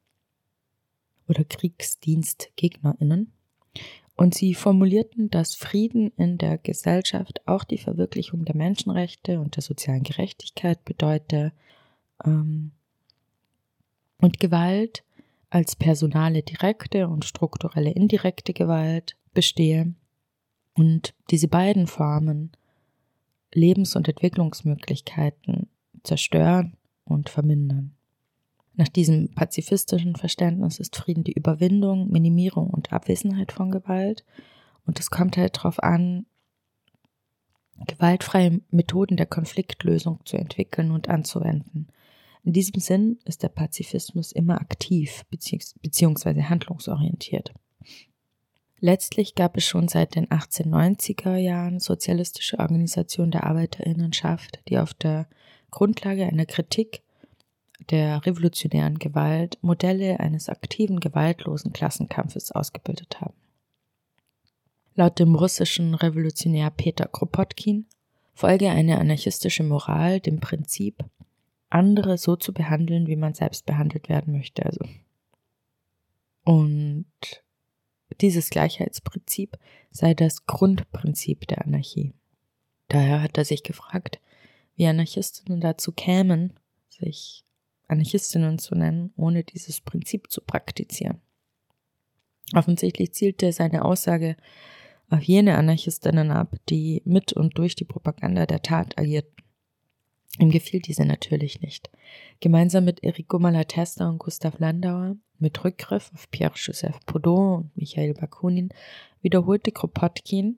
oder 1.27 1.43
KriegsdienstgegnerInnen. 1.43 3.33
Und 4.15 4.35
sie 4.35 4.53
formulierten, 4.53 5.29
dass 5.29 5.55
Frieden 5.55 6.11
in 6.17 6.37
der 6.37 6.57
Gesellschaft 6.57 7.47
auch 7.47 7.63
die 7.63 7.77
Verwirklichung 7.77 8.45
der 8.45 8.55
Menschenrechte 8.55 9.39
und 9.39 9.55
der 9.55 9.63
sozialen 9.63 10.03
Gerechtigkeit 10.03 10.83
bedeute 10.85 11.53
ähm, 12.23 12.71
und 14.19 14.39
Gewalt 14.39 15.03
als 15.49 15.75
personale 15.75 16.43
direkte 16.43 17.07
und 17.07 17.25
strukturelle 17.25 17.91
indirekte 17.91 18.53
Gewalt 18.53 19.17
bestehe 19.33 19.93
und 20.75 21.13
diese 21.29 21.47
beiden 21.47 21.87
Formen 21.87 22.51
Lebens- 23.53 23.95
und 23.95 24.07
Entwicklungsmöglichkeiten 24.07 25.67
zerstören 26.03 26.77
und 27.03 27.29
vermindern. 27.29 27.95
Nach 28.81 28.89
diesem 28.89 29.29
pazifistischen 29.35 30.15
Verständnis 30.15 30.79
ist 30.79 30.95
Frieden 30.95 31.23
die 31.23 31.33
Überwindung, 31.33 32.09
Minimierung 32.09 32.71
und 32.71 32.91
Abwesenheit 32.91 33.51
von 33.51 33.69
Gewalt. 33.69 34.25
Und 34.87 34.99
es 34.99 35.11
kommt 35.11 35.37
halt 35.37 35.55
darauf 35.55 35.83
an, 35.83 36.25
gewaltfreie 37.85 38.59
Methoden 38.71 39.17
der 39.17 39.27
Konfliktlösung 39.27 40.21
zu 40.25 40.35
entwickeln 40.35 40.89
und 40.89 41.09
anzuwenden. 41.09 41.89
In 42.43 42.53
diesem 42.53 42.81
Sinn 42.81 43.19
ist 43.23 43.43
der 43.43 43.49
Pazifismus 43.49 44.31
immer 44.31 44.59
aktiv 44.59 45.25
bzw. 45.29 46.41
handlungsorientiert. 46.45 47.53
Letztlich 48.79 49.35
gab 49.35 49.57
es 49.57 49.63
schon 49.63 49.89
seit 49.89 50.15
den 50.15 50.25
1890er 50.25 51.35
Jahren 51.35 51.79
sozialistische 51.79 52.57
Organisationen 52.57 53.29
der 53.29 53.43
Arbeiterinnenschaft, 53.43 54.59
die 54.69 54.79
auf 54.79 54.95
der 54.95 55.27
Grundlage 55.69 56.25
einer 56.25 56.47
Kritik 56.47 57.03
der 57.89 58.25
revolutionären 58.25 58.99
Gewalt 58.99 59.57
Modelle 59.61 60.19
eines 60.19 60.49
aktiven, 60.49 60.99
gewaltlosen 60.99 61.73
Klassenkampfes 61.73 62.51
ausgebildet 62.51 63.19
haben. 63.21 63.33
Laut 64.95 65.19
dem 65.19 65.35
russischen 65.35 65.95
Revolutionär 65.95 66.69
Peter 66.69 67.07
Kropotkin 67.07 67.87
folge 68.33 68.69
eine 68.69 68.99
anarchistische 68.99 69.63
Moral 69.63 70.19
dem 70.19 70.39
Prinzip, 70.39 71.03
andere 71.69 72.17
so 72.17 72.35
zu 72.35 72.53
behandeln, 72.53 73.07
wie 73.07 73.15
man 73.15 73.33
selbst 73.33 73.65
behandelt 73.65 74.09
werden 74.09 74.33
möchte. 74.33 74.65
Also. 74.65 74.85
Und 76.43 77.05
dieses 78.19 78.49
Gleichheitsprinzip 78.49 79.57
sei 79.91 80.13
das 80.13 80.45
Grundprinzip 80.45 81.47
der 81.47 81.65
Anarchie. 81.65 82.13
Daher 82.89 83.21
hat 83.21 83.37
er 83.37 83.45
sich 83.45 83.63
gefragt, 83.63 84.19
wie 84.75 84.87
Anarchistinnen 84.87 85.61
dazu 85.61 85.91
kämen, 85.93 86.53
sich 86.89 87.45
Anarchistinnen 87.91 88.57
zu 88.57 88.75
nennen, 88.75 89.13
ohne 89.15 89.43
dieses 89.43 89.81
Prinzip 89.81 90.31
zu 90.31 90.41
praktizieren. 90.41 91.21
Offensichtlich 92.53 93.13
zielte 93.13 93.51
seine 93.51 93.85
Aussage 93.85 94.35
auf 95.09 95.21
jene 95.23 95.57
Anarchistinnen 95.57 96.31
ab, 96.31 96.55
die 96.69 97.01
mit 97.05 97.33
und 97.33 97.57
durch 97.57 97.75
die 97.75 97.85
Propaganda 97.85 98.45
der 98.45 98.61
Tat 98.61 98.97
agierten. 98.97 99.35
Ihm 100.39 100.49
gefiel 100.49 100.79
diese 100.79 101.05
natürlich 101.05 101.61
nicht. 101.61 101.89
Gemeinsam 102.39 102.85
mit 102.85 103.03
Enrico 103.03 103.37
Malatesta 103.37 104.07
und 104.07 104.19
Gustav 104.19 104.59
Landauer, 104.59 105.17
mit 105.39 105.63
Rückgriff 105.63 106.11
auf 106.13 106.29
Pierre-Joseph 106.31 106.99
Proudhon 107.05 107.55
und 107.55 107.77
Michael 107.77 108.13
Bakunin, 108.13 108.69
wiederholte 109.21 109.71
Kropotkin, 109.71 110.57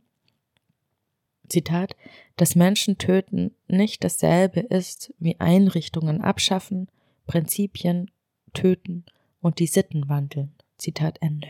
Zitat, 1.49 1.95
dass 2.37 2.55
Menschen 2.55 2.97
töten 2.97 3.51
nicht 3.67 4.03
dasselbe 4.03 4.61
ist 4.61 5.13
wie 5.19 5.39
Einrichtungen 5.39 6.21
abschaffen, 6.21 6.87
Prinzipien 7.25 8.11
töten 8.53 9.05
und 9.41 9.59
die 9.59 9.67
Sitten 9.67 10.09
wandeln. 10.09 10.53
Zitat 10.77 11.21
Ende. 11.21 11.49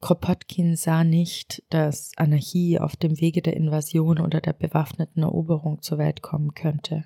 Kropotkin 0.00 0.76
sah 0.76 1.04
nicht, 1.04 1.62
dass 1.70 2.12
Anarchie 2.16 2.78
auf 2.78 2.96
dem 2.96 3.20
Wege 3.20 3.42
der 3.42 3.56
Invasion 3.56 4.20
oder 4.20 4.40
der 4.40 4.52
bewaffneten 4.52 5.22
Eroberung 5.22 5.82
zur 5.82 5.98
Welt 5.98 6.22
kommen 6.22 6.54
könnte. 6.54 7.04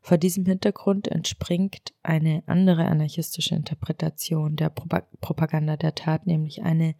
Vor 0.00 0.18
diesem 0.18 0.44
Hintergrund 0.44 1.08
entspringt 1.08 1.94
eine 2.02 2.42
andere 2.46 2.86
anarchistische 2.86 3.54
Interpretation 3.54 4.56
der 4.56 4.68
Propaganda 4.68 5.76
der 5.76 5.94
Tat, 5.94 6.26
nämlich 6.26 6.62
eine, 6.62 6.94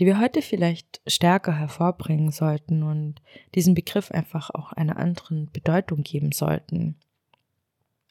die 0.00 0.06
wir 0.06 0.20
heute 0.20 0.42
vielleicht 0.42 1.00
stärker 1.06 1.56
hervorbringen 1.56 2.30
sollten 2.32 2.82
und 2.82 3.22
diesem 3.54 3.74
Begriff 3.74 4.10
einfach 4.10 4.50
auch 4.50 4.72
einer 4.72 4.96
anderen 4.96 5.50
Bedeutung 5.52 6.02
geben 6.02 6.32
sollten. 6.32 6.96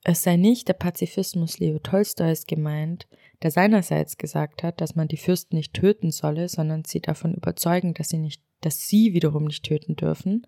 Es 0.07 0.21
sei 0.21 0.37
nicht 0.37 0.67
der 0.67 0.73
Pazifismus 0.73 1.57
Leo 1.57 1.79
Tolstois 1.79 2.45
gemeint, 2.45 3.07
der 3.41 3.49
seinerseits 3.49 4.19
gesagt 4.19 4.61
hat, 4.61 4.79
dass 4.79 4.95
man 4.95 5.07
die 5.07 5.17
Fürsten 5.17 5.55
nicht 5.55 5.73
töten 5.73 6.11
solle, 6.11 6.47
sondern 6.47 6.85
sie 6.85 7.01
davon 7.01 7.33
überzeugen, 7.33 7.95
dass 7.95 8.09
sie 8.09 8.19
nicht, 8.19 8.39
dass 8.61 8.87
sie 8.87 9.13
wiederum 9.13 9.45
nicht 9.45 9.65
töten 9.65 9.95
dürfen, 9.95 10.45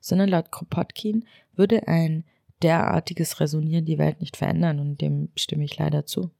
sondern 0.00 0.28
laut 0.28 0.52
Kropotkin 0.52 1.24
würde 1.56 1.88
ein 1.88 2.22
derartiges 2.62 3.40
Resonieren 3.40 3.86
die 3.86 3.98
Welt 3.98 4.20
nicht 4.20 4.36
verändern 4.36 4.78
und 4.78 5.00
dem 5.00 5.30
stimme 5.34 5.64
ich 5.64 5.76
leider 5.76 6.06
zu. 6.06 6.30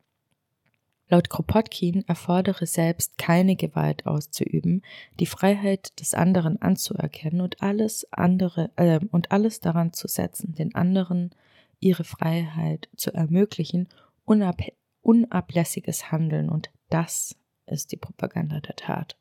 Laut 1.08 1.30
Kropotkin 1.30 2.06
erfordere 2.06 2.66
selbst 2.66 3.18
keine 3.18 3.56
Gewalt 3.56 4.06
auszuüben, 4.06 4.82
die 5.18 5.26
Freiheit 5.26 5.98
des 5.98 6.14
anderen 6.14 6.62
anzuerkennen 6.62 7.40
und 7.40 7.60
alles 7.60 8.06
andere 8.12 8.70
äh, 8.76 9.00
und 9.10 9.32
alles 9.32 9.58
daran 9.58 9.92
zu 9.92 10.06
setzen, 10.06 10.54
den 10.54 10.76
anderen 10.76 11.34
ihre 11.82 12.04
Freiheit 12.04 12.88
zu 12.96 13.12
ermöglichen, 13.12 13.88
unab 14.24 14.62
unablässiges 15.02 16.12
Handeln 16.12 16.48
und 16.48 16.70
das 16.88 17.36
ist 17.66 17.90
die 17.92 17.96
Propaganda 17.96 18.60
der 18.60 18.76
Tat. 18.76 19.16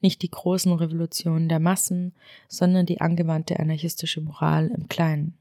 Nicht 0.00 0.22
die 0.22 0.30
großen 0.30 0.72
Revolutionen 0.72 1.48
der 1.50 1.60
Massen, 1.60 2.14
sondern 2.48 2.86
die 2.86 3.02
angewandte 3.02 3.60
anarchistische 3.60 4.22
Moral 4.22 4.68
im 4.68 4.88
Kleinen. 4.88 5.36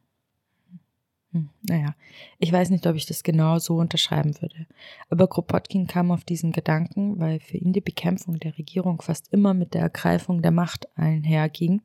Hm, 1.32 1.50
naja, 1.62 1.96
ich 2.40 2.52
weiß 2.52 2.72
nicht, 2.72 2.86
ob 2.88 2.96
ich 2.96 3.06
das 3.06 3.24
genau 3.24 3.60
so 3.60 3.78
unterschreiben 3.78 4.34
würde. 4.42 4.66
Aber 5.10 5.28
Kropotkin 5.28 5.88
kam 5.88 6.12
auf 6.12 6.26
diesen 6.26 6.52
Gedanken, 6.52 7.20
weil 7.20 7.40
für 7.40 7.58
ihn 7.58 7.72
die 7.72 7.82
Bekämpfung 7.82 8.40
der 8.40 8.58
Regierung 8.58 9.02
fast 9.02 9.32
immer 9.32 9.54
mit 9.54 9.74
der 9.74 9.82
Ergreifung 9.82 10.42
der 10.42 10.52
Macht 10.52 10.90
einherging. 10.98 11.82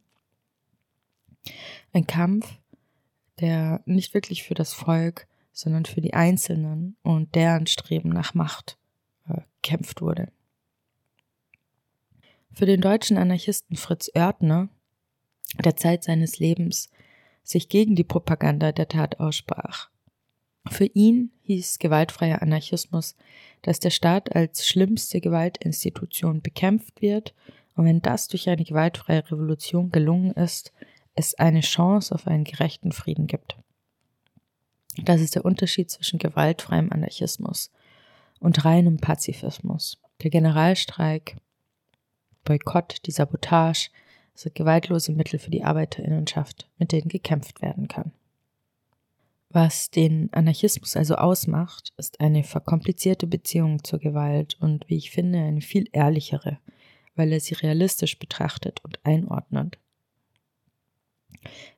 Ein 1.92 2.06
Kampf, 2.06 2.58
der 3.40 3.82
nicht 3.86 4.14
wirklich 4.14 4.44
für 4.44 4.54
das 4.54 4.72
Volk, 4.72 5.26
sondern 5.52 5.84
für 5.84 6.00
die 6.00 6.14
Einzelnen 6.14 6.96
und 7.02 7.34
deren 7.34 7.66
Streben 7.66 8.08
nach 8.08 8.34
Macht 8.34 8.76
äh, 9.28 9.40
kämpft 9.62 10.00
wurde. 10.02 10.28
Für 12.52 12.66
den 12.66 12.80
deutschen 12.80 13.16
Anarchisten 13.16 13.76
Fritz 13.76 14.10
Oertner, 14.14 14.68
der 15.64 15.76
Zeit 15.76 16.04
seines 16.04 16.38
Lebens 16.38 16.90
sich 17.42 17.68
gegen 17.68 17.94
die 17.94 18.04
Propaganda 18.04 18.72
der 18.72 18.88
Tat 18.88 19.20
aussprach. 19.20 19.90
Für 20.70 20.86
ihn 20.86 21.30
hieß 21.42 21.78
gewaltfreier 21.78 22.40
Anarchismus, 22.40 23.16
dass 23.62 23.80
der 23.80 23.90
Staat 23.90 24.34
als 24.34 24.66
schlimmste 24.66 25.20
Gewaltinstitution 25.20 26.40
bekämpft 26.40 27.02
wird 27.02 27.34
und 27.76 27.84
wenn 27.84 28.00
das 28.00 28.28
durch 28.28 28.48
eine 28.48 28.64
gewaltfreie 28.64 29.30
Revolution 29.30 29.90
gelungen 29.90 30.30
ist, 30.32 30.72
es 31.14 31.34
eine 31.34 31.60
Chance 31.60 32.14
auf 32.14 32.26
einen 32.26 32.44
gerechten 32.44 32.92
Frieden 32.92 33.26
gibt. 33.26 33.56
Das 35.02 35.20
ist 35.20 35.34
der 35.34 35.44
Unterschied 35.44 35.90
zwischen 35.90 36.18
gewaltfreiem 36.18 36.92
Anarchismus 36.92 37.72
und 38.40 38.64
reinem 38.64 38.98
Pazifismus. 38.98 40.00
Der 40.22 40.30
Generalstreik, 40.30 41.36
Boykott, 42.44 43.04
die 43.06 43.10
Sabotage 43.10 43.90
sind 44.34 44.54
gewaltlose 44.54 45.12
Mittel 45.12 45.38
für 45.38 45.50
die 45.50 45.64
Arbeiterinnenschaft, 45.64 46.68
mit 46.78 46.92
denen 46.92 47.08
gekämpft 47.08 47.62
werden 47.62 47.88
kann. 47.88 48.12
Was 49.48 49.90
den 49.90 50.32
Anarchismus 50.32 50.96
also 50.96 51.14
ausmacht, 51.14 51.92
ist 51.96 52.20
eine 52.20 52.42
verkomplizierte 52.42 53.28
Beziehung 53.28 53.84
zur 53.84 54.00
Gewalt 54.00 54.56
und, 54.60 54.88
wie 54.88 54.96
ich 54.96 55.12
finde, 55.12 55.38
eine 55.38 55.60
viel 55.60 55.88
ehrlichere, 55.92 56.58
weil 57.14 57.32
er 57.32 57.38
sie 57.38 57.54
realistisch 57.54 58.18
betrachtet 58.18 58.84
und 58.84 58.98
einordnet. 59.04 59.78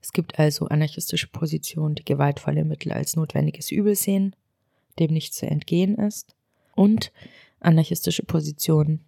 Es 0.01 0.13
gibt 0.13 0.39
also 0.39 0.67
anarchistische 0.67 1.29
Positionen, 1.29 1.95
die 1.95 2.05
gewaltvolle 2.05 2.65
Mittel 2.65 2.93
als 2.93 3.17
notwendiges 3.17 3.71
Übel 3.71 3.95
sehen, 3.95 4.35
dem 4.99 5.13
nicht 5.13 5.35
zu 5.35 5.47
entgehen 5.47 5.97
ist, 5.97 6.35
und 6.75 7.13
anarchistische 7.61 8.23
Positionen, 8.23 9.05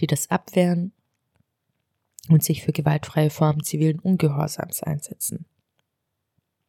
die 0.00 0.06
das 0.06 0.30
abwehren 0.30 0.92
und 2.28 2.44
sich 2.44 2.62
für 2.62 2.72
gewaltfreie 2.72 3.30
Formen 3.30 3.64
zivilen 3.64 3.98
Ungehorsams 3.98 4.82
einsetzen. 4.82 5.46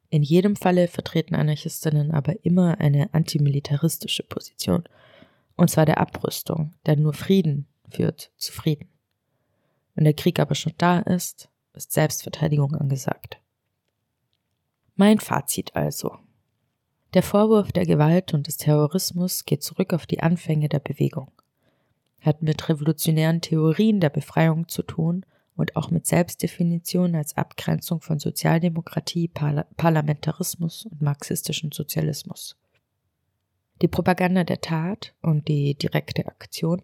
In 0.08 0.22
jedem 0.22 0.56
Falle 0.56 0.88
vertreten 0.88 1.36
Anarchistinnen 1.36 2.10
aber 2.10 2.44
immer 2.44 2.80
eine 2.80 3.14
antimilitaristische 3.14 4.24
Position, 4.24 4.84
und 5.56 5.70
zwar 5.70 5.86
der 5.86 5.98
Abrüstung, 5.98 6.74
denn 6.86 7.02
nur 7.02 7.12
Frieden 7.12 7.66
führt 7.88 8.32
zu 8.36 8.52
Frieden. 8.52 8.88
Wenn 9.94 10.04
der 10.04 10.14
Krieg 10.14 10.40
aber 10.40 10.54
schon 10.54 10.72
da 10.78 11.00
ist, 11.00 11.48
ist 11.80 11.92
Selbstverteidigung 11.92 12.74
angesagt. 12.74 13.40
Mein 14.96 15.18
Fazit 15.18 15.74
also. 15.74 16.18
Der 17.14 17.22
Vorwurf 17.22 17.72
der 17.72 17.86
Gewalt 17.86 18.34
und 18.34 18.46
des 18.46 18.58
Terrorismus 18.58 19.46
geht 19.46 19.62
zurück 19.62 19.94
auf 19.94 20.04
die 20.04 20.20
Anfänge 20.20 20.68
der 20.68 20.78
Bewegung, 20.78 21.32
hat 22.20 22.42
mit 22.42 22.68
revolutionären 22.68 23.40
Theorien 23.40 23.98
der 23.98 24.10
Befreiung 24.10 24.68
zu 24.68 24.82
tun 24.82 25.24
und 25.56 25.74
auch 25.74 25.90
mit 25.90 26.06
Selbstdefinition 26.06 27.14
als 27.14 27.36
Abgrenzung 27.38 28.02
von 28.02 28.18
Sozialdemokratie, 28.18 29.28
Parla 29.28 29.64
Parlamentarismus 29.78 30.84
und 30.84 31.00
marxistischen 31.00 31.72
Sozialismus. 31.72 32.58
Die 33.80 33.88
Propaganda 33.88 34.44
der 34.44 34.60
Tat 34.60 35.14
und 35.22 35.48
die 35.48 35.74
direkte 35.76 36.26
Aktion 36.26 36.82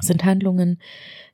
sind 0.00 0.24
Handlungen, 0.24 0.78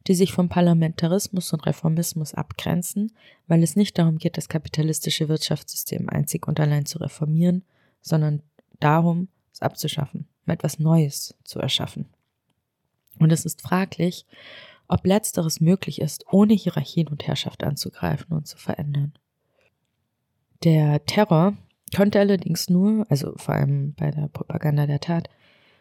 die 0.06 0.14
sich 0.14 0.32
vom 0.32 0.48
Parlamentarismus 0.48 1.52
und 1.52 1.66
Reformismus 1.66 2.34
abgrenzen, 2.34 3.12
weil 3.46 3.62
es 3.62 3.76
nicht 3.76 3.98
darum 3.98 4.18
geht, 4.18 4.36
das 4.36 4.48
kapitalistische 4.48 5.28
Wirtschaftssystem 5.28 6.08
einzig 6.08 6.46
und 6.46 6.60
allein 6.60 6.86
zu 6.86 6.98
reformieren, 6.98 7.64
sondern 8.00 8.42
darum, 8.80 9.28
es 9.52 9.62
abzuschaffen, 9.62 10.26
um 10.46 10.52
etwas 10.52 10.78
Neues 10.78 11.34
zu 11.44 11.58
erschaffen. 11.58 12.06
Und 13.18 13.32
es 13.32 13.44
ist 13.44 13.62
fraglich, 13.62 14.26
ob 14.88 15.06
letzteres 15.06 15.60
möglich 15.60 16.00
ist, 16.00 16.24
ohne 16.30 16.54
Hierarchien 16.54 17.08
und 17.08 17.26
Herrschaft 17.26 17.64
anzugreifen 17.64 18.36
und 18.36 18.46
zu 18.46 18.58
verändern. 18.58 19.12
Der 20.64 21.04
Terror 21.06 21.56
konnte 21.94 22.20
allerdings 22.20 22.70
nur, 22.70 23.06
also 23.08 23.34
vor 23.36 23.54
allem 23.54 23.94
bei 23.94 24.10
der 24.10 24.28
Propaganda 24.28 24.86
der 24.86 25.00
Tat, 25.00 25.28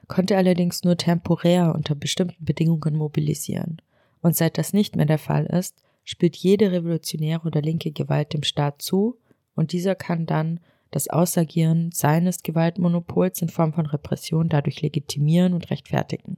konnte 0.08 0.38
allerdings 0.38 0.84
nur 0.84 0.97
temporär 0.97 1.74
unter 1.76 1.95
bestimmten 1.95 2.43
Bedingungen 2.43 2.95
mobilisieren. 2.95 3.82
Und 4.22 4.36
seit 4.36 4.58
das 4.58 4.74
nicht 4.74 4.95
mehr 4.95 5.06
der 5.06 5.18
Fall 5.18 5.45
ist, 5.45 5.76
spielt 6.04 6.36
jede 6.36 6.72
revolutionäre 6.72 7.47
oder 7.47 7.62
linke 7.62 7.91
Gewalt 7.91 8.34
dem 8.34 8.43
Staat 8.43 8.82
zu 8.82 9.18
und 9.56 9.72
dieser 9.72 9.95
kann 9.95 10.26
dann 10.26 10.60
das 10.91 11.08
Ausagieren 11.08 11.91
seines 11.91 12.43
Gewaltmonopols 12.43 13.41
in 13.41 13.49
Form 13.49 13.74
von 13.74 13.86
Repression 13.86 14.49
dadurch 14.49 14.82
legitimieren 14.82 15.54
und 15.54 15.70
rechtfertigen. 15.70 16.38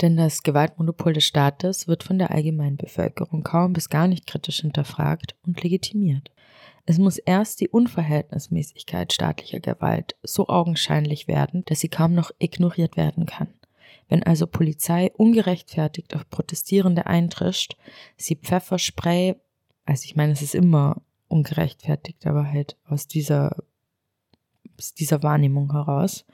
Denn 0.00 0.16
das 0.16 0.42
Gewaltmonopol 0.42 1.14
des 1.14 1.24
Staates 1.24 1.88
wird 1.88 2.02
von 2.02 2.18
der 2.18 2.30
allgemeinen 2.30 2.76
Bevölkerung 2.76 3.42
kaum 3.42 3.72
bis 3.72 3.88
gar 3.88 4.06
nicht 4.06 4.26
kritisch 4.26 4.60
hinterfragt 4.60 5.34
und 5.46 5.62
legitimiert. 5.62 6.30
Es 6.86 6.98
muss 6.98 7.18
erst 7.18 7.60
die 7.60 7.68
Unverhältnismäßigkeit 7.68 9.12
staatlicher 9.12 9.60
Gewalt 9.60 10.16
so 10.22 10.48
augenscheinlich 10.48 11.28
werden, 11.28 11.64
dass 11.66 11.80
sie 11.80 11.88
kaum 11.88 12.14
noch 12.14 12.30
ignoriert 12.38 12.96
werden 12.96 13.26
kann. 13.26 13.48
Wenn 14.08 14.22
also 14.24 14.46
Polizei 14.46 15.12
ungerechtfertigt 15.16 16.16
auf 16.16 16.28
Protestierende 16.28 17.06
eintrischt, 17.06 17.76
sie 18.16 18.34
Pfefferspray, 18.34 19.36
also 19.84 20.04
ich 20.04 20.16
meine, 20.16 20.32
es 20.32 20.42
ist 20.42 20.54
immer 20.54 21.02
ungerechtfertigt, 21.28 22.26
aber 22.26 22.50
halt 22.50 22.76
aus 22.84 23.06
dieser, 23.06 23.56
aus 24.78 24.94
dieser 24.94 25.22
Wahrnehmung 25.22 25.70
heraus, 25.72 26.24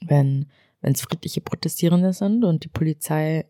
wenn 0.00 0.50
es 0.80 1.02
friedliche 1.02 1.42
Protestierende 1.42 2.14
sind 2.14 2.44
und 2.44 2.64
die 2.64 2.68
Polizei 2.68 3.44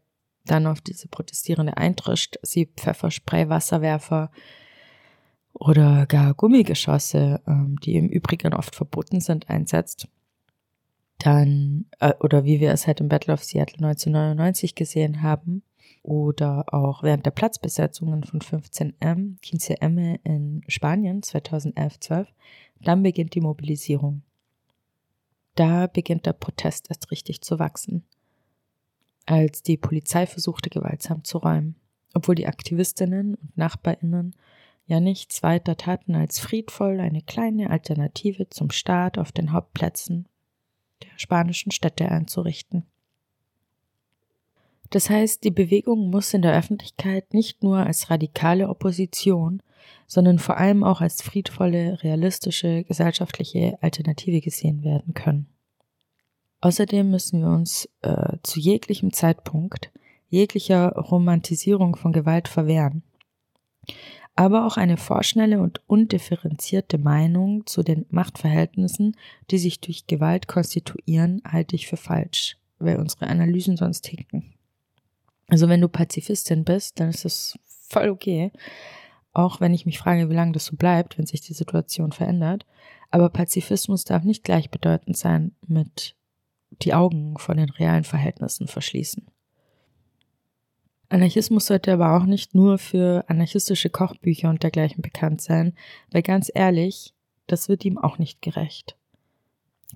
dann 0.45 0.67
auf 0.67 0.81
diese 0.81 1.07
Protestierende 1.07 1.77
eintrischt, 1.77 2.39
sie 2.43 2.67
Pfefferspray, 2.67 3.49
Wasserwerfer 3.49 4.31
oder 5.53 6.07
gar 6.07 6.35
Gummigeschosse, 6.35 7.41
ähm, 7.47 7.77
die 7.83 7.97
im 7.97 8.09
Übrigen 8.09 8.55
oft 8.55 8.75
verboten 8.75 9.21
sind, 9.21 9.51
einsetzt, 9.51 10.09
dann, 11.19 11.87
äh, 11.99 12.15
oder 12.21 12.45
wie 12.45 12.61
wir 12.61 12.73
es 12.73 12.87
halt 12.87 13.01
im 13.01 13.09
Battle 13.09 13.35
of 13.35 13.45
Seattle 13.45 13.87
1999 13.87 14.75
gesehen 14.75 15.23
haben, 15.23 15.63
oder 16.03 16.73
auch 16.73 17.03
während 17.03 17.27
der 17.27 17.31
Platzbesetzungen 17.31 18.25
von 18.25 18.41
15M, 18.41 19.39
15M 19.43 20.19
in 20.25 20.63
Spanien 20.67 21.23
2011-12, 21.23 22.27
dann 22.81 23.03
beginnt 23.03 23.35
die 23.35 23.43
Mobilisierung. 23.43 24.23
Da 25.57 25.87
beginnt 25.89 26.27
der 26.27 26.33
Protest 26.33 26.89
erst 26.89 27.11
richtig 27.11 27.43
zu 27.43 27.59
wachsen, 27.59 28.05
als 29.27 29.63
die 29.63 29.77
Polizei 29.77 30.27
versuchte, 30.27 30.71
gewaltsam 30.71 31.23
zu 31.25 31.39
räumen, 31.39 31.77
obwohl 32.15 32.35
die 32.35 32.47
Aktivistinnen 32.47 33.35
und 33.35 33.57
Nachbarinnen 33.59 34.35
ja 34.91 35.01
nichts 35.01 35.43
weiter 35.43 35.77
taten, 35.77 36.15
als 36.15 36.39
friedvoll 36.39 37.01
eine 37.01 37.23
kleine 37.23 37.71
Alternative 37.71 38.49
zum 38.51 38.71
Staat 38.71 39.19
auf 39.19 39.33
den 39.33 39.53
Hauptplätzen 39.53 40.29
der 41.03 41.19
spanischen 41.19 41.73
Städte 41.73 42.11
einzurichten. 42.11 42.85
Das 44.91 45.09
heißt, 45.09 45.45
die 45.45 45.53
Bewegung 45.53 46.11
muss 46.11 46.35
in 46.35 46.43
der 46.43 46.57
Öffentlichkeit 46.57 47.33
nicht 47.33 47.63
nur 47.63 47.79
als 47.79 48.11
radikale 48.11 48.69
Opposition, 48.69 49.63
sondern 50.07 50.39
vor 50.41 50.57
allem 50.57 50.83
auch 50.83 51.01
als 51.01 51.23
friedvolle, 51.23 52.03
realistische 52.03 52.83
gesellschaftliche 52.85 53.79
Alternative 53.81 54.41
gesehen 54.41 54.83
werden 54.83 55.15
können. 55.15 55.47
Außerdem 56.61 57.11
müssen 57.11 57.41
wir 57.41 57.49
uns 57.49 57.89
äh, 58.03 58.37
zu 58.43 58.61
jeglichem 58.61 59.13
Zeitpunkt 59.13 59.91
jeglicher 60.29 60.93
Romantisierung 60.93 61.97
von 61.97 62.13
Gewalt 62.13 62.49
verwehren. 62.49 63.03
Aber 64.41 64.67
auch 64.67 64.79
eine 64.79 64.97
vorschnelle 64.97 65.61
und 65.61 65.83
undifferenzierte 65.87 66.97
Meinung 66.97 67.67
zu 67.67 67.83
den 67.83 68.07
Machtverhältnissen, 68.09 69.15
die 69.51 69.59
sich 69.59 69.81
durch 69.81 70.07
Gewalt 70.07 70.49
konstituieren, 70.49 71.43
halte 71.47 71.77
ich 71.77 71.87
für 71.87 71.99
falsch, 71.99 72.57
weil 72.79 72.97
unsere 72.97 73.27
Analysen 73.27 73.77
sonst 73.77 74.07
hinken. 74.07 74.55
Also 75.49 75.69
wenn 75.69 75.83
du 75.83 75.89
Pazifistin 75.89 76.65
bist, 76.65 76.99
dann 77.01 77.11
ist 77.11 77.27
das 77.27 77.59
voll 77.91 78.09
okay. 78.09 78.51
Auch 79.35 79.61
wenn 79.61 79.75
ich 79.75 79.85
mich 79.85 79.99
frage, 79.99 80.31
wie 80.31 80.35
lange 80.35 80.53
das 80.53 80.65
so 80.65 80.75
bleibt, 80.75 81.19
wenn 81.19 81.27
sich 81.27 81.43
die 81.43 81.53
Situation 81.53 82.11
verändert. 82.11 82.65
Aber 83.11 83.29
Pazifismus 83.29 84.05
darf 84.05 84.25
nicht 84.25 84.43
gleichbedeutend 84.43 85.19
sein 85.19 85.55
mit 85.67 86.17
die 86.81 86.95
Augen 86.95 87.37
vor 87.37 87.57
den 87.57 87.69
realen 87.69 88.05
Verhältnissen 88.05 88.69
verschließen. 88.69 89.30
Anarchismus 91.11 91.67
sollte 91.67 91.93
aber 91.93 92.17
auch 92.17 92.25
nicht 92.25 92.55
nur 92.55 92.79
für 92.79 93.25
anarchistische 93.29 93.91
Kochbücher 93.91 94.49
und 94.49 94.63
dergleichen 94.63 95.03
bekannt 95.03 95.41
sein, 95.41 95.75
weil 96.13 96.23
ganz 96.23 96.51
ehrlich, 96.55 97.15
das 97.49 97.69
wird 97.69 97.85
ihm 97.85 97.99
auch 97.99 98.19
nicht 98.19 98.41
gerecht. 98.43 98.97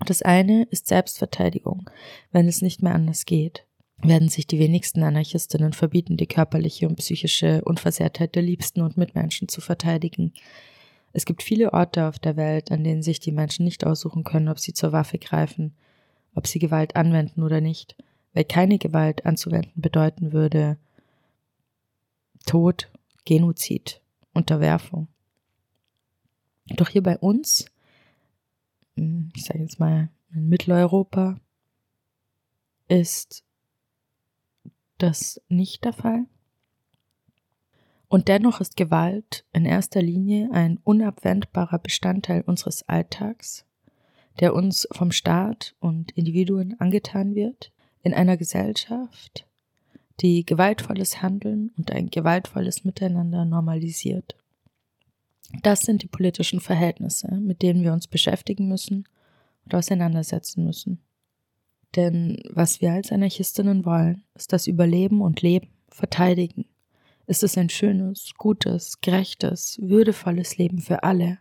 Das 0.04 0.22
eine 0.22 0.64
ist 0.64 0.88
Selbstverteidigung, 0.88 1.88
wenn 2.32 2.48
es 2.48 2.62
nicht 2.62 2.82
mehr 2.82 2.94
anders 2.94 3.26
geht. 3.26 3.64
werden 4.02 4.28
sich 4.28 4.48
die 4.48 4.58
wenigsten 4.58 5.04
Anarchistinnen 5.04 5.72
verbieten, 5.72 6.16
die 6.16 6.26
körperliche 6.26 6.88
und 6.88 6.96
psychische 6.96 7.62
Unversehrtheit 7.64 8.34
der 8.34 8.42
Liebsten 8.42 8.82
und 8.82 8.96
Mitmenschen 8.96 9.46
zu 9.46 9.60
verteidigen. 9.60 10.32
Es 11.12 11.24
gibt 11.24 11.44
viele 11.44 11.72
Orte 11.72 12.08
auf 12.08 12.18
der 12.18 12.36
Welt, 12.36 12.72
an 12.72 12.82
denen 12.82 13.04
sich 13.04 13.20
die 13.20 13.30
Menschen 13.30 13.64
nicht 13.64 13.86
aussuchen 13.86 14.24
können, 14.24 14.48
ob 14.48 14.58
sie 14.58 14.74
zur 14.74 14.90
Waffe 14.90 15.18
greifen, 15.18 15.74
ob 16.34 16.48
sie 16.48 16.58
Gewalt 16.58 16.96
anwenden 16.96 17.44
oder 17.44 17.60
nicht, 17.60 17.94
weil 18.34 18.44
keine 18.44 18.78
Gewalt 18.78 19.24
anzuwenden 19.24 19.80
bedeuten 19.80 20.32
würde 20.32 20.76
Tod, 22.44 22.90
Genozid, 23.24 24.00
Unterwerfung. 24.32 25.08
Doch 26.66 26.88
hier 26.88 27.02
bei 27.02 27.18
uns, 27.18 27.66
ich 28.94 29.44
sage 29.44 29.60
jetzt 29.60 29.80
mal 29.80 30.10
in 30.32 30.48
Mitteleuropa, 30.48 31.36
ist 32.88 33.44
das 34.98 35.40
nicht 35.48 35.84
der 35.84 35.92
Fall. 35.92 36.26
Und 38.08 38.28
dennoch 38.28 38.60
ist 38.60 38.76
Gewalt 38.76 39.44
in 39.52 39.64
erster 39.64 40.00
Linie 40.00 40.50
ein 40.52 40.78
unabwendbarer 40.84 41.78
Bestandteil 41.78 42.42
unseres 42.42 42.88
Alltags, 42.88 43.64
der 44.40 44.54
uns 44.54 44.86
vom 44.92 45.10
Staat 45.10 45.74
und 45.80 46.12
Individuen 46.12 46.78
angetan 46.78 47.34
wird, 47.34 47.72
in 48.02 48.14
einer 48.14 48.36
Gesellschaft, 48.36 49.48
die 50.20 50.44
gewaltvolles 50.44 51.22
Handeln 51.22 51.72
und 51.76 51.90
ein 51.90 52.08
gewaltvolles 52.08 52.84
Miteinander 52.84 53.44
normalisiert. 53.44 54.36
Das 55.62 55.80
sind 55.82 56.02
die 56.02 56.08
politischen 56.08 56.60
Verhältnisse, 56.60 57.34
mit 57.36 57.62
denen 57.62 57.82
wir 57.82 57.92
uns 57.92 58.06
beschäftigen 58.06 58.68
müssen 58.68 59.08
und 59.64 59.74
auseinandersetzen 59.74 60.64
müssen. 60.64 61.00
Denn 61.96 62.42
was 62.50 62.80
wir 62.80 62.92
als 62.92 63.12
Anarchistinnen 63.12 63.84
wollen, 63.84 64.24
ist 64.34 64.52
das 64.52 64.66
Überleben 64.66 65.20
und 65.20 65.42
Leben 65.42 65.68
verteidigen. 65.88 66.64
Ist 67.26 67.42
es 67.42 67.56
ein 67.56 67.70
schönes, 67.70 68.32
gutes, 68.36 69.00
gerechtes, 69.00 69.78
würdevolles 69.80 70.58
Leben 70.58 70.78
für 70.78 71.04
alle 71.04 71.38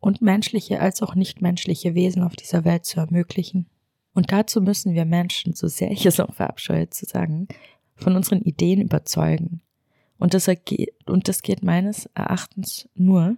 und 0.00 0.22
menschliche 0.22 0.80
als 0.80 1.02
auch 1.02 1.14
nichtmenschliche 1.14 1.94
Wesen 1.94 2.22
auf 2.22 2.34
dieser 2.34 2.64
Welt 2.64 2.84
zu 2.84 3.00
ermöglichen. 3.00 3.66
Und 4.12 4.32
dazu 4.32 4.60
müssen 4.60 4.94
wir 4.94 5.04
Menschen, 5.04 5.54
so 5.54 5.68
sehr 5.68 5.90
ich 5.90 6.04
es 6.04 6.18
auch 6.18 6.34
verabscheue 6.34 6.90
zu 6.90 7.06
sagen, 7.06 7.46
von 8.00 8.16
unseren 8.16 8.42
Ideen 8.42 8.80
überzeugen. 8.80 9.60
Und 10.18 10.34
das, 10.34 10.48
und 11.06 11.28
das 11.28 11.42
geht 11.42 11.62
meines 11.62 12.06
Erachtens 12.14 12.88
nur, 12.94 13.36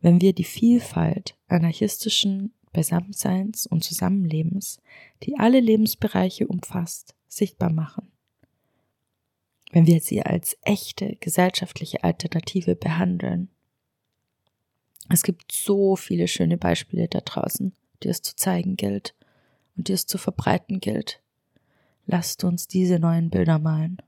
wenn 0.00 0.20
wir 0.20 0.32
die 0.32 0.44
Vielfalt 0.44 1.36
anarchistischen 1.48 2.52
Beisammenseins 2.72 3.66
und 3.66 3.84
Zusammenlebens, 3.84 4.80
die 5.22 5.38
alle 5.38 5.60
Lebensbereiche 5.60 6.46
umfasst, 6.46 7.14
sichtbar 7.28 7.72
machen. 7.72 8.10
Wenn 9.70 9.86
wir 9.86 10.00
sie 10.00 10.22
als 10.22 10.58
echte 10.62 11.16
gesellschaftliche 11.20 12.04
Alternative 12.04 12.74
behandeln. 12.74 13.48
Es 15.08 15.22
gibt 15.22 15.50
so 15.52 15.96
viele 15.96 16.28
schöne 16.28 16.58
Beispiele 16.58 17.08
da 17.08 17.20
draußen, 17.20 17.72
die 18.02 18.08
es 18.08 18.20
zu 18.20 18.36
zeigen 18.36 18.76
gilt 18.76 19.14
und 19.76 19.88
die 19.88 19.92
es 19.92 20.06
zu 20.06 20.18
verbreiten 20.18 20.80
gilt. 20.80 21.21
Lasst 22.06 22.44
uns 22.44 22.66
diese 22.66 22.98
neuen 22.98 23.30
Bilder 23.30 23.58
malen. 23.58 23.98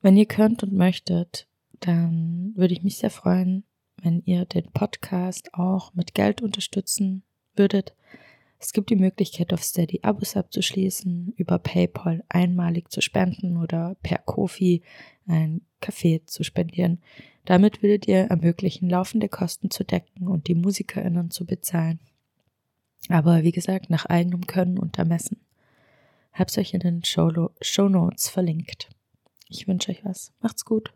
Wenn 0.00 0.16
ihr 0.16 0.26
könnt 0.26 0.62
und 0.62 0.72
möchtet, 0.72 1.46
dann 1.80 2.17
würde 2.58 2.74
ich 2.74 2.82
mich 2.82 2.98
sehr 2.98 3.10
freuen, 3.10 3.64
wenn 4.02 4.22
ihr 4.24 4.44
den 4.44 4.70
Podcast 4.72 5.54
auch 5.54 5.94
mit 5.94 6.14
Geld 6.14 6.42
unterstützen 6.42 7.22
würdet. 7.54 7.94
Es 8.58 8.72
gibt 8.72 8.90
die 8.90 8.96
Möglichkeit, 8.96 9.52
auf 9.52 9.62
Steady 9.62 10.00
Abos 10.02 10.36
abzuschließen, 10.36 11.32
über 11.36 11.60
PayPal 11.60 12.24
einmalig 12.28 12.90
zu 12.90 13.00
spenden 13.00 13.56
oder 13.56 13.96
per 14.02 14.18
Kofi 14.18 14.82
ein 15.26 15.62
Kaffee 15.80 16.22
zu 16.26 16.42
spendieren. 16.42 17.00
Damit 17.44 17.82
würdet 17.82 18.08
ihr 18.08 18.24
ermöglichen, 18.24 18.90
laufende 18.90 19.28
Kosten 19.28 19.70
zu 19.70 19.84
decken 19.84 20.26
und 20.26 20.48
die 20.48 20.56
MusikerInnen 20.56 21.30
zu 21.30 21.46
bezahlen. 21.46 22.00
Aber 23.08 23.44
wie 23.44 23.52
gesagt, 23.52 23.90
nach 23.90 24.06
eigenem 24.06 24.46
Können 24.46 24.78
und 24.78 24.98
Ermessen. 24.98 25.38
Hab's 26.32 26.58
euch 26.58 26.74
in 26.74 26.80
den 26.80 27.04
Show, 27.04 27.50
Show 27.60 27.88
Notes 27.88 28.28
verlinkt. 28.28 28.90
Ich 29.50 29.66
wünsche 29.66 29.90
euch 29.90 30.04
was. 30.04 30.32
Macht's 30.40 30.64
gut. 30.64 30.92